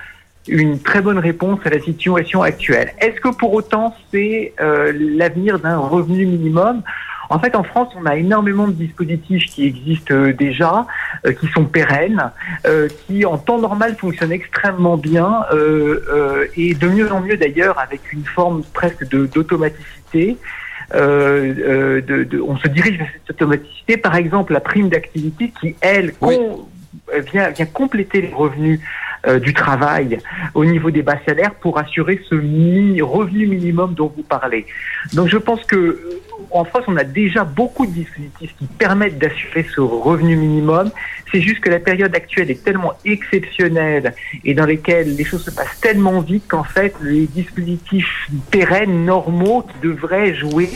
une 0.47 0.79
très 0.79 1.01
bonne 1.01 1.19
réponse 1.19 1.59
à 1.63 1.69
la 1.69 1.79
situation 1.79 2.41
actuelle. 2.41 2.93
Est-ce 2.99 3.21
que 3.21 3.29
pour 3.29 3.53
autant 3.53 3.95
c'est 4.11 4.53
l'avenir 4.59 5.59
d'un 5.59 5.77
revenu 5.77 6.25
minimum? 6.25 6.83
En 7.33 7.39
fait, 7.39 7.55
en 7.55 7.63
France, 7.63 7.87
on 7.99 8.05
a 8.05 8.15
énormément 8.15 8.67
de 8.67 8.73
dispositifs 8.73 9.45
qui 9.45 9.65
existent 9.65 10.13
euh, 10.13 10.33
déjà, 10.33 10.85
euh, 11.25 11.31
qui 11.33 11.47
sont 11.47 11.65
pérennes, 11.65 12.31
euh, 12.67 12.87
qui 13.07 13.25
en 13.25 13.39
temps 13.39 13.57
normal 13.57 13.95
fonctionnent 13.95 14.31
extrêmement 14.31 14.97
bien 14.97 15.41
et 16.55 16.75
de 16.75 16.87
mieux 16.87 17.11
en 17.11 17.21
mieux 17.21 17.37
d'ailleurs 17.37 17.79
avec 17.79 18.13
une 18.13 18.23
forme 18.23 18.61
presque 18.73 19.07
d'automaticité. 19.09 20.37
De, 20.93 22.41
on 22.47 22.55
se 22.57 22.67
dirige 22.67 22.99
vers 22.99 23.07
cette 23.13 23.31
automaticité. 23.31 23.97
Par 23.97 24.15
exemple, 24.15 24.53
la 24.53 24.59
prime 24.59 24.89
d'activité 24.89 25.51
qui, 25.59 25.75
elle, 25.81 26.13
vient, 27.31 27.49
vient 27.49 27.65
compléter 27.65 28.21
les 28.21 28.33
revenus 28.33 28.79
du 29.41 29.53
travail 29.53 30.19
au 30.53 30.65
niveau 30.65 30.91
des 30.91 31.01
bas 31.01 31.17
salaires 31.25 31.55
pour 31.55 31.79
assurer 31.79 32.21
ce 32.29 32.35
revenu 32.35 33.47
minimum 33.47 33.95
dont 33.95 34.11
vous 34.15 34.23
parlez. 34.23 34.67
Donc 35.13 35.29
je 35.29 35.37
pense 35.37 35.63
que 35.63 36.21
en 36.51 36.65
France, 36.65 36.83
on 36.87 36.97
a 36.97 37.03
déjà 37.03 37.43
beaucoup 37.43 37.85
de 37.85 37.91
dispositifs 37.91 38.53
qui 38.57 38.65
permettent 38.65 39.17
d'assurer 39.17 39.65
ce 39.73 39.81
revenu 39.81 40.35
minimum. 40.35 40.91
C'est 41.31 41.41
juste 41.41 41.61
que 41.61 41.69
la 41.69 41.79
période 41.79 42.15
actuelle 42.15 42.51
est 42.51 42.63
tellement 42.63 42.93
exceptionnelle 43.05 44.13
et 44.43 44.53
dans 44.53 44.65
lesquelles 44.65 45.15
les 45.15 45.23
choses 45.23 45.43
se 45.43 45.51
passent 45.51 45.79
tellement 45.81 46.19
vite 46.21 46.43
qu'en 46.47 46.63
fait, 46.63 46.93
les 47.01 47.25
dispositifs 47.25 48.27
pérennes, 48.51 49.05
normaux, 49.05 49.63
qui 49.63 49.87
devraient 49.87 50.35
jouer, 50.35 50.69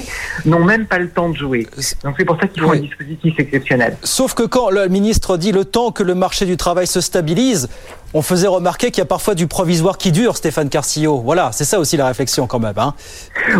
n'ont 0.46 0.63
même 0.63 0.88
pas 0.88 0.98
le 0.98 1.10
temps 1.10 1.30
de 1.30 1.38
jouer. 1.38 1.67
Donc 2.04 2.15
c'est 2.17 2.26
pour 2.26 2.39
ça 2.39 2.48
qu'il 2.48 2.63
faut 2.63 2.72
un 2.72 2.80
dispositif 2.80 3.39
exceptionnel. 3.39 3.98
Sauf 4.04 4.34
que 4.34 4.43
quand 4.43 4.72
le 4.72 4.88
ministre 4.88 5.38
dit 5.38 5.52
le 5.52 5.65
temps 5.65 5.91
que 5.91 6.04
le 6.04 6.15
marché 6.15 6.46
du 6.46 6.58
travail 6.58 6.88
se 6.88 7.02
stabilise, 7.02 7.70
on 8.13 8.22
faisait 8.22 8.48
remarquer 8.48 8.91
qu'il 8.91 9.00
y 9.00 9.02
a 9.02 9.06
parfois 9.06 9.36
du 9.36 9.48
provisoire 9.48 9.98
qui 9.98 10.12
dure, 10.12 10.38
Stéphane 10.38 10.70
Carcillo. 10.70 11.17
Voilà, 11.17 11.52
c'est 11.52 11.65
ça 11.65 11.80
aussi 11.80 11.98
la 11.98 12.08
réflexion 12.08 12.48
quand 12.48 12.60
même. 12.60 12.78
Hein. 12.78 12.93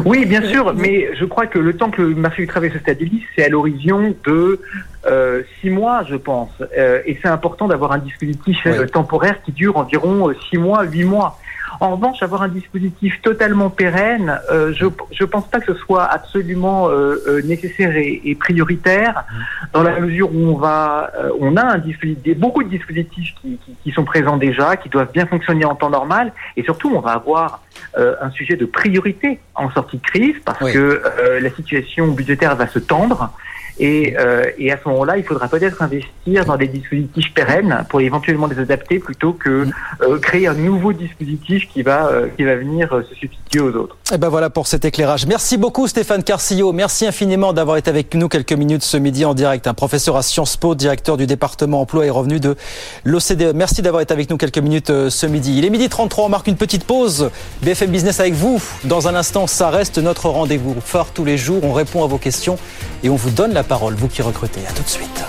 Oui, 0.06 0.26
bien 0.26 0.42
sûr, 0.48 0.74
mais 0.74 1.10
je 1.20 1.26
crois 1.26 1.48
que 1.48 1.60
le 1.60 1.76
temps 1.76 1.92
que 1.92 2.02
le 2.02 2.16
marché 2.16 2.44
du 2.44 2.48
travail 2.48 2.72
se 2.72 2.80
stabilise, 2.80 3.24
c'est 3.36 3.44
à 3.44 3.50
l'horizon 3.50 4.16
de 4.26 4.62
euh, 5.06 5.44
six 5.62 5.70
mois, 5.70 6.04
je 6.10 6.16
pense. 6.16 6.52
Euh, 6.78 7.02
et 7.06 7.18
c'est 7.22 7.28
important 7.28 7.68
d'avoir 7.68 7.92
un 7.92 7.98
dispositif 7.98 8.58
euh, 8.66 8.88
temporaire 8.88 9.42
qui 9.44 9.52
dure 9.52 9.78
environ 9.78 10.34
six 10.50 10.58
mois, 10.58 10.84
huit 10.84 11.04
mois. 11.04 11.40
En 11.80 11.92
revanche, 11.92 12.24
avoir 12.24 12.42
un 12.42 12.48
dispositif 12.48 13.22
totalement 13.22 13.70
pérenne, 13.70 14.40
euh, 14.52 14.74
je 14.74 14.86
ne 14.86 15.26
pense 15.26 15.48
pas 15.48 15.60
que 15.60 15.74
ce 15.74 15.80
soit 15.80 16.04
absolument 16.04 16.90
euh, 16.90 17.22
euh, 17.28 17.42
nécessaire 17.44 17.96
et, 17.96 18.36
prioritaire, 18.40 19.26
dans 19.74 19.84
la 19.84 20.00
mesure 20.00 20.34
où 20.34 20.48
on 20.48 20.56
va, 20.56 21.12
on 21.40 21.56
a 21.58 21.64
un 21.64 21.78
dispositif, 21.78 22.38
beaucoup 22.38 22.64
de 22.64 22.70
dispositifs 22.70 23.34
qui, 23.42 23.58
qui, 23.58 23.76
qui, 23.84 23.92
sont 23.92 24.04
présents 24.04 24.38
déjà, 24.38 24.78
qui 24.78 24.90
doivent 24.90 25.12
bien 25.12 25.26
fonctionner 25.26 25.66
en 25.66 25.76
temps 25.76 25.90
normal, 25.90 26.32
et 26.56 26.64
surtout, 26.64 26.92
on 26.94 27.00
va 27.00 27.12
avoir 27.12 27.62
un 27.96 28.30
sujet 28.32 28.56
de 28.56 28.66
priorité 28.66 29.40
en 29.56 29.72
sortie 29.72 29.98
de 29.98 30.04
crise, 30.04 30.36
parce 30.46 30.72
que 30.72 31.02
la 31.42 31.50
situation 31.50 32.08
budgétaire 32.08 32.56
va 32.56 32.68
se 32.68 32.80
tendre. 32.80 33.32
Et, 33.80 34.16
euh, 34.18 34.46
et 34.58 34.72
à 34.72 34.78
ce 34.78 34.90
moment-là, 34.90 35.18
il 35.18 35.24
faudra 35.24 35.48
peut-être 35.48 35.82
investir 35.82 36.46
dans 36.46 36.58
des 36.58 36.68
dispositifs 36.68 37.34
pérennes 37.34 37.86
pour 37.90 38.02
éventuellement 38.02 38.48
les 38.48 38.60
adapter 38.60 39.00
plutôt 39.00 39.34
que 39.34 39.66
mm. 39.66 39.72
euh, 40.02 40.20
créer 40.20 40.48
un 40.48 40.54
nouveau 40.54 40.94
dispositif 40.94 41.68
qui 41.72 41.84
va, 41.84 42.08
euh, 42.08 42.28
qui 42.36 42.44
va 42.44 42.56
venir 42.56 42.90
se 43.10 43.16
substituer 43.16 43.60
aux 43.60 43.76
autres. 43.76 43.98
Et 44.12 44.18
ben 44.18 44.30
voilà 44.30 44.50
pour 44.50 44.68
cet 44.68 44.86
éclairage. 44.86 45.28
Merci 45.28 45.58
beaucoup 45.58 45.88
Stéphane 45.88 46.24
Carcillo. 46.24 46.74
Merci 46.74 47.06
infiniment 47.06 47.54
d'avoir 47.54 47.78
été 47.78 47.90
avec 47.90 48.16
nous 48.16 48.30
quelques 48.30 48.54
minutes 48.54 48.84
ce 48.84 48.98
midi 48.98 49.26
en 49.26 49.34
direct. 49.34 49.68
Un 49.68 49.74
professeur 49.74 50.16
à 50.16 50.24
Sciences 50.24 50.58
Po, 50.58 50.74
directeur 50.74 51.18
du 51.18 51.28
département 51.28 51.82
emploi 51.82 52.06
et 52.06 52.10
revenu 52.10 52.40
de 52.40 52.56
l'OCDE. 53.04 53.54
Merci 53.54 53.82
d'avoir 53.82 54.02
été 54.02 54.14
avec 54.14 54.30
nous 54.30 54.38
quelques 54.38 54.58
minutes 54.58 55.10
ce 55.10 55.26
midi. 55.28 55.58
Il 55.58 55.66
est 55.66 55.70
midi 55.70 55.88
33, 55.88 56.26
on 56.26 56.30
marque 56.30 56.48
une 56.48 56.58
petite 56.58 56.86
pause. 56.86 57.30
BFM 57.62 57.92
Business 57.92 58.20
avec 58.20 58.34
vous. 58.34 58.62
Dans 58.86 59.08
un 59.08 59.16
instant, 59.16 59.46
ça 59.46 59.70
reste 59.70 59.98
notre 59.98 60.30
rendez-vous 60.30 60.76
fort 60.82 61.12
tous 61.12 61.26
les 61.26 61.38
jours. 61.38 61.64
On 61.64 61.74
répond 61.74 62.04
à 62.04 62.08
vos 62.08 62.18
questions 62.18 62.58
et 63.04 63.10
on 63.10 63.16
vous 63.16 63.30
donne 63.30 63.54
la 63.54 63.64
parole, 63.68 63.94
vous 63.96 64.08
qui 64.08 64.22
recrutez. 64.22 64.66
À 64.68 64.72
tout 64.72 64.84
de 64.84 64.88
suite. 64.88 65.24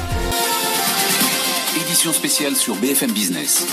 Édition 1.76 2.12
spéciale 2.12 2.56
sur 2.56 2.74
BFM 2.76 3.12
Business. 3.12 3.66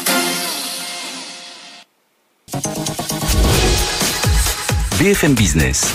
BFM 4.99 5.33
Business. 5.33 5.85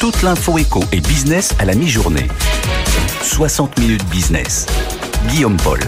Toute 0.00 0.22
l'info 0.22 0.58
éco 0.58 0.82
et 0.92 1.00
business 1.00 1.54
à 1.58 1.64
la 1.64 1.74
mi-journée. 1.74 2.28
60 3.22 3.78
minutes 3.78 4.04
business. 4.06 4.66
Guillaume 5.28 5.56
Paul. 5.56 5.80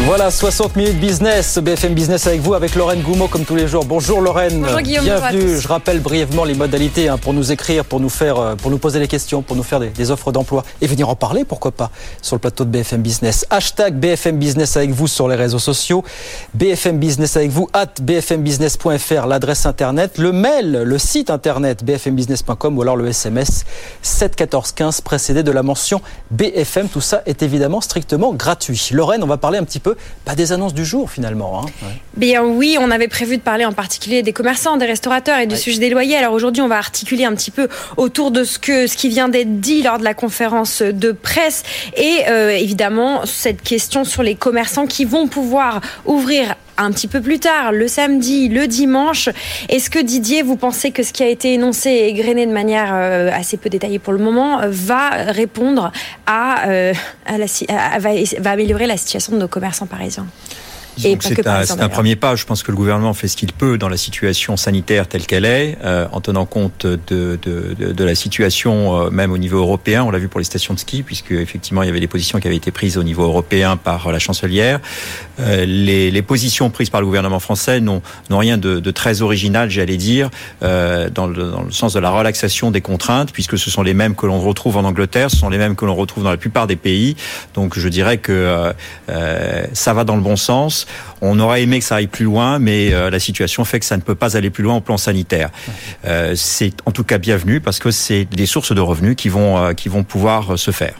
Voilà, 0.00 0.30
60 0.30 0.76
minutes 0.76 0.98
business, 1.00 1.58
BFM 1.58 1.94
Business 1.94 2.26
avec 2.26 2.40
vous, 2.40 2.52
avec 2.52 2.74
Lorraine 2.74 3.00
Goumeau 3.00 3.26
comme 3.26 3.44
tous 3.44 3.54
les 3.54 3.66
jours. 3.66 3.86
Bonjour 3.86 4.20
Lorraine. 4.20 4.60
Bonjour 4.60 4.80
Guillaume. 4.80 5.04
Bienvenue. 5.04 5.58
Je 5.58 5.66
rappelle 5.66 6.00
brièvement 6.00 6.44
les 6.44 6.52
modalités 6.52 7.08
hein, 7.08 7.16
pour 7.16 7.32
nous 7.32 7.52
écrire, 7.52 7.84
pour 7.86 8.00
nous 8.00 8.10
faire, 8.10 8.38
euh, 8.38 8.54
pour 8.54 8.70
nous 8.70 8.76
poser 8.76 8.98
des 8.98 9.08
questions, 9.08 9.40
pour 9.40 9.56
nous 9.56 9.62
faire 9.62 9.80
des, 9.80 10.10
offres 10.10 10.30
d'emploi 10.30 10.62
et 10.82 10.86
venir 10.86 11.08
en 11.08 11.16
parler, 11.16 11.44
pourquoi 11.44 11.70
pas, 11.70 11.90
sur 12.20 12.36
le 12.36 12.40
plateau 12.40 12.64
de 12.64 12.70
BFM 12.70 13.00
Business. 13.00 13.46
Hashtag 13.48 13.94
BFM 13.94 14.36
Business 14.36 14.76
avec 14.76 14.90
vous 14.90 15.06
sur 15.06 15.26
les 15.26 15.36
réseaux 15.36 15.58
sociaux. 15.58 16.04
BFM 16.52 16.98
Business 16.98 17.36
avec 17.36 17.50
vous, 17.50 17.68
at 17.72 17.94
bfmbusiness.fr, 18.02 19.26
l'adresse 19.26 19.64
internet, 19.64 20.18
le 20.18 20.32
mail, 20.32 20.82
le 20.84 20.98
site 20.98 21.30
internet 21.30 21.82
bfmbusiness.com 21.82 22.76
ou 22.76 22.82
alors 22.82 22.96
le 22.96 23.06
SMS 23.06 23.64
71415 24.02 25.00
précédé 25.00 25.42
de 25.42 25.50
la 25.50 25.62
mention 25.62 26.02
BFM. 26.30 26.88
Tout 26.88 27.00
ça 27.00 27.22
est 27.24 27.42
évidemment 27.42 27.80
strictement 27.80 28.34
gratuit. 28.34 28.90
Lorraine, 28.92 29.22
on 29.22 29.28
va 29.28 29.38
parler 29.38 29.58
un 29.58 29.64
petit 29.64 29.80
peu 29.80 29.83
pas 30.24 30.34
des 30.34 30.52
annonces 30.52 30.74
du 30.74 30.84
jour 30.84 31.10
finalement. 31.10 31.62
Hein. 31.62 31.88
Bien 32.16 32.42
oui, 32.42 32.76
on 32.80 32.90
avait 32.90 33.08
prévu 33.08 33.36
de 33.36 33.42
parler 33.42 33.64
en 33.64 33.72
particulier 33.72 34.22
des 34.22 34.32
commerçants, 34.32 34.76
des 34.76 34.86
restaurateurs 34.86 35.38
et 35.38 35.46
du 35.46 35.56
sujet 35.56 35.78
des 35.78 35.90
loyers. 35.90 36.16
Alors 36.16 36.32
aujourd'hui, 36.32 36.62
on 36.62 36.68
va 36.68 36.78
articuler 36.78 37.24
un 37.24 37.34
petit 37.34 37.50
peu 37.50 37.68
autour 37.96 38.30
de 38.30 38.44
ce 38.44 38.58
que 38.58 38.86
ce 38.86 38.96
qui 38.96 39.08
vient 39.08 39.28
d'être 39.28 39.60
dit 39.60 39.82
lors 39.82 39.98
de 39.98 40.04
la 40.04 40.14
conférence 40.14 40.82
de 40.82 41.12
presse 41.12 41.62
et 41.96 42.20
euh, 42.28 42.50
évidemment 42.50 43.26
cette 43.26 43.62
question 43.62 44.04
sur 44.04 44.22
les 44.22 44.34
commerçants 44.34 44.86
qui 44.86 45.04
vont 45.04 45.28
pouvoir 45.28 45.80
ouvrir 46.06 46.54
un 46.76 46.90
petit 46.92 47.08
peu 47.08 47.20
plus 47.20 47.38
tard, 47.38 47.72
le 47.72 47.88
samedi, 47.88 48.48
le 48.48 48.66
dimanche. 48.66 49.28
Est-ce 49.68 49.90
que 49.90 49.98
Didier, 49.98 50.42
vous 50.42 50.56
pensez 50.56 50.90
que 50.90 51.02
ce 51.02 51.12
qui 51.12 51.22
a 51.22 51.28
été 51.28 51.54
énoncé 51.54 51.90
et 51.90 52.08
égrené 52.08 52.46
de 52.46 52.52
manière 52.52 52.90
euh, 52.92 53.30
assez 53.32 53.56
peu 53.56 53.68
détaillée 53.68 53.98
pour 53.98 54.12
le 54.12 54.18
moment 54.18 54.60
va 54.66 55.10
répondre 55.10 55.92
à, 56.26 56.68
euh, 56.68 56.92
va 57.26 58.50
améliorer 58.50 58.86
la 58.86 58.96
situation 58.96 59.32
de 59.32 59.38
nos 59.38 59.48
commerçants 59.48 59.86
parisiens? 59.86 60.26
C'est 60.96 61.80
un, 61.80 61.88
premier 61.88 62.16
pas. 62.16 62.36
Je 62.36 62.44
pense 62.44 62.62
que 62.62 62.70
le 62.70 62.76
gouvernement 62.76 63.14
fait 63.14 63.28
ce 63.28 63.36
qu'il 63.36 63.52
peut 63.52 63.78
dans 63.78 63.88
la 63.88 63.96
situation 63.96 64.56
sanitaire 64.56 65.08
telle 65.08 65.26
qu'elle 65.26 65.44
est, 65.44 65.76
euh, 65.84 66.06
en 66.12 66.20
tenant 66.20 66.46
compte 66.46 66.86
de, 66.86 66.98
de, 67.08 67.74
de, 67.78 67.92
de 67.92 68.04
la 68.04 68.14
situation 68.14 69.06
euh, 69.06 69.10
même 69.10 69.32
au 69.32 69.38
niveau 69.38 69.58
européen. 69.58 70.04
On 70.04 70.10
l'a 70.10 70.18
vu 70.18 70.28
pour 70.28 70.40
les 70.40 70.44
stations 70.44 70.74
de 70.74 70.78
ski, 70.78 71.02
puisque 71.02 71.32
effectivement 71.32 71.82
il 71.82 71.86
y 71.86 71.88
avait 71.88 72.00
des 72.00 72.06
positions 72.06 72.38
qui 72.38 72.46
avaient 72.46 72.56
été 72.56 72.70
prises 72.70 72.96
au 72.98 73.02
niveau 73.02 73.22
européen 73.24 73.76
par 73.76 74.10
la 74.12 74.18
chancelière. 74.18 74.80
Euh, 75.40 75.64
les, 75.64 76.10
les, 76.10 76.22
positions 76.22 76.70
prises 76.70 76.90
par 76.90 77.00
le 77.00 77.06
gouvernement 77.06 77.40
français 77.40 77.80
n'ont 77.80 78.02
rien 78.30 78.56
de, 78.56 78.78
de, 78.78 78.90
très 78.90 79.22
original, 79.22 79.68
j'allais 79.68 79.96
dire, 79.96 80.30
euh, 80.62 81.10
dans, 81.10 81.26
le, 81.26 81.50
dans 81.50 81.62
le 81.62 81.72
sens 81.72 81.92
de 81.94 82.00
la 82.00 82.10
relaxation 82.10 82.70
des 82.70 82.80
contraintes, 82.80 83.32
puisque 83.32 83.58
ce 83.58 83.70
sont 83.70 83.82
les 83.82 83.94
mêmes 83.94 84.14
que 84.14 84.26
l'on 84.26 84.40
retrouve 84.40 84.76
en 84.76 84.84
Angleterre, 84.84 85.30
ce 85.30 85.36
sont 85.36 85.48
les 85.48 85.58
mêmes 85.58 85.74
que 85.74 85.84
l'on 85.84 85.94
retrouve 85.94 86.22
dans 86.24 86.30
la 86.30 86.36
plupart 86.36 86.66
des 86.66 86.76
pays. 86.76 87.16
Donc 87.54 87.78
je 87.78 87.88
dirais 87.88 88.18
que 88.18 88.72
ça 89.72 89.92
va 89.92 90.04
dans 90.04 90.16
le 90.16 90.22
bon 90.22 90.36
sens. 90.36 90.83
On 91.20 91.38
aurait 91.40 91.62
aimé 91.62 91.78
que 91.78 91.84
ça 91.84 91.96
aille 91.96 92.06
plus 92.06 92.24
loin, 92.24 92.58
mais 92.58 92.90
la 92.90 93.18
situation 93.18 93.64
fait 93.64 93.80
que 93.80 93.86
ça 93.86 93.96
ne 93.96 94.02
peut 94.02 94.14
pas 94.14 94.36
aller 94.36 94.50
plus 94.50 94.62
loin 94.62 94.76
au 94.76 94.80
plan 94.80 94.96
sanitaire. 94.96 95.50
c'est 96.34 96.72
en 96.86 96.90
tout 96.90 97.04
cas 97.04 97.18
bienvenu 97.18 97.60
parce 97.60 97.78
que 97.78 97.90
c'est 97.90 98.24
des 98.24 98.46
sources 98.46 98.74
de 98.74 98.80
revenus 98.80 99.16
qui 99.16 99.28
vont 99.28 99.74
qui 99.74 99.88
vont 99.88 100.04
pouvoir 100.04 100.58
se 100.58 100.70
faire. 100.70 100.94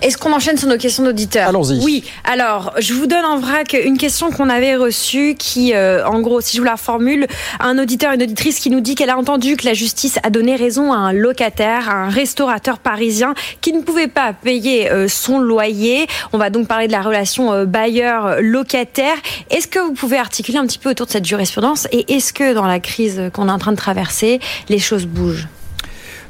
Est-ce 0.00 0.16
qu'on 0.16 0.32
enchaîne 0.32 0.56
sur 0.56 0.68
nos 0.68 0.76
questions 0.76 1.02
d'auditeurs 1.02 1.48
Allons-y. 1.48 1.80
Oui. 1.82 2.04
Alors, 2.22 2.72
je 2.78 2.94
vous 2.94 3.06
donne 3.06 3.24
en 3.24 3.38
vrac 3.38 3.72
une 3.72 3.98
question 3.98 4.30
qu'on 4.30 4.48
avait 4.48 4.76
reçue 4.76 5.34
qui, 5.36 5.74
euh, 5.74 6.06
en 6.06 6.20
gros, 6.20 6.40
si 6.40 6.56
je 6.56 6.60
vous 6.60 6.66
la 6.66 6.76
formule, 6.76 7.26
un 7.58 7.78
auditeur, 7.78 8.12
une 8.12 8.22
auditrice 8.22 8.60
qui 8.60 8.70
nous 8.70 8.80
dit 8.80 8.94
qu'elle 8.94 9.10
a 9.10 9.18
entendu 9.18 9.56
que 9.56 9.64
la 9.64 9.74
justice 9.74 10.18
a 10.22 10.30
donné 10.30 10.54
raison 10.54 10.92
à 10.92 10.96
un 10.96 11.12
locataire, 11.12 11.90
à 11.90 11.94
un 11.94 12.10
restaurateur 12.10 12.78
parisien 12.78 13.34
qui 13.60 13.72
ne 13.72 13.82
pouvait 13.82 14.06
pas 14.06 14.32
payer 14.32 14.88
euh, 14.90 15.08
son 15.08 15.40
loyer. 15.40 16.06
On 16.32 16.38
va 16.38 16.50
donc 16.50 16.68
parler 16.68 16.86
de 16.86 16.92
la 16.92 17.02
relation 17.02 17.52
euh, 17.52 17.64
bailleur-locataire. 17.64 19.16
Est-ce 19.50 19.66
que 19.66 19.80
vous 19.80 19.94
pouvez 19.94 20.18
articuler 20.18 20.58
un 20.58 20.66
petit 20.66 20.78
peu 20.78 20.90
autour 20.90 21.06
de 21.06 21.12
cette 21.12 21.26
jurisprudence 21.26 21.88
et 21.90 22.14
est-ce 22.14 22.32
que 22.32 22.54
dans 22.54 22.66
la 22.66 22.78
crise 22.78 23.30
qu'on 23.32 23.48
est 23.48 23.52
en 23.52 23.58
train 23.58 23.72
de 23.72 23.76
traverser, 23.76 24.38
les 24.68 24.78
choses 24.78 25.06
bougent? 25.06 25.48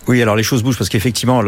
Oui, 0.08 0.22
alors 0.22 0.36
les 0.36 0.42
choses 0.42 0.62
bougent 0.62 0.78
parce 0.78 0.88
qu'effectivement, 0.88 1.42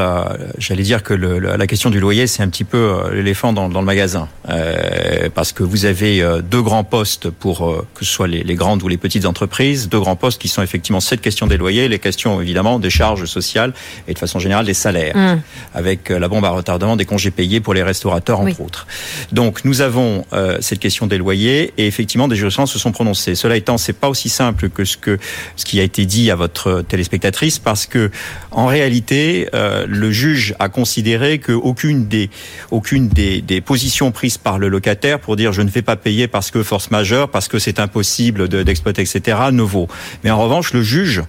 j'allais 0.58 0.82
dire 0.82 1.02
que 1.02 1.14
le, 1.14 1.38
la 1.38 1.66
question 1.66 1.88
du 1.88 1.98
loyer, 1.98 2.26
c'est 2.26 2.42
un 2.42 2.48
petit 2.48 2.64
peu 2.64 2.76
euh, 2.76 3.14
l'éléphant 3.14 3.54
dans, 3.54 3.70
dans, 3.70 3.80
le 3.80 3.86
magasin, 3.86 4.28
euh, 4.50 5.30
parce 5.34 5.52
que 5.52 5.62
vous 5.62 5.86
avez 5.86 6.22
euh, 6.22 6.42
deux 6.42 6.60
grands 6.60 6.84
postes 6.84 7.30
pour 7.30 7.66
euh, 7.66 7.86
que 7.94 8.04
ce 8.04 8.12
soit 8.12 8.28
les, 8.28 8.42
les, 8.42 8.54
grandes 8.56 8.82
ou 8.82 8.88
les 8.88 8.98
petites 8.98 9.24
entreprises, 9.24 9.88
deux 9.88 9.98
grands 9.98 10.14
postes 10.14 10.38
qui 10.38 10.48
sont 10.48 10.62
effectivement 10.62 11.00
cette 11.00 11.22
question 11.22 11.46
des 11.46 11.56
loyers, 11.56 11.88
les 11.88 11.98
questions 11.98 12.38
évidemment 12.42 12.78
des 12.78 12.90
charges 12.90 13.24
sociales 13.24 13.72
et 14.06 14.12
de 14.12 14.18
façon 14.18 14.38
générale 14.38 14.66
des 14.66 14.74
salaires, 14.74 15.16
mmh. 15.16 15.40
avec 15.74 16.10
la 16.10 16.28
bombe 16.28 16.44
à 16.44 16.50
retardement 16.50 16.96
des 16.96 17.06
congés 17.06 17.30
payés 17.30 17.60
pour 17.60 17.72
les 17.72 17.82
restaurateurs 17.82 18.40
entre 18.40 18.60
autres. 18.60 18.86
Donc 19.32 19.64
nous 19.64 19.80
avons 19.80 20.26
cette 20.60 20.80
question 20.80 21.06
des 21.06 21.16
loyers 21.16 21.72
et 21.78 21.86
effectivement 21.86 22.28
des 22.28 22.36
jurisprudents 22.36 22.66
se 22.66 22.78
sont 22.78 22.92
prononcés. 22.92 23.34
Cela 23.34 23.56
étant, 23.56 23.78
c'est 23.78 23.94
pas 23.94 24.08
aussi 24.08 24.28
simple 24.28 24.68
que 24.68 24.84
ce 24.84 24.96
que 24.96 25.18
ce 25.56 25.64
qui 25.64 25.80
a 25.80 25.82
été 25.82 26.04
dit 26.04 26.30
à 26.30 26.36
votre 26.36 26.82
téléspectatrice 26.82 27.58
parce 27.58 27.86
que 27.86 28.10
en 28.50 28.66
réalité, 28.66 29.48
euh, 29.54 29.86
le 29.88 30.10
juge 30.10 30.54
a 30.58 30.68
considéré 30.68 31.38
qu'aucune 31.38 32.08
des, 32.08 32.30
aucune 32.70 33.08
des, 33.08 33.60
positions 33.60 34.10
prises 34.10 34.38
par 34.38 34.58
le 34.58 34.68
locataire 34.68 35.20
pour 35.20 35.36
dire 35.36 35.52
je 35.52 35.62
ne 35.62 35.70
vais 35.70 35.82
pas 35.82 35.96
payer 35.96 36.26
parce 36.26 36.50
que 36.50 36.62
force 36.62 36.90
majeure, 36.90 37.30
parce 37.30 37.48
que 37.48 37.58
c'est 37.58 37.78
impossible 37.78 38.48
d'exploiter, 38.48 39.02
etc., 39.02 39.38
ne 39.52 39.62
vaut. 39.62 39.88
Mais 40.24 40.30
en 40.30 40.42
revanche, 40.42 40.72
le 40.72 40.82
juge 40.82 41.22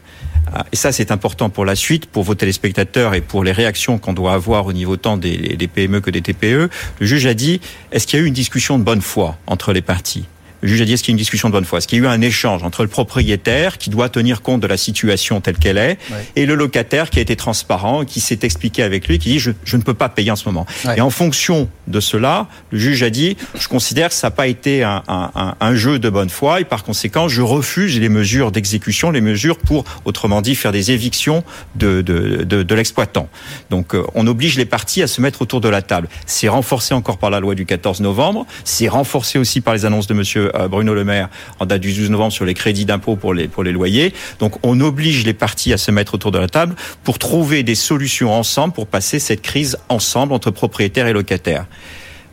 et 0.72 0.76
ça 0.76 0.91
c'est 0.91 1.11
important 1.11 1.49
pour 1.49 1.65
la 1.65 1.76
suite, 1.76 2.07
pour 2.07 2.24
vos 2.24 2.36
téléspectateurs 2.36 3.13
et 3.13 3.22
pour 3.22 3.43
les 3.43 3.51
réactions 3.51 3.99
qu'on 3.99 4.13
doit 4.13 4.34
avoir 4.34 4.65
au 4.65 4.74
niveau 4.74 4.97
tant 4.97 5.15
des, 5.15 5.38
des 5.38 5.67
PME 5.67 6.01
que 6.01 6.09
des 6.09 6.22
TPE. 6.22 6.69
Le 6.99 7.05
juge 7.05 7.26
a 7.28 7.34
dit, 7.34 7.61
est-ce 7.91 8.07
qu'il 8.07 8.19
y 8.19 8.22
a 8.22 8.26
eu 8.26 8.28
une 8.28 8.34
discussion 8.34 8.80
de 8.80 8.84
bonne 8.84 9.01
foi 9.01 9.38
entre 9.47 9.72
les 9.72 9.82
parties? 9.82 10.26
Juge 10.68 10.82
a 10.82 10.86
dit 10.86 10.93
est-ce 10.93 11.03
qu'il 11.03 11.12
y 11.12 11.14
a 11.14 11.16
une 11.16 11.20
discussion 11.20 11.49
de 11.49 11.53
bonne 11.53 11.66
foi? 11.66 11.80
Est-ce 11.80 11.88
qu'il 11.88 11.99
y 11.99 12.01
a 12.01 12.05
eu 12.05 12.07
un 12.07 12.22
échange 12.22 12.64
entre 12.64 12.84
le 12.84 12.88
propriétaire 12.88 13.78
qui 13.78 13.89
doit 13.89 14.09
tenir 14.09 14.41
compte 14.41 14.62
de 14.62 14.68
la 14.68 14.78
situation 14.78 15.41
telle 15.41 15.57
qu'elle 15.57 15.78
est 15.78 15.97
et 16.36 16.45
le 16.45 16.55
locataire 16.55 17.09
qui 17.09 17.20
a 17.20 17.22
été 17.22 17.36
transparent, 17.36 18.05
qui 18.05 18.20
s'est 18.20 18.39
expliqué 18.43 18.84
avec 18.84 19.07
lui, 19.07 19.20
qui 19.20 19.30
dit 19.30 19.39
je, 19.39 19.51
je 19.64 19.78
ne 19.78 19.82
peux 19.82 19.93
pas 19.93 20.09
payer 20.09 20.32
en 20.32 20.36
ce 20.36 20.47
moment. 20.47 20.66
Et 20.95 21.01
en 21.01 21.09
fonction 21.09 21.70
de 21.88 21.99
cela, 21.99 22.47
le 22.72 22.80
juge 22.80 23.03
a 23.03 23.09
dit 23.09 23.38
je 23.59 23.68
considère 23.68 24.09
que 24.09 24.16
ça 24.16 24.28
n'a 24.28 24.32
pas 24.32 24.47
été 24.47 24.84
un, 24.84 25.03
un, 25.07 25.55
un, 25.59 25.76
jeu 25.76 25.99
de 25.99 26.09
bonne 26.09 26.30
foi 26.30 26.62
et 26.62 26.66
par 26.66 26.84
conséquent 26.84 27.28
je 27.28 27.41
refuse 27.41 27.99
les 27.99 28.09
mesures 28.09 28.51
d'exécution, 28.51 29.12
les 29.12 29.22
mesures 29.22 29.57
pour 29.57 29.84
autrement 30.05 30.41
dit 30.41 30.55
faire 30.55 30.72
des 30.72 30.91
évictions 30.91 31.43
de, 31.76 32.01
de, 32.01 32.43
de, 32.43 32.64
de 32.64 32.76
l'exploitant. 32.76 33.28
Donc 33.70 33.95
euh, 33.95 34.03
on 34.16 34.28
oblige 34.28 34.57
les 34.57 34.66
parties 34.66 35.01
à 35.01 35.07
se 35.07 35.22
mettre 35.22 35.41
autour 35.41 35.62
de 35.62 35.70
la 35.70 35.82
table. 35.82 36.07
C'est 36.26 36.47
renforcé 36.47 36.93
encore 36.93 37.18
par 37.18 37.30
la 37.30 37.39
loi 37.39 37.55
du 37.55 37.66
14 37.66 38.01
novembre, 38.01 38.45
c'est 38.64 38.88
renforcé 38.88 39.39
aussi 39.39 39.62
par 39.62 39.74
les 39.74 39.86
annonces 39.86 40.07
de 40.07 40.14
Monsieur 40.14 40.51
euh, 40.56 40.68
Bruno 40.68 40.93
Le 40.93 41.04
Maire 41.04 41.30
en 41.60 41.66
date 41.66 41.82
du 41.82 41.93
12 41.93 42.10
novembre 42.10 42.34
sur 42.34 42.45
les 42.45 42.54
crédits 42.54 42.86
d'impôt 42.86 43.16
pour 43.16 43.34
les, 43.34 43.47
pour 43.47 43.64
les 43.64 43.72
loyers. 43.72 44.14
Donc 44.39 44.56
on 44.64 44.80
oblige 44.82 45.26
les 45.26 45.34
parties 45.34 45.74
à 45.74 45.78
se 45.78 45.91
mettre 45.91 46.16
autour 46.16 46.32
de 46.32 46.39
la 46.39 46.47
table 46.47 46.76
pour 47.04 47.20
trouver 47.20 47.64
des 47.64 47.76
solutions 47.76 48.34
ensemble 48.34 48.74
pour 48.74 48.88
passer 48.88 49.20
cette 49.20 49.41
crise 49.41 49.78
ensemble 49.89 50.34
entre 50.34 50.52
propriétaires 50.52 51.08
et 51.08 51.14
locataires. 51.14 51.66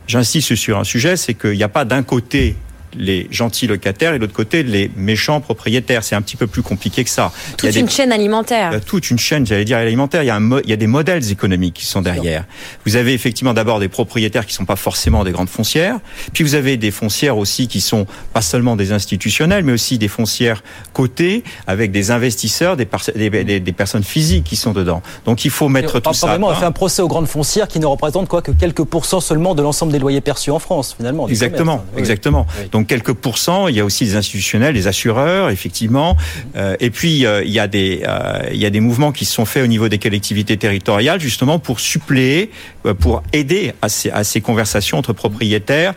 J'insiste 0.07 0.55
sur 0.55 0.79
un 0.79 0.83
sujet, 0.83 1.17
c'est 1.17 1.35
qu'il 1.35 1.51
n'y 1.51 1.63
a 1.63 1.69
pas 1.69 1.85
d'un 1.85 2.01
côté 2.01 2.55
les 2.97 3.27
gentils 3.31 3.67
locataires 3.67 4.13
et 4.13 4.17
de 4.17 4.21
l'autre 4.21 4.33
côté 4.33 4.63
les 4.63 4.91
méchants 4.95 5.41
propriétaires. 5.41 6.03
C'est 6.03 6.15
un 6.15 6.21
petit 6.21 6.37
peu 6.37 6.47
plus 6.47 6.61
compliqué 6.61 7.03
que 7.03 7.09
ça. 7.09 7.31
Toute 7.57 7.69
il 7.69 7.75
y 7.75 7.77
a 7.77 7.81
une 7.81 7.89
chaîne 7.89 8.11
alimentaire. 8.11 8.69
Il 8.71 8.75
y 8.75 8.77
a 8.77 8.81
toute 8.81 9.09
une 9.09 9.19
chaîne, 9.19 9.45
j'allais 9.45 9.65
dire 9.65 9.77
alimentaire. 9.77 10.23
Il 10.23 10.27
y 10.27 10.29
a, 10.29 10.35
un, 10.35 10.59
il 10.63 10.69
y 10.69 10.73
a 10.73 10.77
des 10.77 10.87
modèles 10.87 11.31
économiques 11.31 11.75
qui 11.75 11.85
sont 11.85 12.01
derrière. 12.01 12.45
Vous 12.85 12.95
avez 12.95 13.13
effectivement 13.13 13.53
d'abord 13.53 13.79
des 13.79 13.87
propriétaires 13.87 14.45
qui 14.45 14.53
sont 14.53 14.65
pas 14.65 14.75
forcément 14.75 15.23
des 15.23 15.31
grandes 15.31 15.49
foncières. 15.49 15.99
Puis 16.33 16.43
vous 16.43 16.55
avez 16.55 16.77
des 16.77 16.91
foncières 16.91 17.37
aussi 17.37 17.67
qui 17.67 17.81
sont 17.81 18.05
pas 18.33 18.41
seulement 18.41 18.75
des 18.75 18.91
institutionnels, 18.91 19.63
mais 19.63 19.73
aussi 19.73 19.97
des 19.97 20.07
foncières 20.07 20.63
cotées 20.93 21.43
avec 21.67 21.91
des 21.91 22.11
investisseurs, 22.11 22.77
des, 22.77 22.87
des, 23.15 23.59
des, 23.59 23.71
personnes 23.73 24.03
physiques 24.03 24.43
qui 24.43 24.55
sont 24.55 24.73
dedans. 24.73 25.01
Donc 25.25 25.45
il 25.45 25.51
faut 25.51 25.69
mettre 25.69 25.99
tout 25.99 26.13
ça. 26.13 26.37
On 26.39 26.55
fait 26.55 26.65
un 26.65 26.71
procès 26.71 27.01
aux 27.01 27.07
grandes 27.07 27.27
foncières 27.27 27.67
qui 27.67 27.79
ne 27.79 27.85
représentent 27.85 28.27
quoi 28.27 28.41
que 28.41 28.51
quelques 28.51 28.83
pourcents 28.83 29.19
seulement 29.19 29.55
de 29.55 29.61
l'ensemble 29.61 29.91
des 29.91 29.99
loyers 29.99 30.21
perçus 30.21 30.51
en 30.51 30.59
France 30.59 30.95
finalement. 30.97 31.27
Exactement, 31.27 31.83
exactement. 31.97 32.45
Donc 32.71 32.78
quelques 32.87 33.13
pourcents. 33.13 33.67
Il 33.67 33.75
y 33.75 33.79
a 33.79 33.85
aussi 33.85 34.05
des 34.05 34.15
institutionnels, 34.15 34.73
des 34.73 34.87
assureurs, 34.87 35.49
effectivement. 35.49 36.17
Euh, 36.55 36.75
et 36.79 36.89
puis 36.89 37.25
euh, 37.25 37.43
il 37.43 37.51
y 37.51 37.59
a 37.59 37.67
des 37.67 38.03
euh, 38.07 38.49
il 38.51 38.59
y 38.59 38.65
a 38.65 38.69
des 38.69 38.79
mouvements 38.79 39.11
qui 39.11 39.25
sont 39.25 39.45
faits 39.45 39.63
au 39.63 39.67
niveau 39.67 39.89
des 39.89 39.99
collectivités 39.99 40.57
territoriales 40.57 41.19
justement 41.19 41.59
pour 41.59 41.79
suppléer, 41.79 42.51
pour 42.99 43.23
aider 43.33 43.73
à 43.81 43.89
ces, 43.89 44.09
à 44.11 44.23
ces 44.23 44.41
conversations 44.41 44.97
entre 44.97 45.13
propriétaires 45.13 45.93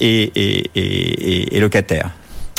et, 0.00 0.22
et, 0.34 1.56
et 1.56 1.60
locataires. 1.60 2.10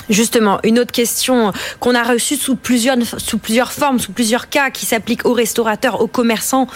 Justement, 0.09 0.59
une 0.63 0.79
autre 0.79 0.91
question 0.91 1.51
qu'on 1.79 1.95
a 1.95 2.03
reçue 2.03 2.35
sous 2.35 2.55
plusieurs, 2.55 2.97
sous 3.17 3.37
plusieurs 3.37 3.71
formes, 3.71 3.99
sous 3.99 4.11
plusieurs 4.11 4.49
cas, 4.49 4.69
qui 4.69 4.85
s'applique 4.85 5.25
aux 5.25 5.33
restaurateurs, 5.33 6.01
aux 6.01 6.07
commerçants, 6.07 6.67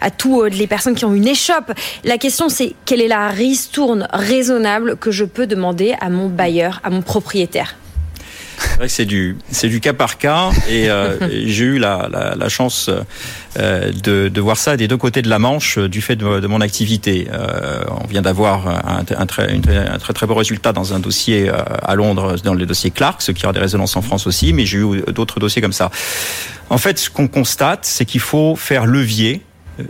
à 0.00 0.10
toutes 0.10 0.54
les 0.54 0.66
personnes 0.66 0.94
qui 0.94 1.04
ont 1.04 1.14
une 1.14 1.28
échoppe. 1.28 1.72
La 2.04 2.18
question, 2.18 2.48
c'est 2.48 2.74
quelle 2.84 3.00
est 3.00 3.08
la 3.08 3.28
ristourne 3.28 4.08
raisonnable 4.12 4.96
que 4.96 5.10
je 5.10 5.24
peux 5.24 5.46
demander 5.46 5.94
à 6.00 6.10
mon 6.10 6.28
bailleur, 6.28 6.80
à 6.84 6.90
mon 6.90 7.02
propriétaire? 7.02 7.76
C'est 8.88 9.04
du 9.04 9.36
c'est 9.50 9.68
du 9.68 9.80
cas 9.80 9.92
par 9.92 10.18
cas 10.18 10.50
et 10.68 10.90
euh, 10.90 11.16
j'ai 11.46 11.64
eu 11.64 11.78
la, 11.78 12.08
la, 12.10 12.34
la 12.34 12.48
chance 12.48 12.90
euh, 13.58 13.92
de, 13.92 14.28
de, 14.28 14.40
voir 14.40 14.56
ça 14.56 14.76
des 14.76 14.88
deux 14.88 14.96
côtés 14.96 15.22
de 15.22 15.28
la 15.28 15.38
Manche 15.38 15.78
euh, 15.78 15.88
du 15.88 16.00
fait 16.00 16.16
de, 16.16 16.40
de 16.40 16.46
mon 16.46 16.60
activité. 16.60 17.28
Euh, 17.30 17.84
on 18.02 18.06
vient 18.06 18.22
d'avoir 18.22 18.66
un, 18.66 19.04
un, 19.16 19.26
très, 19.26 19.52
un 19.52 19.98
très 19.98 20.12
très 20.12 20.26
beau 20.26 20.34
résultat 20.34 20.72
dans 20.72 20.94
un 20.94 21.00
dossier 21.00 21.48
euh, 21.48 21.54
à 21.82 21.94
Londres 21.94 22.36
dans 22.42 22.54
le 22.54 22.64
dossier 22.66 22.90
Clark, 22.90 23.20
ce 23.20 23.32
qui 23.32 23.44
aura 23.44 23.52
des 23.52 23.60
résonances 23.60 23.96
en 23.96 24.02
France 24.02 24.26
aussi, 24.26 24.52
mais 24.52 24.64
j'ai 24.64 24.78
eu 24.78 25.02
d'autres 25.12 25.38
dossiers 25.38 25.60
comme 25.60 25.72
ça. 25.72 25.90
En 26.70 26.78
fait, 26.78 26.98
ce 26.98 27.10
qu'on 27.10 27.28
constate, 27.28 27.84
c'est 27.84 28.04
qu'il 28.04 28.20
faut 28.20 28.56
faire 28.56 28.86
levier 28.86 29.42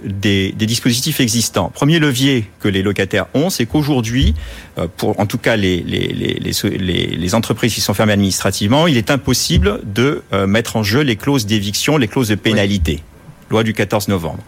des, 0.05 0.53
des, 0.53 0.67
dispositifs 0.67 1.21
existants. 1.21 1.71
Premier 1.75 1.99
levier 1.99 2.47
que 2.61 2.69
les 2.69 2.83
locataires 2.83 3.27
ont, 3.35 3.51
c'est 3.51 3.67
qu'aujourd'hui, 3.67 4.35
euh, 4.79 4.87
pour 4.97 5.19
en 5.19 5.27
tout 5.27 5.39
cas 5.39 5.57
les, 5.57 5.81
les, 5.81 6.09
les, 6.09 7.17
les, 7.17 7.35
entreprises 7.35 7.75
qui 7.75 7.81
sont 7.81 7.95
fermées 7.95 8.13
administrativement, 8.13 8.87
il 8.87 8.97
est 8.97 9.11
impossible 9.11 9.81
de 9.85 10.23
euh, 10.33 10.47
mettre 10.47 10.77
en 10.77 10.83
jeu 10.83 11.01
les 11.01 11.17
clauses 11.17 11.47
d'éviction, 11.47 11.97
les 11.97 12.09
clauses 12.09 12.29
de 12.29 12.35
pénalité. 12.35 13.03
Loi 13.51 13.65
du 13.65 13.75
14 13.75 14.09
novembre. 14.09 14.39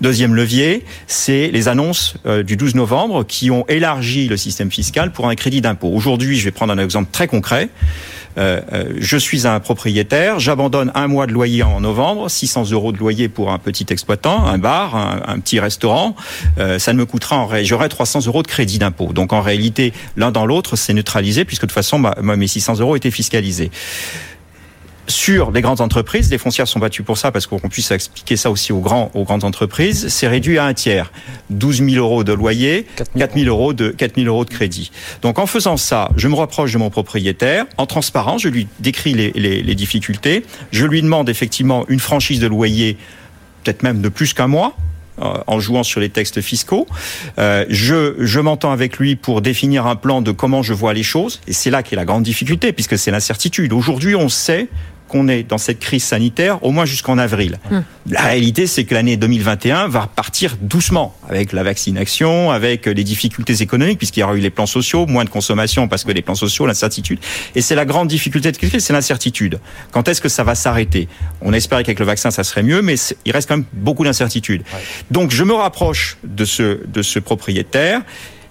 Deuxième 0.00 0.34
levier, 0.34 0.82
c'est 1.06 1.50
les 1.50 1.68
annonces 1.68 2.14
euh, 2.24 2.42
du 2.42 2.56
12 2.56 2.76
novembre 2.76 3.24
qui 3.24 3.50
ont 3.50 3.66
élargi 3.68 4.26
le 4.26 4.38
système 4.38 4.70
fiscal 4.70 5.12
pour 5.12 5.28
un 5.28 5.34
crédit 5.34 5.60
d'impôt. 5.60 5.90
Aujourd'hui, 5.92 6.38
je 6.38 6.44
vais 6.46 6.50
prendre 6.50 6.72
un 6.72 6.78
exemple 6.78 7.10
très 7.12 7.26
concret. 7.26 7.68
Euh, 8.38 8.60
euh, 8.72 8.84
je 8.98 9.16
suis 9.16 9.46
un 9.46 9.58
propriétaire, 9.60 10.38
j'abandonne 10.38 10.92
un 10.94 11.08
mois 11.08 11.26
de 11.26 11.32
loyer 11.32 11.62
en 11.62 11.80
novembre, 11.80 12.30
600 12.30 12.70
euros 12.70 12.92
de 12.92 12.98
loyer 12.98 13.28
pour 13.28 13.50
un 13.50 13.58
petit 13.58 13.86
exploitant, 13.90 14.46
un 14.46 14.58
bar, 14.58 14.94
un, 14.94 15.40
petit 15.40 15.60
restaurant, 15.60 16.14
euh, 16.58 16.78
ça 16.78 16.92
ne 16.92 16.98
me 16.98 17.06
coûtera 17.06 17.36
en 17.36 17.46
réalité, 17.46 17.68
j'aurai 17.68 17.88
300 17.88 18.26
euros 18.26 18.42
de 18.42 18.48
crédit 18.48 18.78
d'impôt. 18.78 19.12
Donc 19.12 19.32
en 19.32 19.40
réalité, 19.40 19.92
l'un 20.16 20.30
dans 20.30 20.46
l'autre, 20.46 20.76
c'est 20.76 20.94
neutralisé 20.94 21.44
puisque 21.44 21.62
de 21.62 21.66
toute 21.66 21.74
façon, 21.74 22.02
mes 22.22 22.46
600 22.46 22.78
euros 22.78 22.96
étaient 22.96 23.10
fiscalisés 23.10 23.70
sur 25.08 25.50
les 25.50 25.62
grandes 25.62 25.80
entreprises, 25.80 26.30
les 26.30 26.38
foncières 26.38 26.68
sont 26.68 26.78
battues 26.78 27.02
pour 27.02 27.18
ça 27.18 27.32
parce 27.32 27.46
qu'on 27.46 27.58
puisse 27.58 27.90
expliquer 27.90 28.36
ça 28.36 28.50
aussi 28.50 28.72
aux, 28.72 28.80
grands, 28.80 29.10
aux 29.14 29.24
grandes 29.24 29.44
entreprises, 29.44 30.08
c'est 30.08 30.28
réduit 30.28 30.58
à 30.58 30.64
un 30.64 30.74
tiers. 30.74 31.10
12 31.50 31.78
000 31.90 31.96
euros 31.96 32.24
de 32.24 32.32
loyer, 32.32 32.86
4 33.16 33.34
000 33.34 33.46
euros 33.46 33.72
de, 33.72 33.88
4 33.88 34.16
000 34.16 34.26
euros 34.26 34.44
de 34.44 34.50
crédit. 34.50 34.90
Donc 35.22 35.38
en 35.38 35.46
faisant 35.46 35.76
ça, 35.76 36.10
je 36.16 36.28
me 36.28 36.34
rapproche 36.34 36.72
de 36.72 36.78
mon 36.78 36.90
propriétaire, 36.90 37.64
en 37.78 37.86
transparence, 37.86 38.42
je 38.42 38.48
lui 38.48 38.68
décris 38.80 39.14
les, 39.14 39.32
les, 39.32 39.62
les 39.62 39.74
difficultés, 39.74 40.44
je 40.72 40.84
lui 40.84 41.02
demande 41.02 41.28
effectivement 41.28 41.84
une 41.88 42.00
franchise 42.00 42.40
de 42.40 42.46
loyer, 42.46 42.98
peut-être 43.64 43.82
même 43.82 44.02
de 44.02 44.08
plus 44.08 44.34
qu'un 44.34 44.46
mois, 44.46 44.76
euh, 45.20 45.34
en 45.48 45.58
jouant 45.58 45.82
sur 45.82 45.98
les 45.98 46.10
textes 46.10 46.40
fiscaux. 46.40 46.86
Euh, 47.38 47.64
je 47.68 48.14
je 48.20 48.38
m'entends 48.38 48.70
avec 48.70 48.98
lui 48.98 49.16
pour 49.16 49.42
définir 49.42 49.86
un 49.86 49.96
plan 49.96 50.22
de 50.22 50.30
comment 50.30 50.62
je 50.62 50.72
vois 50.72 50.94
les 50.94 51.02
choses, 51.02 51.40
et 51.48 51.52
c'est 51.52 51.70
là 51.70 51.82
qu'est 51.82 51.96
la 51.96 52.04
grande 52.04 52.22
difficulté, 52.22 52.72
puisque 52.72 52.96
c'est 52.96 53.10
l'incertitude. 53.10 53.72
Aujourd'hui, 53.72 54.14
on 54.14 54.28
sait 54.28 54.68
qu'on 55.08 55.28
est 55.28 55.42
dans 55.42 55.58
cette 55.58 55.80
crise 55.80 56.04
sanitaire 56.04 56.62
au 56.62 56.70
moins 56.70 56.84
jusqu'en 56.84 57.18
avril. 57.18 57.58
Hum. 57.70 57.82
La 58.08 58.22
réalité, 58.22 58.66
c'est 58.66 58.84
que 58.84 58.94
l'année 58.94 59.16
2021 59.16 59.88
va 59.88 60.08
partir 60.14 60.56
doucement 60.60 61.14
avec 61.28 61.52
la 61.52 61.62
vaccination, 61.62 62.50
avec 62.50 62.86
les 62.86 63.04
difficultés 63.04 63.60
économiques, 63.62 63.98
puisqu'il 63.98 64.20
y 64.20 64.22
aura 64.22 64.34
eu 64.34 64.40
les 64.40 64.50
plans 64.50 64.66
sociaux, 64.66 65.06
moins 65.06 65.24
de 65.24 65.30
consommation 65.30 65.88
parce 65.88 66.04
que 66.04 66.12
les 66.12 66.22
plans 66.22 66.34
sociaux, 66.34 66.66
l'incertitude. 66.66 67.18
Et 67.54 67.60
c'est 67.60 67.74
la 67.74 67.84
grande 67.84 68.08
difficulté 68.08 68.52
de 68.52 68.56
crise, 68.56 68.84
c'est 68.84 68.92
l'incertitude. 68.92 69.60
Quand 69.92 70.08
est-ce 70.08 70.20
que 70.20 70.28
ça 70.28 70.44
va 70.44 70.54
s'arrêter? 70.54 71.08
On 71.40 71.52
espérait 71.52 71.84
qu'avec 71.84 71.98
le 71.98 72.06
vaccin, 72.06 72.30
ça 72.30 72.44
serait 72.44 72.62
mieux, 72.62 72.82
mais 72.82 72.94
il 73.24 73.32
reste 73.32 73.48
quand 73.48 73.56
même 73.56 73.66
beaucoup 73.72 74.04
d'incertitudes. 74.04 74.62
Donc, 75.10 75.30
je 75.30 75.44
me 75.44 75.54
rapproche 75.54 76.18
de 76.24 76.44
ce, 76.44 76.80
de 76.86 77.02
ce 77.02 77.18
propriétaire. 77.18 78.02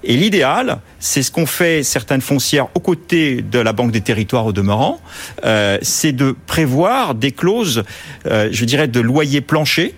Et 0.07 0.15
l'idéal, 0.15 0.79
c'est 0.99 1.21
ce 1.21 1.31
qu'ont 1.31 1.45
fait 1.45 1.83
certaines 1.83 2.21
foncières 2.21 2.67
aux 2.75 2.79
côtés 2.79 3.41
de 3.41 3.59
la 3.59 3.73
Banque 3.73 3.91
des 3.91 3.99
Territoires 3.99 4.45
au 4.45 4.53
demeurant, 4.53 5.01
euh, 5.43 5.77
c'est 5.81 6.13
de 6.13 6.33
prévoir 6.47 7.13
des 7.13 7.33
clauses, 7.33 7.83
euh, 8.25 8.47
je 8.49 8.63
dirais, 8.63 8.87
de 8.87 9.01
loyer 9.01 9.41
plancher, 9.41 9.95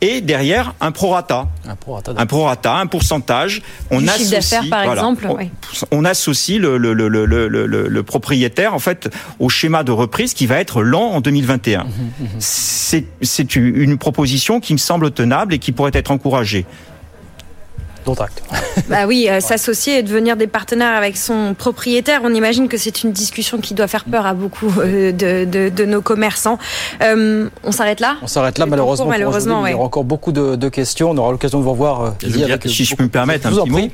et 0.00 0.20
derrière 0.20 0.74
un 0.80 0.92
prorata. 0.92 1.48
Un 1.68 1.74
prorata, 1.74 2.12
un, 2.16 2.26
prorata, 2.26 2.76
un 2.76 2.86
pourcentage. 2.86 3.62
On 3.90 4.06
associe, 4.06 4.68
par 4.68 4.84
exemple. 4.84 5.28
On, 5.90 6.04
associe 6.04 6.60
le, 6.60 6.76
le, 6.76 6.92
le, 6.92 7.08
le, 7.08 8.02
propriétaire 8.02 8.74
en 8.74 8.80
fait 8.80 9.08
au 9.38 9.48
schéma 9.48 9.84
de 9.84 9.92
reprise 9.92 10.34
qui 10.34 10.46
va 10.46 10.58
être 10.58 10.82
lent 10.82 11.10
en 11.10 11.20
2021. 11.20 11.84
Mmh, 11.84 11.86
mmh, 11.86 12.24
mmh. 12.24 13.06
C'est 13.22 13.56
une 13.56 13.96
proposition 13.96 14.58
qui 14.58 14.72
me 14.72 14.78
semble 14.78 15.12
tenable 15.12 15.54
et 15.54 15.58
qui 15.60 15.70
pourrait 15.70 15.92
être 15.94 16.10
encouragée. 16.10 16.66
Bah 18.88 19.06
oui, 19.06 19.28
euh, 19.28 19.40
s'associer 19.40 19.98
et 19.98 20.02
devenir 20.02 20.36
des 20.36 20.46
partenaires 20.46 20.96
avec 20.96 21.16
son 21.16 21.54
propriétaire, 21.54 22.20
on 22.24 22.34
imagine 22.34 22.68
que 22.68 22.76
c'est 22.76 23.02
une 23.02 23.12
discussion 23.12 23.58
qui 23.58 23.74
doit 23.74 23.86
faire 23.86 24.04
peur 24.04 24.26
à 24.26 24.34
beaucoup 24.34 24.72
euh, 24.78 25.12
de, 25.12 25.84
nos 25.84 26.02
commerçants. 26.02 26.58
Euh, 27.02 27.48
on 27.64 27.72
s'arrête 27.72 28.00
là? 28.00 28.16
On 28.22 28.26
s'arrête 28.26 28.58
là, 28.58 28.66
malheureusement. 28.66 29.06
malheureusement 29.06 29.66
Il 29.66 29.72
y 29.72 29.74
aura 29.74 29.84
encore 29.84 30.04
beaucoup 30.04 30.32
de, 30.32 30.68
questions. 30.68 31.10
On 31.10 31.16
aura 31.18 31.32
l'occasion 31.32 31.58
de 31.58 31.64
vous 31.64 31.72
revoir. 31.72 32.14
si 32.66 32.84
je 32.84 32.96
peux 32.96 33.04
me 33.04 33.08
permettre 33.08 33.46
un 33.46 33.50
petit 33.50 33.70
mot. 33.70 33.88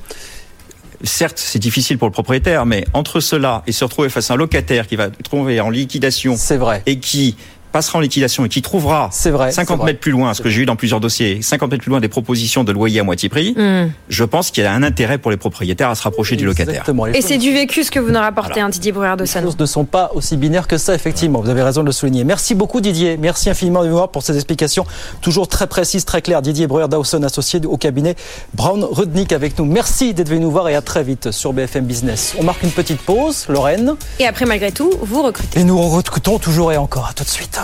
Certes, 1.05 1.39
c'est 1.39 1.61
difficile 1.61 1.97
pour 1.97 2.09
le 2.09 2.13
propriétaire, 2.13 2.67
mais 2.67 2.85
entre 2.93 3.21
cela 3.21 3.63
et 3.69 3.73
se 3.73 3.85
retrouver 3.85 4.09
face 4.09 4.33
à 4.33 4.35
un 4.35 4.37
locataire 4.37 4.89
qui 4.89 4.97
va 4.97 5.11
trouver 5.11 5.61
en 5.61 5.71
liquidation, 5.71 6.35
c'est 6.37 6.57
vrai, 6.57 6.83
et 6.87 6.99
qui 6.99 7.37
passera 7.73 7.99
en 7.99 8.01
liquidation 8.01 8.45
et 8.45 8.49
qui 8.49 8.63
trouvera 8.63 9.11
vrai, 9.27 9.53
50 9.53 9.85
mètres 9.85 10.01
plus 10.01 10.13
loin, 10.13 10.35
ce 10.35 10.43
que 10.43 10.49
j'ai 10.49 10.63
eu 10.63 10.67
dans 10.67 10.77
plusieurs 10.77 11.01
dossiers, 11.01 11.43
50 11.43 11.71
mètres 11.71 11.83
plus 11.83 11.91
loin 11.91 12.01
des 12.01 12.09
propositions 12.09 12.65
de 12.65 12.73
loyer 12.73 13.01
à 13.01 13.05
moitié 13.05 13.29
prix, 13.29 13.55
hmm. 13.57 13.91
je 14.09 14.25
pense 14.25 14.51
qu'il 14.51 14.65
y 14.65 14.67
a 14.67 14.73
un 14.73 14.83
intérêt 14.83 15.19
pour 15.19 15.31
les 15.31 15.37
propriétaires 15.37 15.91
à 15.91 15.95
se 15.95 16.03
rapprocher 16.03 16.37
du 16.37 16.45
locataire. 16.45 16.85
Et 17.15 17.23
c'est 17.23 17.39
du 17.39 17.53
vécu 17.53 17.85
ce 17.85 17.91
que 17.91 17.99
vous 17.99 18.11
nous 18.11 18.19
rapportez, 18.19 18.61
hein, 18.61 18.69
Didier 18.69 18.93
Brouillard 18.93 19.17
de 19.17 19.25
Les 19.25 19.29
choses 19.29 19.59
ne 19.59 19.67
sont 19.67 19.85
pas 19.85 20.11
aussi 20.15 20.37
binaires 20.37 20.67
que 20.67 20.79
ça, 20.79 20.95
effectivement. 20.95 21.41
Vous 21.41 21.51
avez 21.51 21.63
raison 21.63 21.83
de 21.83 21.87
le 21.87 21.93
souligner. 21.93 22.25
Merci 22.25 22.55
beaucoup, 22.55 22.81
Didier. 22.81 23.17
Merci 23.17 23.51
infiniment 23.51 23.85
de 23.85 23.89
pour 24.07 24.23
ces 24.23 24.37
explications 24.37 24.87
toujours 25.21 25.49
très 25.49 25.67
précises, 25.67 26.05
très 26.05 26.23
claires. 26.23 26.43
Didier 26.43 26.67
Breuer 26.67 26.89
Dawson, 26.89 27.23
associé 27.23 27.61
au 27.67 27.77
cabinet 27.77 28.15
Brown 28.55 28.85
Rudnick 28.85 29.33
avec 29.33 29.59
nous. 29.59 29.65
Merci 29.65 30.15
d'être 30.15 30.29
venu 30.29 30.41
nous 30.41 30.51
voir 30.51 30.69
et 30.69 30.75
à 30.75 30.83
très 30.83 31.03
vite 31.03 31.31
sur 31.31 31.53
BFM 31.53 31.85
Business. 31.85 32.35
On 32.39 32.45
marque 32.45 32.63
une 32.63 32.71
petite 32.71 33.01
pause, 33.01 33.47
Lorraine. 33.49 33.95
Et 34.19 34.27
après, 34.27 34.47
malgré 34.47 34.73
tout, 34.73 34.91
vous 35.03 35.23
recrutez. 35.23 35.61
Et 35.61 35.65
nous 35.65 35.81
recrutons 35.81 36.39
toujours 36.39 36.73
et 36.73 36.77
encore. 36.77 37.09
À 37.09 37.13
tout 37.13 37.25
de 37.25 37.29
suite. 37.29 37.58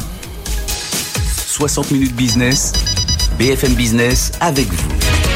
60 1.46 1.90
minutes 1.90 2.14
business, 2.14 2.72
BFM 3.38 3.74
Business 3.74 4.32
avec 4.40 4.66
vous. 4.72 5.33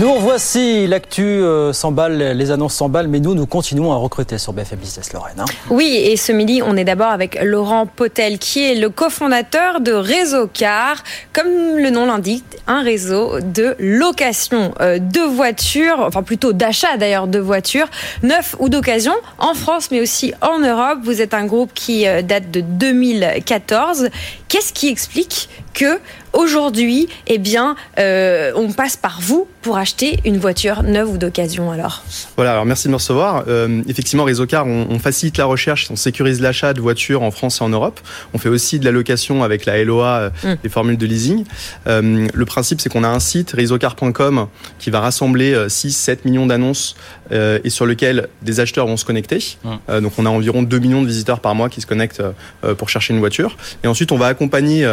Nous 0.00 0.10
revoici, 0.10 0.86
l'actu 0.86 1.22
euh, 1.22 1.74
s'emballe, 1.74 2.16
les 2.16 2.50
annonces 2.50 2.72
s'emballent, 2.72 3.08
mais 3.08 3.20
nous, 3.20 3.34
nous 3.34 3.44
continuons 3.44 3.92
à 3.92 3.96
recruter 3.96 4.38
sur 4.38 4.54
BFM 4.54 4.78
Business 4.78 5.12
Lorraine. 5.12 5.38
Hein. 5.38 5.44
Oui, 5.68 5.84
et 5.84 6.16
ce 6.16 6.32
midi, 6.32 6.62
on 6.64 6.78
est 6.78 6.84
d'abord 6.84 7.10
avec 7.10 7.38
Laurent 7.42 7.84
Potel, 7.84 8.38
qui 8.38 8.64
est 8.64 8.74
le 8.74 8.88
cofondateur 8.88 9.82
de 9.82 9.92
Réseau 9.92 10.46
Car. 10.46 11.04
Comme 11.34 11.76
le 11.76 11.90
nom 11.90 12.06
l'indique, 12.06 12.42
un 12.66 12.82
réseau 12.82 13.40
de 13.40 13.76
location 13.78 14.72
euh, 14.80 14.98
de 14.98 15.20
voitures, 15.20 16.00
enfin 16.00 16.22
plutôt 16.22 16.54
d'achat 16.54 16.96
d'ailleurs 16.96 17.26
de 17.26 17.38
voitures, 17.38 17.88
neuf 18.22 18.56
ou 18.60 18.70
d'occasion, 18.70 19.14
en 19.36 19.52
France, 19.52 19.90
mais 19.90 20.00
aussi 20.00 20.32
en 20.40 20.58
Europe. 20.58 21.00
Vous 21.04 21.20
êtes 21.20 21.34
un 21.34 21.44
groupe 21.44 21.72
qui 21.74 22.08
euh, 22.08 22.22
date 22.22 22.50
de 22.50 22.62
2014. 22.62 24.08
Qu'est-ce 24.48 24.72
qui 24.72 24.88
explique 24.88 25.50
que 25.74 25.98
aujourd'hui, 26.32 27.08
eh 27.26 27.38
bien, 27.38 27.76
euh, 27.98 28.52
on 28.56 28.72
passe 28.72 28.96
par 28.96 29.20
vous 29.20 29.46
pour 29.62 29.76
acheter 29.76 30.20
une 30.24 30.38
voiture 30.38 30.82
neuve 30.82 31.10
ou 31.10 31.18
d'occasion 31.18 31.70
alors 31.70 32.02
Voilà, 32.36 32.52
alors 32.52 32.64
merci 32.64 32.88
de 32.88 32.90
me 32.90 32.96
recevoir. 32.96 33.44
Euh, 33.48 33.82
effectivement, 33.88 34.24
Réseau 34.24 34.46
Car, 34.46 34.66
on, 34.66 34.98
facilite 34.98 35.38
la 35.38 35.44
recherche, 35.44 35.88
on 35.90 35.96
sécurise 35.96 36.40
l'achat 36.40 36.74
de 36.74 36.80
voitures 36.80 37.22
en 37.22 37.30
France 37.30 37.60
et 37.60 37.64
en 37.64 37.68
Europe. 37.68 38.00
On 38.34 38.38
fait 38.38 38.48
aussi 38.48 38.78
de 38.78 38.84
la 38.84 38.90
location 38.90 39.42
avec 39.42 39.66
la 39.66 39.82
LOA, 39.84 40.06
euh, 40.06 40.30
hum. 40.44 40.56
des 40.62 40.68
formules 40.68 40.98
de 40.98 41.06
leasing. 41.06 41.44
le 41.86 42.44
principe, 42.44 42.80
c'est 42.80 42.88
qu'on 42.88 43.04
a 43.04 43.08
un 43.08 43.20
site, 43.20 43.52
réseaucar.com, 43.52 44.48
qui 44.78 44.90
va 44.90 45.00
rassembler 45.00 45.54
6-7 45.68 46.18
millions 46.24 46.46
d'annonces 46.46 46.96
et 47.32 47.70
sur 47.70 47.86
lequel 47.86 48.28
des 48.42 48.60
acheteurs 48.60 48.86
vont 48.86 48.96
se 48.96 49.04
connecter. 49.04 49.56
Hum. 49.64 50.00
donc 50.00 50.12
on 50.18 50.26
a 50.26 50.28
environ 50.28 50.62
2 50.62 50.78
millions 50.78 51.02
de 51.02 51.06
visiteurs 51.06 51.40
par 51.40 51.54
mois 51.54 51.68
qui 51.68 51.80
se 51.80 51.86
connectent 51.86 52.22
pour 52.78 52.88
chercher 52.88 53.14
une 53.14 53.20
voiture. 53.20 53.56
Et 53.84 53.86
ensuite, 53.86 54.12
on 54.12 54.18
va 54.18 54.26
accompagner 54.26 54.86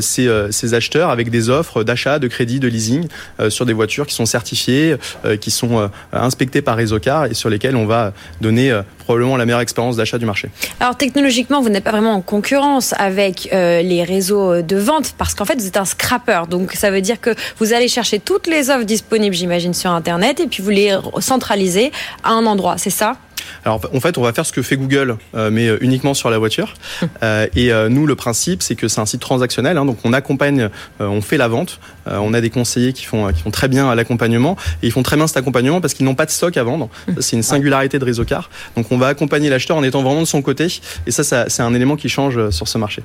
ces, 0.00 0.28
ces 0.50 0.74
acheteurs 0.74 1.10
avec 1.10 1.30
des 1.30 1.50
offres 1.50 1.84
d'achat, 1.84 2.18
de 2.18 2.28
crédit, 2.28 2.60
de 2.60 2.68
leasing 2.68 3.06
euh, 3.40 3.50
sur 3.50 3.66
des 3.66 3.72
voitures 3.72 4.06
qui 4.06 4.14
sont 4.14 4.26
certifiées, 4.26 4.96
euh, 5.24 5.36
qui 5.36 5.50
sont 5.50 5.78
euh, 5.78 5.88
inspectées 6.12 6.62
par 6.62 6.78
Car 7.00 7.26
et 7.26 7.34
sur 7.34 7.50
lesquelles 7.50 7.76
on 7.76 7.86
va 7.86 8.12
donner 8.40 8.78
probablement 9.04 9.36
la 9.36 9.46
meilleure 9.46 9.60
expérience 9.60 9.96
d'achat 9.96 10.18
du 10.18 10.26
marché. 10.26 10.50
Alors 10.80 10.96
technologiquement, 10.96 11.62
vous 11.62 11.68
n'êtes 11.68 11.84
pas 11.84 11.92
vraiment 11.92 12.14
en 12.14 12.20
concurrence 12.20 12.94
avec 12.98 13.48
les 13.52 14.04
réseaux 14.04 14.62
de 14.62 14.76
vente 14.76 15.14
parce 15.16 15.34
qu'en 15.34 15.44
fait, 15.44 15.58
vous 15.58 15.66
êtes 15.66 15.76
un 15.76 15.84
scrapper. 15.84 16.42
Donc 16.50 16.72
ça 16.72 16.90
veut 16.90 17.00
dire 17.00 17.20
que 17.20 17.34
vous 17.58 17.72
allez 17.72 17.88
chercher 17.88 18.18
toutes 18.18 18.46
les 18.46 18.70
offres 18.70 18.84
disponibles, 18.84 19.36
j'imagine, 19.36 19.74
sur 19.74 19.90
Internet 19.90 20.40
et 20.40 20.46
puis 20.46 20.62
vous 20.62 20.70
les 20.70 20.96
centralisez 21.20 21.92
à 22.22 22.30
un 22.30 22.46
endroit. 22.46 22.76
C'est 22.78 22.90
ça? 22.90 23.16
Alors 23.64 23.80
en 23.92 24.00
fait, 24.00 24.18
on 24.18 24.22
va 24.22 24.32
faire 24.32 24.46
ce 24.46 24.52
que 24.52 24.62
fait 24.62 24.76
Google, 24.76 25.16
euh, 25.34 25.50
mais 25.50 25.68
euh, 25.68 25.78
uniquement 25.80 26.14
sur 26.14 26.30
la 26.30 26.38
voiture. 26.38 26.74
Euh, 27.22 27.46
et 27.54 27.70
nous, 27.88 28.06
le 28.06 28.16
principe, 28.16 28.62
c'est 28.62 28.74
que 28.74 28.88
c'est 28.88 29.00
un 29.00 29.06
site 29.06 29.20
transactionnel. 29.20 29.78
Hein, 29.78 29.84
donc 29.84 29.98
on 30.04 30.12
accompagne, 30.12 30.68
on 30.98 31.20
fait 31.22 31.36
la 31.36 31.48
vente. 31.48 31.78
on 32.06 32.34
a 32.34 32.40
des 32.40 32.50
conseillers 32.50 32.92
qui 32.92 33.04
font, 33.04 33.32
qui 33.32 33.40
font 33.40 33.50
très 33.50 33.68
bien 33.68 33.94
l'accompagnement. 33.94 34.56
Et 34.82 34.88
ils 34.88 34.92
font 34.92 35.02
très 35.02 35.16
bien 35.16 35.26
cet 35.26 35.36
accompagnement 35.36 35.80
parce 35.80 35.94
qu'ils 35.94 36.04
n'ont 36.04 36.14
pas 36.14 36.26
de 36.26 36.30
stock 36.30 36.56
à 36.56 36.62
vendre. 36.62 36.88
C'est 37.20 37.36
une 37.36 37.42
singularité 37.42 37.98
de 37.98 38.04
Réseau 38.04 38.24
Car. 38.24 38.50
Donc 38.76 38.90
on 38.90 38.98
va 38.98 39.06
accompagner 39.06 39.48
l'acheteur 39.48 39.76
en 39.76 39.82
étant 39.82 40.02
vraiment 40.02 40.20
de 40.20 40.26
son 40.26 40.42
côté. 40.42 40.66
Et 41.06 41.10
ça, 41.10 41.24
ça 41.24 41.46
c'est 41.48 41.62
un 41.62 41.72
élément 41.72 41.96
qui 41.96 42.08
change 42.08 42.50
sur 42.50 42.68
ce 42.68 42.78
marché. 42.78 43.02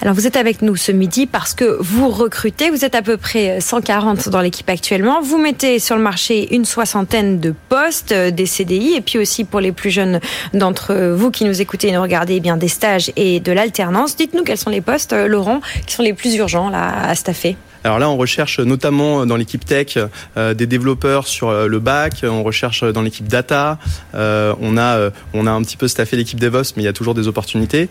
Alors 0.00 0.14
vous 0.14 0.26
êtes 0.26 0.36
avec 0.36 0.62
nous 0.62 0.76
ce 0.76 0.92
midi 0.92 1.26
parce 1.26 1.54
que 1.54 1.78
vous 1.80 2.08
recrutez. 2.08 2.70
Vous 2.70 2.84
êtes 2.84 2.94
à 2.94 3.02
peu 3.02 3.16
près 3.16 3.60
140 3.60 4.28
dans 4.28 4.40
l'équipe 4.40 4.68
actuellement. 4.68 5.20
Vous 5.22 5.38
mettez 5.38 5.78
sur 5.78 5.96
le 5.96 6.02
marché 6.02 6.54
une 6.54 6.64
soixantaine 6.64 7.40
de 7.40 7.54
postes, 7.68 8.12
des 8.12 8.46
CDI, 8.46 8.94
et 8.94 9.00
puis 9.00 9.18
aussi 9.18 9.44
pour 9.44 9.60
les 9.60 9.65
plus 9.72 9.90
jeunes 9.90 10.20
d'entre 10.54 10.94
vous 10.94 11.30
qui 11.30 11.44
nous 11.44 11.60
écoutez 11.60 11.88
et 11.88 11.92
nous 11.92 12.02
regardez, 12.02 12.36
eh 12.36 12.40
bien 12.40 12.56
des 12.56 12.68
stages 12.68 13.12
et 13.16 13.40
de 13.40 13.52
l'alternance. 13.52 14.16
Dites-nous 14.16 14.44
quels 14.44 14.58
sont 14.58 14.70
les 14.70 14.80
postes, 14.80 15.12
euh, 15.12 15.26
Laurent, 15.26 15.60
qui 15.86 15.94
sont 15.94 16.02
les 16.02 16.12
plus 16.12 16.34
urgents 16.36 16.70
à 16.72 17.14
staffer. 17.14 17.56
Alors 17.86 18.00
là, 18.00 18.10
on 18.10 18.16
recherche 18.16 18.58
notamment 18.58 19.26
dans 19.26 19.36
l'équipe 19.36 19.64
tech 19.64 19.96
euh, 20.36 20.54
des 20.54 20.66
développeurs 20.66 21.28
sur 21.28 21.50
euh, 21.50 21.68
le 21.68 21.78
bac, 21.78 22.24
on 22.24 22.42
recherche 22.42 22.82
dans 22.82 23.02
l'équipe 23.02 23.28
data, 23.28 23.78
on 24.12 24.76
a 24.76 25.10
on 25.32 25.46
a 25.46 25.50
un 25.50 25.62
petit 25.62 25.76
peu 25.76 25.86
staffé 25.86 26.16
l'équipe 26.16 26.40
DevOps, 26.40 26.74
mais 26.76 26.82
il 26.82 26.84
y 26.84 26.88
a 26.88 26.92
toujours 26.92 27.14
des 27.14 27.28
opportunités. 27.28 27.88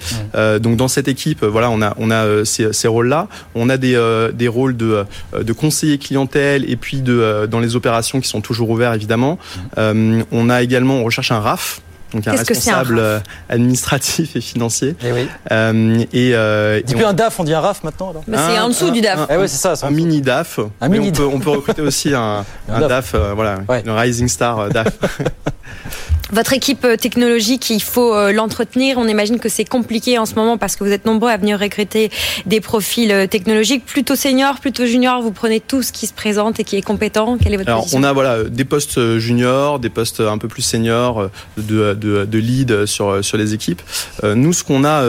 donc 0.59 0.75
dans 0.75 0.87
cette 0.87 1.07
équipe, 1.07 1.43
voilà, 1.43 1.69
on 1.69 1.81
a 1.81 1.93
on 1.97 2.11
a 2.11 2.43
ces, 2.43 2.73
ces 2.73 2.87
rôles-là. 2.87 3.27
On 3.53 3.69
a 3.69 3.77
des 3.77 3.95
des 4.33 4.47
rôles 4.47 4.75
de 4.75 5.05
de 5.39 5.53
conseiller 5.53 5.97
clientèle 5.97 6.69
et 6.69 6.75
puis 6.75 7.01
de 7.01 7.47
dans 7.49 7.59
les 7.59 7.75
opérations 7.75 8.19
qui 8.19 8.27
sont 8.27 8.41
toujours 8.41 8.69
ouverts 8.69 8.93
évidemment. 8.93 9.39
on 9.77 10.49
a 10.49 10.61
également 10.61 10.95
on 10.95 11.03
recherche 11.03 11.31
un 11.31 11.39
RAF 11.39 11.81
donc 12.13 12.27
un 12.27 12.31
responsable 12.31 12.99
euh, 12.99 13.19
administratif 13.49 14.35
et 14.35 14.41
financier. 14.41 14.95
Eh 15.03 15.11
oui. 15.11 15.27
euh, 15.51 16.03
et, 16.13 16.31
euh, 16.33 16.81
plus 16.81 17.03
un 17.03 17.13
DAF, 17.13 17.39
on 17.39 17.43
dit 17.43 17.53
un 17.53 17.59
RAF 17.59 17.83
maintenant 17.83 18.11
alors 18.11 18.23
C'est 18.25 18.59
en 18.59 18.69
dessous 18.69 18.91
du 18.91 19.01
DAF. 19.01 19.29
Un, 19.29 19.41
eh 19.43 19.47
c'est 19.47 19.75
ça, 19.75 19.85
un 19.85 19.91
mini 19.91 20.21
DAF. 20.21 20.59
Un 20.81 20.89
mini 20.89 21.09
on, 21.09 21.11
peut, 21.11 21.25
on 21.25 21.39
peut 21.39 21.49
recruter 21.49 21.81
aussi 21.81 22.13
un, 22.13 22.45
un 22.69 22.87
DAF, 22.87 23.13
euh, 23.15 23.33
voilà, 23.33 23.59
ouais. 23.67 23.81
une 23.85 23.91
Rising 23.91 24.27
Star 24.27 24.69
DAF. 24.69 24.87
Votre 26.35 26.51
équipe 26.51 26.83
euh, 26.83 26.97
technologique, 26.97 27.69
il 27.69 27.81
faut 27.81 28.13
euh, 28.13 28.33
l'entretenir. 28.33 28.97
On 28.97 29.07
imagine 29.07 29.39
que 29.39 29.47
c'est 29.47 29.63
compliqué 29.63 30.17
en 30.17 30.25
ce 30.25 30.35
moment 30.35 30.57
parce 30.57 30.75
que 30.75 30.83
vous 30.83 30.91
êtes 30.91 31.05
nombreux 31.05 31.29
à 31.29 31.37
venir 31.37 31.57
recruter 31.57 32.11
des 32.45 32.59
profils 32.59 33.09
euh, 33.09 33.25
technologiques 33.25 33.85
plutôt 33.85 34.17
seniors, 34.17 34.59
plutôt 34.59 34.85
juniors. 34.85 35.21
Vous 35.21 35.31
prenez 35.31 35.61
tout 35.61 35.81
ce 35.81 35.93
qui 35.93 36.07
se 36.07 36.13
présente 36.13 36.59
et 36.59 36.65
qui 36.65 36.75
est 36.75 36.81
compétent. 36.81 37.37
Quelle 37.41 37.53
est 37.53 37.57
votre 37.57 37.69
Alors, 37.69 37.87
On 37.93 38.03
a 38.03 38.11
voilà 38.11 38.43
des 38.43 38.65
postes 38.65 39.17
juniors, 39.17 39.79
des 39.79 39.89
postes 39.89 40.19
un 40.19 40.37
peu 40.37 40.49
plus 40.49 40.61
seniors 40.61 41.29
de, 41.55 41.93
de, 41.93 42.25
de 42.25 42.37
lead 42.37 42.85
sur 42.85 43.23
sur 43.23 43.37
les 43.37 43.53
équipes. 43.53 43.81
Nous, 44.23 44.51
ce 44.51 44.65
qu'on 44.65 44.83
a, 44.83 45.03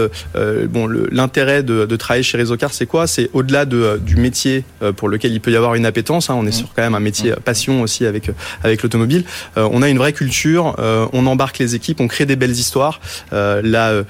bon, 0.69 0.87
l'intérêt 1.11 1.65
de, 1.65 1.87
de, 1.87 1.97
travailler 1.97 2.23
chez 2.23 2.37
Réseau 2.37 2.57
Car, 2.57 2.73
c'est 2.73 2.87
quoi? 2.87 3.09
C'est 3.09 3.31
au-delà 3.33 3.65
de, 3.65 4.01
du 4.01 4.15
métier 4.17 4.65
pour 4.97 5.09
lequel 5.09 5.33
il 5.33 5.41
peut 5.41 5.51
y 5.51 5.57
avoir 5.57 5.75
une 5.75 5.87
appétence. 5.87 6.31
Hein, 6.31 6.37
on 6.39 6.47
est 6.47 6.51
mmh. 6.51 6.53
sur 6.53 6.75
quand 6.75 6.83
même 6.83 6.95
un 6.95 7.01
métier 7.01 7.33
mmh. 7.33 7.37
passion 7.45 7.83
aussi 7.83 8.07
avec 8.07 8.31
avec 8.63 8.83
l'automobile. 8.83 9.25
On 9.57 9.83
a 9.83 9.89
une 9.89 9.99
vraie 9.99 10.13
culture 10.13 10.77
on 11.16 11.16
embarque 11.25 11.59
les 11.59 11.75
équipes, 11.75 12.01
on 12.01 12.09
crée 12.09 12.27
des 12.27 12.37
belles 12.37 12.51
histoires. 12.51 13.01
là, 13.33 14.03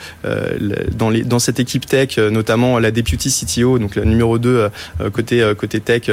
dans, 0.90 1.11
les, 1.11 1.22
dans 1.22 1.38
cette 1.38 1.61
équipe 1.61 1.86
tech, 1.86 2.18
notamment 2.18 2.78
la 2.78 2.90
deputy 2.90 3.30
CTO, 3.30 3.78
donc 3.78 3.94
le 3.94 4.04
numéro 4.04 4.38
2 4.38 4.70
côté 5.12 5.52
côté 5.57 5.80
tech, 5.80 6.11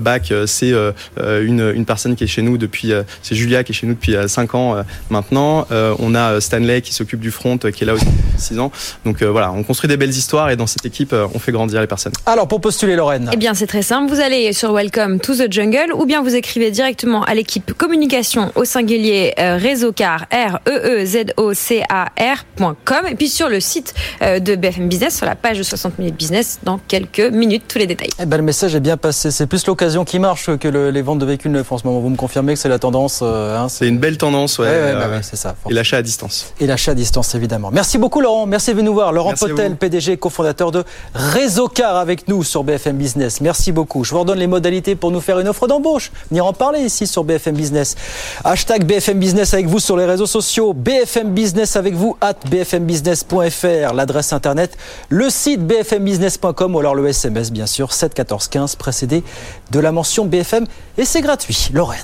back, 0.00 0.32
c'est 0.46 0.72
une, 1.18 1.72
une 1.74 1.84
personne 1.84 2.16
qui 2.16 2.24
est 2.24 2.28
chez 2.28 2.42
nous 2.42 2.56
depuis, 2.56 2.92
c'est 3.22 3.34
Julia 3.34 3.64
qui 3.64 3.72
est 3.72 3.74
chez 3.74 3.86
nous 3.86 3.94
depuis 3.94 4.14
5 4.26 4.54
ans 4.54 4.84
maintenant. 5.10 5.66
on 5.70 6.14
a 6.14 6.40
Stanley 6.40 6.80
qui 6.80 6.94
s'occupe 6.94 7.20
du 7.20 7.30
front, 7.30 7.58
qui 7.58 7.84
est 7.84 7.86
là 7.86 7.94
aussi 7.94 8.06
depuis 8.06 8.38
6 8.38 8.58
ans. 8.60 8.72
Donc 9.04 9.22
voilà, 9.22 9.52
on 9.52 9.62
construit 9.62 9.88
des 9.88 9.96
belles 9.96 10.10
histoires 10.10 10.50
et 10.50 10.56
dans 10.56 10.66
cette 10.66 10.86
équipe, 10.86 11.14
on 11.34 11.38
fait 11.38 11.52
grandir 11.52 11.80
les 11.80 11.86
personnes. 11.86 12.12
Alors 12.26 12.48
pour 12.48 12.60
postuler 12.60 12.96
Lorraine. 12.96 13.30
Eh 13.32 13.36
bien 13.36 13.54
c'est 13.54 13.66
très 13.66 13.82
simple, 13.82 14.12
vous 14.12 14.20
allez 14.20 14.52
sur 14.52 14.72
Welcome 14.72 15.20
to 15.20 15.34
the 15.34 15.50
Jungle 15.50 15.92
ou 15.94 16.06
bien 16.06 16.22
vous 16.22 16.34
écrivez 16.34 16.70
directement 16.70 17.24
à 17.24 17.34
l'équipe 17.34 17.72
communication 17.72 18.52
au 18.54 18.64
singulier 18.64 19.34
euh, 19.38 19.56
réseau 19.56 19.92
car 19.92 20.11
R 20.18 20.60
E 20.68 21.00
E 21.00 21.04
Z 21.04 21.34
O 21.36 21.54
C 21.54 21.82
A 21.88 22.06
R.com 22.18 23.06
et 23.08 23.14
puis 23.14 23.28
sur 23.28 23.48
le 23.48 23.60
site 23.60 23.94
euh, 24.22 24.38
de 24.38 24.54
BFM 24.54 24.88
Business 24.88 25.16
sur 25.16 25.26
la 25.26 25.34
page 25.34 25.58
de 25.58 25.62
60 25.62 25.98
minutes 25.98 26.16
business 26.16 26.60
dans 26.62 26.78
quelques 26.78 27.20
minutes 27.20 27.64
tous 27.68 27.78
les 27.78 27.86
détails. 27.86 28.10
Eh 28.20 28.26
ben, 28.26 28.36
le 28.36 28.42
message 28.42 28.74
est 28.74 28.80
bien 28.80 28.96
passé, 28.96 29.30
c'est 29.30 29.46
plus 29.46 29.66
l'occasion 29.66 30.04
qui 30.04 30.18
marche 30.18 30.54
que 30.56 30.68
les 30.68 31.02
ventes 31.02 31.18
de 31.18 31.26
véhicules 31.26 31.50
neufs 31.50 31.70
en 31.70 31.78
ce 31.78 31.86
moment. 31.86 32.00
Vous 32.00 32.10
me 32.10 32.16
confirmez 32.16 32.54
que 32.54 32.58
c'est 32.58 32.68
la 32.68 32.78
tendance 32.78 33.20
euh, 33.22 33.58
hein, 33.58 33.68
C'est 33.68 33.88
une 33.88 33.98
belle 33.98 34.18
tendance, 34.18 34.58
ouais. 34.58 34.92
Bah 34.92 35.22
c'est 35.22 35.36
ça. 35.36 35.54
Et 35.68 35.72
l'achat 35.72 35.98
à 35.98 36.02
distance. 36.02 36.52
Et 36.60 36.66
l'achat 36.66 36.92
à 36.92 36.94
distance 36.94 37.34
évidemment. 37.34 37.70
Merci 37.72 37.98
beaucoup 37.98 38.20
Laurent, 38.20 38.46
merci 38.46 38.70
de 38.70 38.76
venir 38.76 38.82
nous 38.90 38.94
voir. 38.94 39.12
Laurent 39.12 39.34
Potel, 39.34 39.76
PDG, 39.76 40.16
cofondateur 40.16 40.72
de 40.72 40.84
Réseau 41.14 41.68
Car 41.68 41.96
avec 41.96 42.28
nous 42.28 42.42
sur 42.42 42.64
BFM 42.64 42.96
Business. 42.96 43.40
Merci 43.40 43.72
beaucoup. 43.72 44.04
Je 44.04 44.10
vous 44.10 44.20
redonne 44.20 44.38
les 44.38 44.46
modalités 44.46 44.94
pour 44.94 45.10
nous 45.10 45.20
faire 45.20 45.38
une 45.38 45.48
offre 45.48 45.66
d'embauche. 45.66 46.10
Venir 46.30 46.46
en 46.46 46.52
parler 46.52 46.80
ici 46.80 47.06
sur 47.06 47.24
BFM 47.24 47.54
Business. 47.54 47.96
Hashtag 48.44 48.84
BFM 48.84 49.18
Business 49.18 49.54
avec 49.54 49.66
vous 49.66 49.78
sur 49.78 49.96
les 50.02 50.10
réseaux 50.10 50.26
sociaux. 50.26 50.72
BFM 50.72 51.30
Business 51.32 51.76
avec 51.76 51.94
vous 51.94 52.16
at 52.20 52.34
bfmbusiness.fr. 52.50 53.94
L'adresse 53.94 54.32
internet, 54.32 54.76
le 55.08 55.30
site 55.30 55.60
bfmbusiness.com 55.60 56.74
ou 56.74 56.80
alors 56.80 56.94
le 56.94 57.06
SMS 57.06 57.52
bien 57.52 57.66
sûr 57.66 57.92
7 57.92 58.12
14 58.12 58.48
15 58.48 58.76
précédé 58.76 59.22
de 59.70 59.78
la 59.78 59.92
mention 59.92 60.24
BFM 60.24 60.66
et 60.98 61.04
c'est 61.04 61.20
gratuit. 61.20 61.70
Lorraine. 61.72 62.00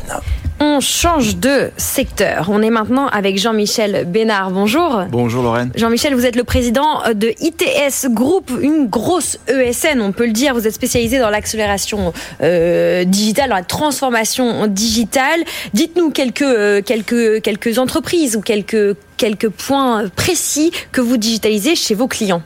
On 0.60 0.80
change 0.80 1.36
de 1.36 1.70
secteur. 1.76 2.48
On 2.50 2.62
est 2.62 2.70
maintenant 2.70 3.06
avec 3.06 3.38
Jean-Michel 3.38 4.06
Bénard. 4.06 4.50
Bonjour. 4.50 5.04
Bonjour 5.10 5.42
Lorraine. 5.42 5.70
Jean-Michel, 5.76 6.14
vous 6.14 6.26
êtes 6.26 6.36
le 6.36 6.44
président 6.44 7.02
de 7.14 7.32
ITS 7.40 8.08
Group, 8.10 8.50
une 8.60 8.86
grosse 8.86 9.38
ESN, 9.48 10.00
on 10.00 10.12
peut 10.12 10.26
le 10.26 10.32
dire. 10.32 10.54
Vous 10.54 10.66
êtes 10.66 10.74
spécialisé 10.74 11.18
dans 11.18 11.30
l'accélération 11.30 12.12
euh, 12.42 13.04
digitale, 13.04 13.50
dans 13.50 13.56
la 13.56 13.62
transformation 13.62 14.66
digitale. 14.66 15.40
Dites-nous 15.74 16.10
quelques, 16.10 16.42
euh, 16.42 16.82
quelques, 16.82 17.42
quelques 17.42 17.78
entreprises 17.78 17.87
ou 18.36 18.40
quelques, 18.40 18.96
quelques 19.16 19.48
points 19.48 20.08
précis 20.08 20.72
que 20.92 21.00
vous 21.00 21.16
digitalisez 21.16 21.74
chez 21.74 21.94
vos 21.94 22.08
clients. 22.08 22.42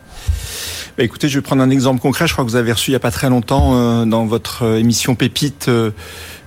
Bah, 0.97 1.05
écoutez, 1.05 1.29
je 1.29 1.39
vais 1.39 1.43
prendre 1.43 1.63
un 1.63 1.71
exemple 1.71 2.01
concret. 2.01 2.27
Je 2.27 2.33
crois 2.33 2.45
que 2.45 2.51
vous 2.51 2.57
avez 2.57 2.73
reçu 2.73 2.91
il 2.91 2.93
n'y 2.93 2.97
a 2.97 3.01
pas 3.01 3.11
très 3.11 3.31
longtemps 3.31 3.75
euh, 3.75 4.05
dans 4.05 4.27
votre 4.27 4.77
émission 4.77 5.15
Pépite 5.15 5.71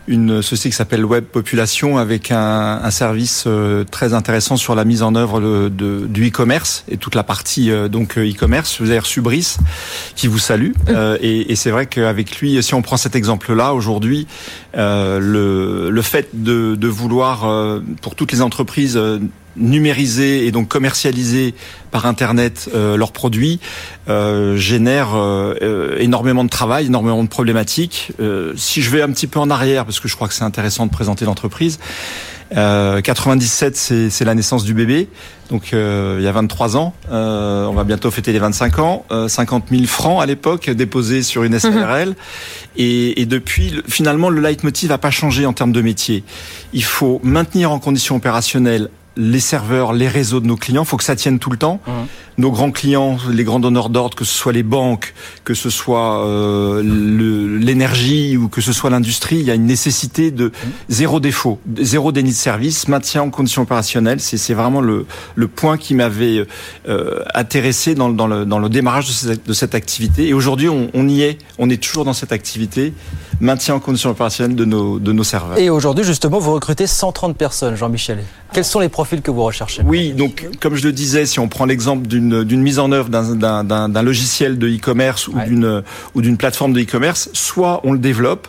une 0.08 0.42
société 0.42 0.70
qui 0.70 0.76
s'appelle 0.76 1.06
Web 1.06 1.26
Population 1.26 1.98
avec 1.98 2.32
un, 2.32 2.80
un 2.84 2.92
service 2.92 3.46
euh, 3.48 3.84
très 3.84 4.14
intéressant 4.14 4.58
sur 4.58 4.76
la 4.76 4.86
mise 4.86 5.02
en 5.04 5.16
œuvre 5.16 5.40
de, 5.40 6.06
du 6.08 6.28
e-commerce 6.28 6.86
et 6.90 6.98
toute 6.98 7.16
la 7.16 7.24
partie 7.24 7.72
euh, 7.72 7.88
donc 7.88 8.18
euh, 8.18 8.30
e-commerce. 8.30 8.82
Vous 8.82 8.90
avez 8.90 9.00
reçu 9.00 9.22
Brice 9.22 9.58
qui 10.16 10.28
vous 10.28 10.40
salue 10.40 10.72
et, 11.22 11.52
et 11.52 11.56
c'est 11.56 11.72
vrai 11.72 11.86
qu'avec 11.88 12.40
lui, 12.40 12.62
si 12.62 12.74
on 12.74 12.82
prend 12.82 12.98
cet 12.98 13.16
exemple-là 13.16 13.74
aujourd'hui, 13.74 14.28
le, 14.74 15.90
le 15.90 16.02
fait 16.02 16.30
de, 16.34 16.76
de 16.76 16.88
vouloir 16.88 17.82
pour 18.02 18.16
toutes 18.16 18.32
les 18.32 18.42
entreprises 18.42 19.00
numériser 19.58 20.46
et 20.46 20.52
donc 20.52 20.68
commercialiser 20.68 21.54
par 21.92 22.06
Internet 22.06 22.70
euh, 22.74 22.98
leurs 22.98 23.14
produits 23.14 23.62
euh, 24.10 24.58
génère 24.58 25.16
euh, 25.16 25.96
énormément 25.98 26.44
de 26.44 26.50
travail, 26.50 26.88
énormément 26.88 27.24
de 27.24 27.30
problématiques. 27.30 28.12
si 28.56 28.82
je 28.82 28.90
vais 28.90 29.02
un 29.02 29.12
petit 29.12 29.28
peu 29.28 29.40
en 29.40 29.50
arrière, 29.50 29.86
parce 29.86 30.00
que 30.00 30.08
je 30.08 30.16
crois 30.16 30.28
que 30.28 30.34
c'est 30.34 30.44
intéressant 30.44 30.86
de 30.86 30.92
présenter 30.92 31.26
l'entreprise, 31.26 31.80
97, 32.52 33.76
c'est 33.76 34.26
la 34.26 34.36
naissance 34.36 34.64
du 34.64 34.74
bébé, 34.74 35.10
donc 35.50 35.70
il 35.72 36.22
y 36.22 36.28
a 36.28 36.32
23 36.32 36.78
ans. 36.78 36.94
on 37.10 37.74
va 37.74 37.84
bientôt 37.84 38.12
fêter 38.12 38.32
les 38.32 38.40
25 38.40 38.80
ans. 38.80 39.06
50 39.28 39.66
000 39.72 39.86
francs 39.86 40.22
à 40.22 40.26
l'époque 40.26 40.70
déposés 40.70 41.24
sur 41.24 41.44
une 41.44 41.58
SRL. 41.58 42.10
Mhm. 42.10 42.16
Et, 42.78 43.22
et, 43.22 43.26
depuis, 43.26 43.82
finalement, 43.88 44.30
le 44.30 44.42
leitmotiv 44.42 44.90
n'a 44.90 44.98
pas 44.98 45.12
changé 45.12 45.46
en 45.46 45.54
termes 45.54 45.72
de 45.72 45.82
métier. 45.82 46.24
Il 46.74 46.84
faut 46.84 47.20
maintenir 47.24 47.72
en 47.72 47.80
condition 47.80 48.16
opérationnelle 48.16 48.90
les 49.18 49.40
serveurs, 49.40 49.94
les 49.94 50.08
réseaux 50.08 50.40
de 50.40 50.48
nos 50.48 50.56
clients. 50.56 50.84
Il 50.84 50.88
faut 50.88 50.98
que 50.98 51.04
ça 51.04 51.16
tienne 51.16 51.40
tout 51.40 51.50
le 51.50 51.58
temps. 51.58 51.80
Mmh. 51.86 51.92
Nos 52.38 52.52
grands 52.52 52.72
clients, 52.72 53.18
les 53.32 53.46
grands 53.46 53.60
donneurs 53.60 53.90
d'ordre, 53.90 54.16
que 54.16 54.26
ce 54.26 54.34
soit 54.34 54.52
les 54.52 54.64
banques, 54.64 55.14
que 55.46 55.54
ce 55.54 55.70
soit 55.70 56.26
euh, 56.26 56.84
l'énergie 56.84 58.36
ou 58.36 58.50
que 58.50 58.60
ce 58.60 58.74
soit 58.74 58.90
l'industrie, 58.90 59.38
il 59.38 59.46
y 59.46 59.52
a 59.52 59.56
une 59.56 59.66
nécessité 59.66 60.32
de 60.32 60.48
mmh. 60.48 60.52
zéro 60.90 61.20
défaut, 61.20 61.60
zéro 61.80 62.12
déni 62.12 62.32
de 62.32 62.36
service, 62.36 62.88
maintien 62.90 63.22
en 63.22 63.30
conditions 63.30 63.62
opérationnelles. 63.62 64.20
C'est 64.20 64.54
vraiment 64.54 64.82
le, 64.82 65.06
le, 65.36 65.48
point 65.48 65.78
qui 65.78 65.94
m'avait 65.94 66.46
euh, 66.90 67.24
intéressé 67.34 67.96
dans, 67.96 68.10
dans, 68.10 68.28
le, 68.28 68.46
dans 68.46 68.60
le 68.60 68.68
démarrage 68.68 69.08
de 69.08 69.14
cette, 69.14 69.48
de 69.48 69.54
cette 69.54 69.76
activité. 69.76 70.28
Et 70.28 70.34
aujourd'hui, 70.34 70.68
on, 70.68 70.90
on, 70.94 71.08
y 71.08 71.22
est. 71.22 71.38
On 71.58 71.70
est 71.70 71.82
toujours 71.82 72.04
dans 72.04 72.14
cette 72.14 72.34
activité, 72.34 72.94
maintien 73.40 73.76
en 73.76 73.80
conditions 73.80 74.10
opérationnelles 74.10 74.56
de 74.56 74.66
nos, 74.66 75.00
de 75.00 75.12
nos 75.14 75.24
serveurs. 75.24 75.58
Et 75.58 75.70
aujourd'hui, 75.70 76.04
justement, 76.04 76.40
vous 76.40 76.54
recrutez 76.54 76.88
130 76.88 77.38
personnes, 77.38 77.76
Jean-Michel. 77.76 78.24
Quels 78.54 78.66
sont 78.66 78.80
les 78.80 78.90
profils 78.90 79.05
que 79.22 79.32
vous 79.32 79.44
recherchez 79.44 79.82
Oui, 79.84 80.14
donc 80.14 80.48
comme 80.60 80.76
je 80.76 80.84
le 80.84 80.92
disais, 80.92 81.26
si 81.26 81.40
on 81.40 81.48
prend 81.48 81.66
l'exemple 81.66 82.08
d'une 82.08 82.62
mise 82.62 82.80
en 82.80 82.92
œuvre 82.92 83.10
d'un 83.10 84.02
logiciel 84.04 84.58
de 84.58 84.68
e-commerce 84.68 85.28
ou 85.28 85.40
d'une 85.40 85.84
ou 86.14 86.22
d'une 86.22 86.38
plateforme 86.38 86.74
de 86.74 86.82
e-commerce, 86.82 87.30
soit 87.34 87.82
on 87.84 87.94
le 87.94 88.00
développe, 88.00 88.48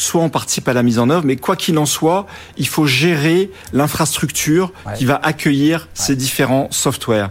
soit 0.00 0.22
on 0.22 0.30
participe 0.30 0.66
à 0.68 0.72
la 0.72 0.82
mise 0.82 0.98
en 0.98 1.10
œuvre, 1.10 1.24
mais 1.24 1.36
quoi 1.36 1.56
qu'il 1.56 1.78
en 1.78 1.86
soit, 1.86 2.26
il 2.56 2.66
faut 2.66 2.86
gérer 2.86 3.50
l'infrastructure 3.72 4.72
qui 4.96 5.04
va 5.04 5.20
accueillir 5.22 5.88
ces 5.94 6.16
différents 6.16 6.68
softwares. 6.70 7.30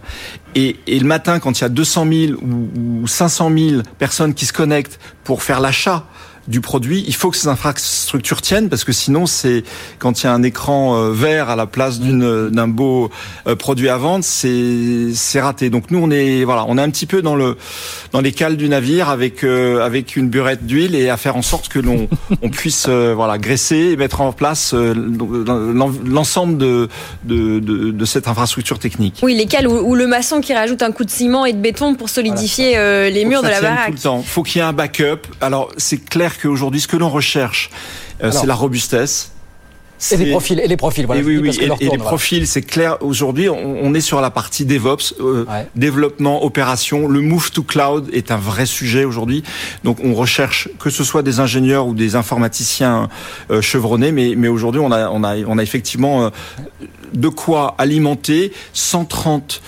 Et, 0.56 0.78
et, 0.88 1.00
le 1.00 1.06
matin, 1.06 1.40
quand 1.40 1.60
il 1.60 1.62
y 1.62 1.66
a 1.66 1.70
200 1.70 2.08
000 2.12 2.34
ou 2.42 3.08
500 3.08 3.52
000 3.56 3.82
personnes 3.98 4.34
qui 4.34 4.46
se 4.46 4.54
connectent 4.54 5.00
pour 5.24 5.44
faire 5.44 5.60
l'achat 5.60 6.06
du 6.50 6.62
produit. 6.62 7.04
Il 7.08 7.14
faut 7.14 7.30
que 7.30 7.38
ces 7.38 7.48
infrastructures 7.48 8.42
tiennent 8.42 8.70
parce 8.70 8.84
que 8.84 8.92
sinon, 8.92 9.28
c'est 9.28 9.64
quand 10.00 10.22
il 10.22 10.26
y 10.26 10.28
a 10.28 10.34
un 10.34 10.42
écran 10.42 10.98
euh, 10.98 11.12
vert 11.12 11.50
à 11.50 11.56
la 11.56 11.68
place 11.68 12.00
d'une 12.00 12.24
euh, 12.24 12.50
d'un 12.50 12.68
beau 12.68 13.12
euh, 13.48 13.56
produit 13.56 13.88
à 13.88 13.98
vendre, 13.98 14.26
c'est 14.26 15.14
c'est 15.14 15.40
raté. 15.40 15.70
Donc 15.70 15.92
nous, 15.92 16.00
on 16.00 16.10
est 16.10 16.44
voilà, 16.44 16.66
on 16.68 16.78
est 16.78 16.82
un 16.82 16.90
petit 16.90 17.06
peu 17.06 17.22
dans 17.22 17.36
le 17.36 17.56
dans 18.12 18.22
les 18.22 18.32
cales 18.32 18.58
du 18.58 18.68
navire 18.68 19.10
avec 19.10 19.44
avec 19.44 20.16
une 20.16 20.30
burette 20.30 20.66
d'huile 20.66 20.96
et 20.96 21.10
à 21.10 21.18
faire 21.18 21.36
en 21.36 21.44
sorte 21.44 21.70
que 21.70 21.78
l'on 21.78 22.08
on 22.42 22.50
puisse 22.50 22.90
voilà 22.90 23.38
graisser 23.38 23.92
et 23.92 23.96
mettre 23.96 24.22
en 24.22 24.32
place 24.32 24.74
l'ensemble 24.74 26.58
de 26.58 26.90
de, 27.26 27.60
de 27.60 27.92
de, 27.92 28.06
cette 28.06 28.28
infrastructure 28.28 28.80
technique. 28.80 29.20
Oui, 29.22 29.36
les 29.36 29.46
cales 29.46 29.68
ou, 29.68 29.94
le 29.94 30.08
maçon 30.08 30.42
qui 30.42 30.54
rajoute 30.54 30.82
un 30.82 30.92
coup 30.92 31.06
de 31.06 31.12
ciment 31.12 31.46
et 31.46 31.54
de 31.54 31.60
béton 31.60 31.94
pour 31.94 32.10
solidifier 32.10 32.72
les 33.12 33.26
murs 33.26 33.44
de 33.44 33.50
la 33.50 33.62
baraque. 33.62 33.86
Tout 33.88 33.92
le 33.92 34.00
temps. 34.00 34.24
Faut 34.24 34.42
qu'il 34.42 34.60
y 34.60 34.62
ait 34.64 34.68
un 34.68 34.74
backup. 34.74 35.28
Alors 35.42 35.70
c'est 35.78 36.04
clair 36.04 36.39
qu'aujourd'hui, 36.42 36.82
ce 36.82 36.88
que 36.88 36.98
l'on 36.98 37.10
recherche, 37.10 37.70
euh, 38.24 38.32
c'est 38.32 38.48
la 38.48 38.56
robustesse. 38.56 39.32
Et 40.12 40.16
les 40.16 40.32
profils, 40.32 40.58
et 40.62 40.68
les 40.68 40.78
profils, 40.78 41.06
voilà. 41.06 41.22
Et 41.22 41.26
oui, 41.26 41.38
oui, 41.38 41.50
et, 41.60 41.90
les 41.90 41.98
profils, 41.98 42.48
c'est 42.48 42.62
clair. 42.62 42.96
Aujourd'hui, 43.02 43.50
on, 43.50 43.94
est 43.94 44.00
sur 44.00 44.22
la 44.22 44.32
partie 44.32 44.64
DevOps, 44.64 45.16
euh, 45.20 45.46
développement, 45.76 46.46
opération. 46.46 47.06
Le 47.10 47.20
move 47.20 47.52
to 47.52 47.64
cloud 47.64 48.10
est 48.14 48.32
un 48.32 48.38
vrai 48.38 48.66
sujet 48.66 49.04
aujourd'hui. 49.04 49.44
Donc, 49.84 49.98
on 50.02 50.14
recherche 50.14 50.70
que 50.80 50.90
ce 50.90 51.04
soit 51.04 51.22
des 51.22 51.42
ingénieurs 51.42 51.86
ou 51.86 51.94
des 51.94 52.16
informaticiens 52.16 53.10
euh, 53.52 53.62
chevronnés, 53.62 54.14
mais, 54.14 54.36
mais 54.38 54.48
aujourd'hui, 54.48 54.80
on 54.80 54.94
a, 54.94 55.10
on 55.10 55.22
a, 55.26 55.36
on 55.36 55.58
a 55.58 55.64
effectivement 55.64 56.32
de 57.14 57.28
quoi 57.28 57.76
alimenter 57.78 58.54
130 58.72 59.62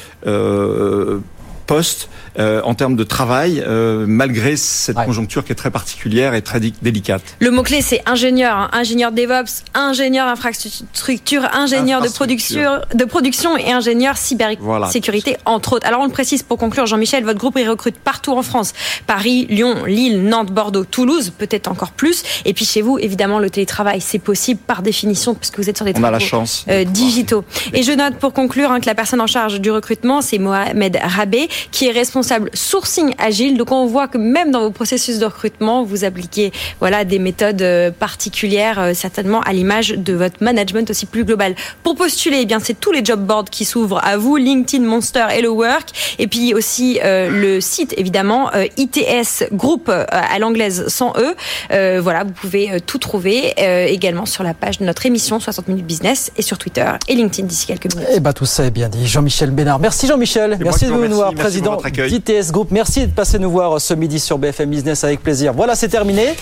postes 1.68 2.10
euh, 2.40 2.62
en 2.64 2.76
termes 2.76 2.96
de 2.96 3.04
travail, 3.04 3.62
euh, 3.66 4.06
malgré 4.08 4.56
cette 4.56 4.96
conjoncture 4.96 5.44
qui 5.44 5.52
est 5.52 5.56
très 5.56 5.72
particulière 5.72 6.34
et 6.34 6.42
très 6.42 6.60
délicate. 6.60 7.22
Le 7.40 7.52
mot-clé, 7.52 7.82
c'est 7.82 8.02
ingénieur, 8.06 8.56
hein. 8.56 8.70
ingénieur 8.72 9.12
DevOps, 9.12 9.66
ingénieur 9.74 10.28
infrastructure, 10.28 11.44
ingénieur 11.54 12.02
de 12.02 12.08
production, 12.08 12.80
de 12.94 13.04
production 13.04 13.58
et 13.58 13.74
ingénieur 13.74 14.16
cybersécurité, 14.16 15.36
entre 15.44 15.74
autres. 15.74 15.88
Alors, 15.88 16.00
on 16.00 16.06
le 16.06 16.12
précise 16.12 16.42
pour 16.44 16.58
conclure, 16.58 16.86
Jean-Michel, 16.86 17.26
votre 17.26 17.40
groupe, 17.40 17.58
il 17.60 17.70
recrute 17.70 17.98
partout 17.98 18.32
en 18.32 18.44
France. 18.44 18.74
Paris, 19.08 19.46
Lyon, 19.50 19.84
Lille, 19.86 20.24
Nantes, 20.24 20.52
Bordeaux, 20.52 20.86
Toulouse, 20.86 21.34
peut-être 21.38 21.68
encore 21.68 21.92
plus. 21.92 22.24
Et 22.46 22.54
puis 22.54 22.64
chez 22.64 22.82
vous, 22.82 22.98
évidemment, 22.98 23.40
le 23.40 23.50
télétravail, 23.50 24.00
c'est 24.00 24.20
possible 24.20 24.62
par 24.66 24.84
définition, 24.84 25.36
puisque 25.36 25.58
vous 25.58 25.70
êtes 25.70 25.76
sur 25.76 25.86
des 25.86 25.92
on 25.98 26.04
a 26.04 26.12
la 26.12 26.20
chance 26.20 26.66
euh, 26.70 26.86
digitaux. 26.86 27.44
Et 27.74 27.84
je 27.84 27.92
note 27.92 28.16
pour 28.16 28.32
conclure 28.32 28.72
hein, 28.72 28.80
que 28.80 28.86
la 28.86 28.96
personne 28.96 29.20
en 29.20 29.28
charge 29.28 29.60
du 29.60 29.70
recrutement, 29.70 30.22
c'est 30.22 30.38
Mohamed 30.38 30.98
Rabé, 31.04 31.50
qui 31.72 31.88
est 31.88 31.92
responsable 31.92 32.21
responsable 32.22 32.52
sourcing 32.54 33.16
agile. 33.18 33.58
Donc 33.58 33.72
on 33.72 33.88
voit 33.88 34.08
que 34.08 34.20
même 34.20 34.52
dans 34.52 34.62
vos 34.62 34.70
processus 34.70 35.18
de 35.18 35.26
recrutement, 35.26 35.84
vous 35.84 36.04
appliquez 36.04 36.52
voilà 36.80 37.04
des 37.04 37.18
méthodes 37.18 37.62
euh, 37.64 37.90
particulières, 37.90 38.80
euh, 38.80 38.94
certainement 38.94 39.42
à 39.42 39.54
l'image 39.54 39.90
de 39.90 40.14
votre 40.14 40.44
management 40.44 40.90
aussi 40.92 41.08
plus 41.08 41.24
global. 41.24 41.56
Pour 41.82 41.96
postuler, 41.96 42.40
eh 42.42 42.46
bien 42.46 42.60
c'est 42.60 42.80
tous 42.80 42.92
les 42.92 43.04
job 43.04 43.26
boards 43.26 43.50
qui 43.50 43.66
s'ouvrent 43.66 44.00
à 44.04 44.18
vous, 44.18 44.38
LinkedIn, 44.38 44.86
Monster, 44.86 45.26
Hello 45.32 45.56
Work, 45.56 46.16
et 46.20 46.28
puis 46.28 46.54
aussi 46.54 47.00
euh, 47.04 47.30
le 47.30 47.60
site 47.60 47.96
évidemment 47.98 48.52
ITS 48.78 49.52
Group 49.52 49.90
à 49.90 50.40
l'anglaise 50.40 50.88
sans 50.88 51.14
e. 51.18 52.00
voilà, 52.00 52.24
vous 52.24 52.34
pouvez 52.34 52.80
tout 52.86 53.00
trouver 53.00 53.54
également 53.88 54.26
sur 54.26 54.44
la 54.44 54.54
page 54.54 54.80
de 54.80 54.86
notre 54.86 55.06
émission 55.06 55.40
60 55.40 55.68
minutes 55.70 55.86
business 55.86 56.32
et 56.38 56.42
sur 56.42 56.58
Twitter 56.58 56.90
et 57.08 57.16
LinkedIn 57.16 57.48
d'ici 57.48 57.66
quelques 57.66 57.94
minutes. 57.94 58.10
Eh 58.14 58.20
ben 58.20 58.34
tout 58.34 58.46
ça 58.46 58.66
est 58.66 58.72
bien 58.72 58.90
dit. 58.90 59.08
Jean-Michel 59.08 59.52
Bénard. 59.52 59.80
Merci 59.80 60.08
Jean-Michel. 60.08 60.58
Merci 60.62 60.86
de 60.86 60.92
nous 60.92 61.16
voir, 61.16 61.34
président 61.34 61.78
d'ITS 62.12 62.52
Group. 62.52 62.72
Merci 62.72 63.08
de 63.08 63.12
passer 63.12 63.40
nous 63.40 63.50
voir 63.50 63.80
ce 63.80 63.94
midi 63.94 64.20
sur 64.20 64.38
BFM 64.38 64.70
Business 64.70 65.06
avec 65.06 65.24
plaisir. 65.24 65.54
Voilà, 65.54 65.76
c'est 65.76 65.88
terminé. 65.88 66.36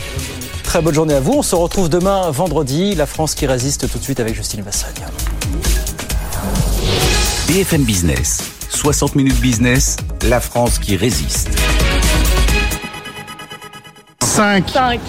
Très 0.64 0.82
bonne 0.82 0.96
journée 0.96 1.14
à 1.14 1.20
vous. 1.20 1.34
On 1.34 1.42
se 1.44 1.56
retrouve 1.56 1.90
demain 1.90 2.32
vendredi. 2.32 2.96
La 2.96 3.06
France 3.06 3.36
qui 3.36 3.46
résiste 3.46 3.88
tout 3.88 4.00
de 4.00 4.04
suite 4.04 4.20
avec 4.20 4.34
Justine 4.34 4.64
Vassagne. 4.64 5.06
BFM 7.48 7.84
Business. 7.84 8.42
60 8.70 9.14
minutes 9.14 9.40
business. 9.40 9.98
La 10.28 10.40
France 10.40 10.80
qui 10.80 10.96
résiste. 10.96 11.50
5, 14.24 14.70
5 14.70 15.00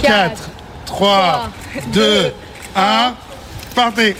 4, 0.00 0.50
3, 0.86 1.50
2, 1.92 2.32
1. 2.74 3.14
Partez 3.74 4.16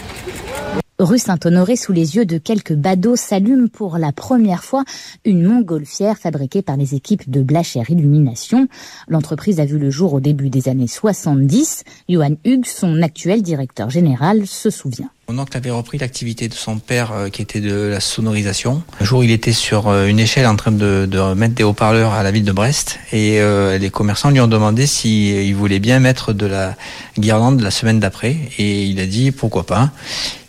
Rue 0.99 1.19
Saint-Honoré, 1.19 1.77
sous 1.77 1.93
les 1.93 2.17
yeux 2.17 2.25
de 2.25 2.39
quelques 2.39 2.73
badauds, 2.73 3.17
s'allume 3.17 3.69
pour 3.69 3.99
la 3.99 4.13
première 4.13 4.65
fois 4.65 4.83
une 5.27 5.43
montgolfière 5.43 6.17
fabriquée 6.17 6.63
par 6.63 6.79
les 6.79 6.95
équipes 6.95 7.29
de 7.29 7.43
Blacher 7.43 7.83
Illumination. 7.87 8.67
L'entreprise 9.07 9.61
a 9.61 9.67
vu 9.67 9.79
le 9.79 9.91
jour 9.91 10.15
au 10.15 10.21
début 10.21 10.49
des 10.49 10.71
années 10.71 10.87
70. 10.87 11.85
Johan 12.09 12.37
Hugues, 12.47 12.65
son 12.65 13.03
actuel 13.03 13.43
directeur 13.43 13.91
général, 13.91 14.47
se 14.47 14.71
souvient. 14.71 15.11
Mon 15.29 15.41
oncle 15.41 15.57
avait 15.57 15.73
repris 15.73 15.99
l'activité 15.99 16.47
de 16.47 16.55
son 16.55 16.79
père 16.79 17.11
euh, 17.11 17.29
qui 17.31 17.43
était 17.43 17.61
de 17.61 17.75
la 17.75 17.99
sonorisation. 17.99 18.85
Un 19.01 19.05
jour, 19.05 19.25
il 19.25 19.33
était 19.33 19.53
sur 19.53 19.89
euh, 19.89 20.07
une 20.07 20.21
échelle 20.21 20.47
en 20.47 20.55
train 20.55 20.71
de, 20.71 21.35
mettre 21.35 21.55
des 21.55 21.65
haut-parleurs 21.65 22.13
à 22.13 22.23
la 22.23 22.31
ville 22.31 22.45
de 22.45 22.53
Brest 22.53 23.01
et 23.13 23.41
euh, 23.41 23.77
les 23.77 23.91
commerçants 23.91 24.31
lui 24.31 24.39
ont 24.39 24.47
demandé 24.47 24.87
s'il 24.87 25.53
voulait 25.57 25.81
bien 25.81 25.99
mettre 25.99 26.33
de 26.33 26.47
la 26.47 26.77
guirlande 27.19 27.61
la 27.61 27.73
semaine 27.73 27.99
d'après 27.99 28.37
et 28.57 28.85
il 28.85 29.01
a 29.01 29.07
dit 29.07 29.33
pourquoi 29.33 29.67
pas. 29.67 29.91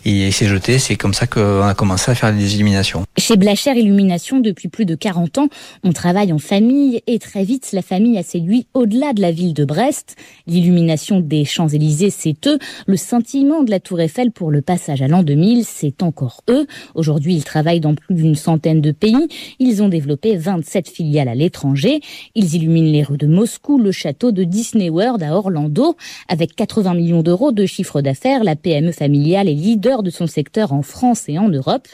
Et 0.04 0.28
il 0.28 0.32
s'est 0.32 0.46
jeté, 0.46 0.78
c'est 0.78 0.94
comme 0.94 1.12
ça 1.12 1.26
qu'on 1.26 1.66
a 1.66 1.74
commencé 1.74 2.12
à 2.12 2.14
faire 2.14 2.32
des 2.32 2.54
illuminations. 2.54 3.04
Chez 3.18 3.36
Blacher 3.36 3.76
Illumination, 3.76 4.38
depuis 4.38 4.68
plus 4.68 4.86
de 4.86 4.94
40 4.94 5.38
ans, 5.38 5.48
on 5.82 5.92
travaille 5.92 6.32
en 6.32 6.38
famille 6.38 7.02
et 7.08 7.18
très 7.18 7.42
vite, 7.42 7.70
la 7.72 7.82
famille 7.82 8.16
a 8.16 8.22
séduit 8.22 8.68
au-delà 8.74 9.12
de 9.12 9.20
la 9.20 9.32
ville 9.32 9.54
de 9.54 9.64
Brest. 9.64 10.14
L'illumination 10.46 11.18
des 11.18 11.44
Champs-Élysées, 11.44 12.10
c'est 12.10 12.46
eux. 12.46 12.60
Le 12.86 12.96
sentiment 12.96 13.64
de 13.64 13.72
la 13.72 13.80
Tour 13.80 14.00
Eiffel 14.00 14.30
pour 14.30 14.52
le 14.52 14.62
passage 14.62 15.02
à 15.02 15.08
l'an 15.08 15.24
2000, 15.24 15.64
c'est 15.64 16.04
encore 16.04 16.42
eux. 16.48 16.68
Aujourd'hui, 16.94 17.34
ils 17.34 17.42
travaillent 17.42 17.80
dans 17.80 17.96
plus 17.96 18.14
d'une 18.14 18.36
centaine 18.36 18.80
de 18.80 18.92
pays. 18.92 19.26
Ils 19.58 19.82
ont 19.82 19.88
développé 19.88 20.36
27 20.36 20.88
filiales 20.88 21.28
à 21.28 21.34
l'étranger. 21.34 22.00
Ils 22.36 22.54
illuminent 22.54 22.92
les 22.92 23.02
rues 23.02 23.18
de 23.18 23.26
Moscou, 23.26 23.78
le 23.78 23.90
château 23.90 24.30
de 24.30 24.44
Disney 24.44 24.90
World 24.90 25.24
à 25.24 25.34
Orlando. 25.34 25.96
Avec 26.28 26.54
80 26.54 26.94
millions 26.94 27.22
d'euros 27.22 27.50
de 27.50 27.66
chiffre 27.66 28.00
d'affaires, 28.00 28.44
la 28.44 28.54
PME 28.54 28.92
familiale 28.92 29.48
est 29.48 29.54
leader 29.54 30.04
de 30.04 30.10
son 30.10 30.28
secteur 30.28 30.72
en 30.72 30.82
France 30.82 31.24
et 31.28 31.36
en 31.36 31.48
Europe. 31.48 31.88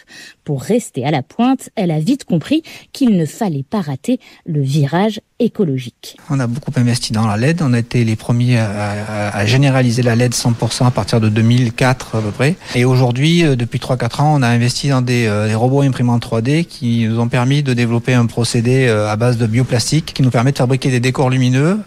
Pour 0.44 0.60
rester 0.60 1.06
à 1.06 1.13
la 1.14 1.22
pointe, 1.22 1.70
elle 1.76 1.92
a 1.92 2.00
vite 2.00 2.24
compris 2.24 2.64
qu'il 2.92 3.16
ne 3.16 3.24
fallait 3.24 3.62
pas 3.62 3.80
rater 3.80 4.18
le 4.46 4.60
virage 4.60 5.20
écologique. 5.38 6.16
On 6.28 6.40
a 6.40 6.48
beaucoup 6.48 6.72
investi 6.74 7.12
dans 7.12 7.24
la 7.24 7.36
LED. 7.36 7.62
On 7.62 7.72
a 7.72 7.78
été 7.78 8.04
les 8.04 8.16
premiers 8.16 8.58
à, 8.58 9.46
généraliser 9.46 10.02
la 10.02 10.16
LED 10.16 10.32
100% 10.32 10.86
à 10.86 10.90
partir 10.90 11.20
de 11.20 11.28
2004 11.28 12.16
à 12.16 12.20
peu 12.20 12.30
près. 12.32 12.56
Et 12.74 12.84
aujourd'hui, 12.84 13.44
euh, 13.44 13.54
depuis 13.54 13.78
3-4 13.78 14.22
ans, 14.22 14.34
on 14.36 14.42
a 14.42 14.48
investi 14.48 14.88
dans 14.88 15.02
des, 15.02 15.26
euh, 15.26 15.56
robots 15.56 15.82
imprimantes 15.82 16.22
3D 16.22 16.64
qui 16.64 17.06
nous 17.06 17.20
ont 17.20 17.28
permis 17.28 17.62
de 17.62 17.74
développer 17.74 18.14
un 18.14 18.26
procédé 18.26 18.86
euh, 18.88 19.08
à 19.08 19.14
base 19.14 19.36
de 19.38 19.46
bioplastique 19.46 20.14
qui 20.14 20.22
nous 20.22 20.30
permet 20.30 20.50
de 20.50 20.58
fabriquer 20.58 20.90
des 20.90 21.00
décors 21.00 21.30
lumineux 21.30 21.78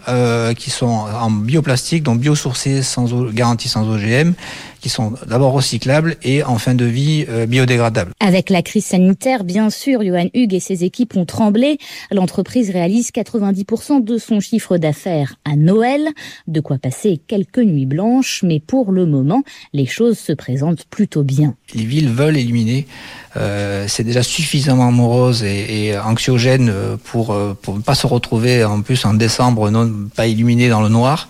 qui 0.56 0.70
sont 0.70 0.86
en 0.86 1.30
bioplastique, 1.30 2.02
donc 2.02 2.20
biosourcés, 2.20 2.82
sans 2.82 3.12
garantie 3.30 3.68
sans 3.68 3.88
OGM, 3.88 4.32
qui 4.80 4.88
sont 4.88 5.14
d'abord 5.26 5.52
recyclables 5.52 6.16
et 6.22 6.42
en 6.42 6.58
fin 6.58 6.74
de 6.74 6.84
vie 6.84 7.24
euh, 7.28 7.46
biodégradables. 7.46 8.12
Avec 8.20 8.50
la 8.50 8.62
crise 8.62 8.86
sanitaire, 8.86 9.44
bien 9.44 9.70
sûr, 9.70 10.02
Johan 10.02 10.28
Hugues 10.34 10.54
et 10.54 10.60
ses 10.60 10.84
équipes 10.84 11.16
ont 11.16 11.24
tremblé. 11.24 11.78
L'entreprise 12.10 12.70
réalise 12.70 13.10
90% 13.10 14.04
de 14.04 14.18
son 14.18 14.40
chiffre 14.40 14.78
d'affaires 14.78 15.36
à 15.44 15.56
Noël, 15.56 16.08
de 16.46 16.60
quoi 16.60 16.78
passer 16.78 17.20
quelques 17.26 17.58
nuits 17.58 17.86
blanches, 17.86 18.42
mais 18.42 18.60
pour 18.60 18.92
le 18.92 19.06
moment, 19.06 19.42
les 19.72 19.86
choses 19.86 20.18
se 20.18 20.32
présentent 20.32 20.84
plutôt 20.86 21.24
bien. 21.24 21.54
Les 21.74 21.84
villes 21.84 22.10
veulent 22.10 22.36
éliminer 22.36 22.86
c'est 23.34 24.04
déjà 24.04 24.22
suffisamment 24.22 24.90
morose 24.92 25.42
et, 25.44 25.88
et 25.88 25.98
anxiogène 25.98 26.70
euh, 26.70 26.96
pour 27.02 27.32
euh, 27.32 27.56
pour 27.60 27.76
ne 27.76 27.82
pas 27.82 27.94
se 27.94 28.06
retrouver 28.06 28.64
en 28.64 28.82
plus 28.82 29.04
en 29.04 29.14
décembre 29.14 29.70
non 29.70 29.90
pas 30.14 30.26
illuminé 30.26 30.68
dans 30.68 30.82
le 30.82 30.88
noir. 30.88 31.28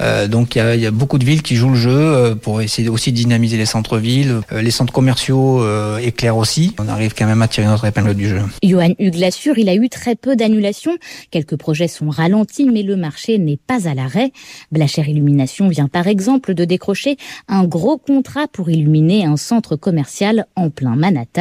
Euh, 0.00 0.28
donc 0.28 0.54
il 0.54 0.58
y 0.58 0.60
a, 0.60 0.76
y 0.76 0.86
a, 0.86 0.90
beaucoup 0.90 1.18
de 1.18 1.24
villes 1.24 1.42
qui 1.42 1.56
jouent 1.56 1.70
le 1.70 1.76
jeu 1.76 2.34
pour 2.42 2.60
essayer 2.60 2.88
aussi 2.88 3.12
de 3.12 3.16
dynamiser 3.16 3.56
les 3.56 3.66
centres-villes, 3.66 4.40
les 4.50 4.70
centres 4.70 4.92
commerciaux 4.92 5.64
éclairent 5.98 6.36
aussi. 6.36 6.74
On 6.78 6.88
arrive 6.88 7.14
quand 7.16 7.26
même 7.26 7.42
à 7.42 7.48
tirer 7.48 7.66
notre 7.66 7.84
épingle 7.84 8.14
du 8.14 8.28
jeu. 8.28 8.40
Johan 8.62 8.94
Hugues 8.98 9.16
l'assure, 9.16 9.58
il 9.58 9.68
a 9.68 9.74
eu 9.74 9.88
très 9.88 10.16
peu 10.16 10.36
d'annulations. 10.36 10.96
Quelques 11.30 11.56
projets 11.56 11.88
sont 11.88 12.10
ralentis, 12.10 12.68
mais 12.70 12.82
le 12.82 12.96
marché 12.96 13.38
n'est 13.38 13.56
pas 13.58 13.88
à 13.88 13.94
l'arrêt. 13.94 14.32
Blacher 14.70 15.02
Illumination 15.02 15.68
vient 15.68 15.88
par 15.88 16.06
exemple 16.06 16.54
de 16.54 16.64
décrocher 16.64 17.16
un 17.48 17.64
gros 17.64 17.98
contrat 17.98 18.48
pour 18.48 18.70
illuminer 18.70 19.24
un 19.24 19.36
centre 19.36 19.76
commercial 19.76 20.46
en 20.56 20.70
plein 20.70 20.96
Manhattan. 20.96 21.31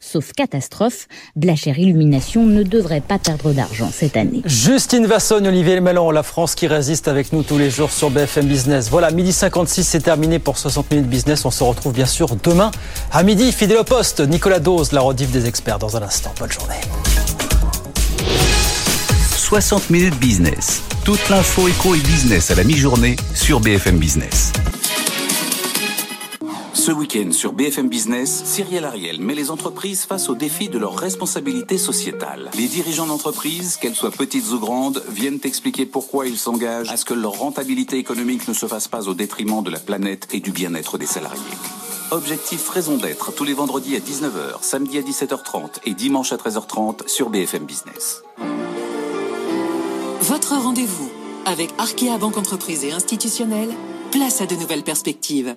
Sauf 0.00 0.32
catastrophe, 0.32 1.08
Blacher 1.34 1.74
Illumination 1.76 2.46
ne 2.46 2.62
devrait 2.62 3.00
pas 3.00 3.18
perdre 3.18 3.52
d'argent 3.52 3.90
cette 3.92 4.16
année. 4.16 4.42
Justine 4.44 5.06
Vassogne, 5.06 5.48
Olivier 5.48 5.80
Melon, 5.80 6.10
la 6.10 6.22
France 6.22 6.54
qui 6.54 6.66
résiste 6.66 7.08
avec 7.08 7.32
nous 7.32 7.42
tous 7.42 7.58
les 7.58 7.70
jours 7.70 7.90
sur 7.90 8.10
BFM 8.10 8.46
Business. 8.46 8.88
Voilà, 8.90 9.10
midi 9.10 9.32
56, 9.32 9.84
c'est 9.84 10.00
terminé 10.00 10.38
pour 10.38 10.58
60 10.58 10.90
minutes 10.90 11.08
business. 11.08 11.44
On 11.44 11.50
se 11.50 11.64
retrouve 11.64 11.92
bien 11.92 12.06
sûr 12.06 12.36
demain 12.42 12.70
à 13.12 13.22
midi, 13.22 13.52
fidèle 13.52 13.78
au 13.78 13.84
poste. 13.84 14.20
Nicolas 14.20 14.60
Dose, 14.60 14.92
la 14.92 15.00
rediff 15.00 15.30
des 15.30 15.46
experts 15.46 15.78
dans 15.78 15.96
un 15.96 16.02
instant. 16.02 16.32
Bonne 16.38 16.52
journée. 16.52 16.80
60 19.36 19.90
minutes 19.90 20.18
business. 20.18 20.82
Toute 21.04 21.28
l'info 21.28 21.68
éco 21.68 21.94
et 21.94 22.00
business 22.00 22.50
à 22.50 22.56
la 22.56 22.64
mi-journée 22.64 23.16
sur 23.34 23.60
BFM 23.60 23.98
Business. 23.98 24.52
Ce 26.76 26.92
week-end 26.92 27.32
sur 27.32 27.54
BFM 27.54 27.88
Business, 27.88 28.42
Cyril 28.44 28.84
Ariel 28.84 29.18
met 29.18 29.34
les 29.34 29.50
entreprises 29.50 30.04
face 30.04 30.28
au 30.28 30.34
défi 30.34 30.68
de 30.68 30.78
leur 30.78 30.94
responsabilité 30.94 31.78
sociétale. 31.78 32.50
Les 32.54 32.68
dirigeants 32.68 33.06
d'entreprises, 33.06 33.78
qu'elles 33.78 33.94
soient 33.94 34.10
petites 34.10 34.52
ou 34.52 34.60
grandes, 34.60 35.02
viennent 35.08 35.40
expliquer 35.42 35.86
pourquoi 35.86 36.26
ils 36.26 36.36
s'engagent 36.36 36.90
à 36.90 36.98
ce 36.98 37.06
que 37.06 37.14
leur 37.14 37.32
rentabilité 37.32 37.96
économique 37.96 38.46
ne 38.46 38.52
se 38.52 38.66
fasse 38.66 38.88
pas 38.88 39.08
au 39.08 39.14
détriment 39.14 39.62
de 39.62 39.70
la 39.70 39.80
planète 39.80 40.28
et 40.32 40.40
du 40.40 40.50
bien-être 40.50 40.98
des 40.98 41.06
salariés. 41.06 41.40
Objectif 42.10 42.68
raison 42.68 42.98
d'être 42.98 43.32
tous 43.32 43.44
les 43.44 43.54
vendredis 43.54 43.96
à 43.96 44.00
19h, 44.00 44.58
samedi 44.60 44.98
à 44.98 45.02
17h30 45.02 45.80
et 45.86 45.94
dimanche 45.94 46.32
à 46.32 46.36
13h30 46.36 47.08
sur 47.08 47.30
BFM 47.30 47.64
Business. 47.64 48.22
Votre 50.20 50.56
rendez-vous 50.56 51.10
avec 51.46 51.70
Arkea 51.78 52.18
Banque 52.20 52.36
Entreprise 52.36 52.84
et 52.84 52.92
Institutionnelle, 52.92 53.70
place 54.12 54.42
à 54.42 54.46
de 54.46 54.56
nouvelles 54.56 54.84
perspectives. 54.84 55.56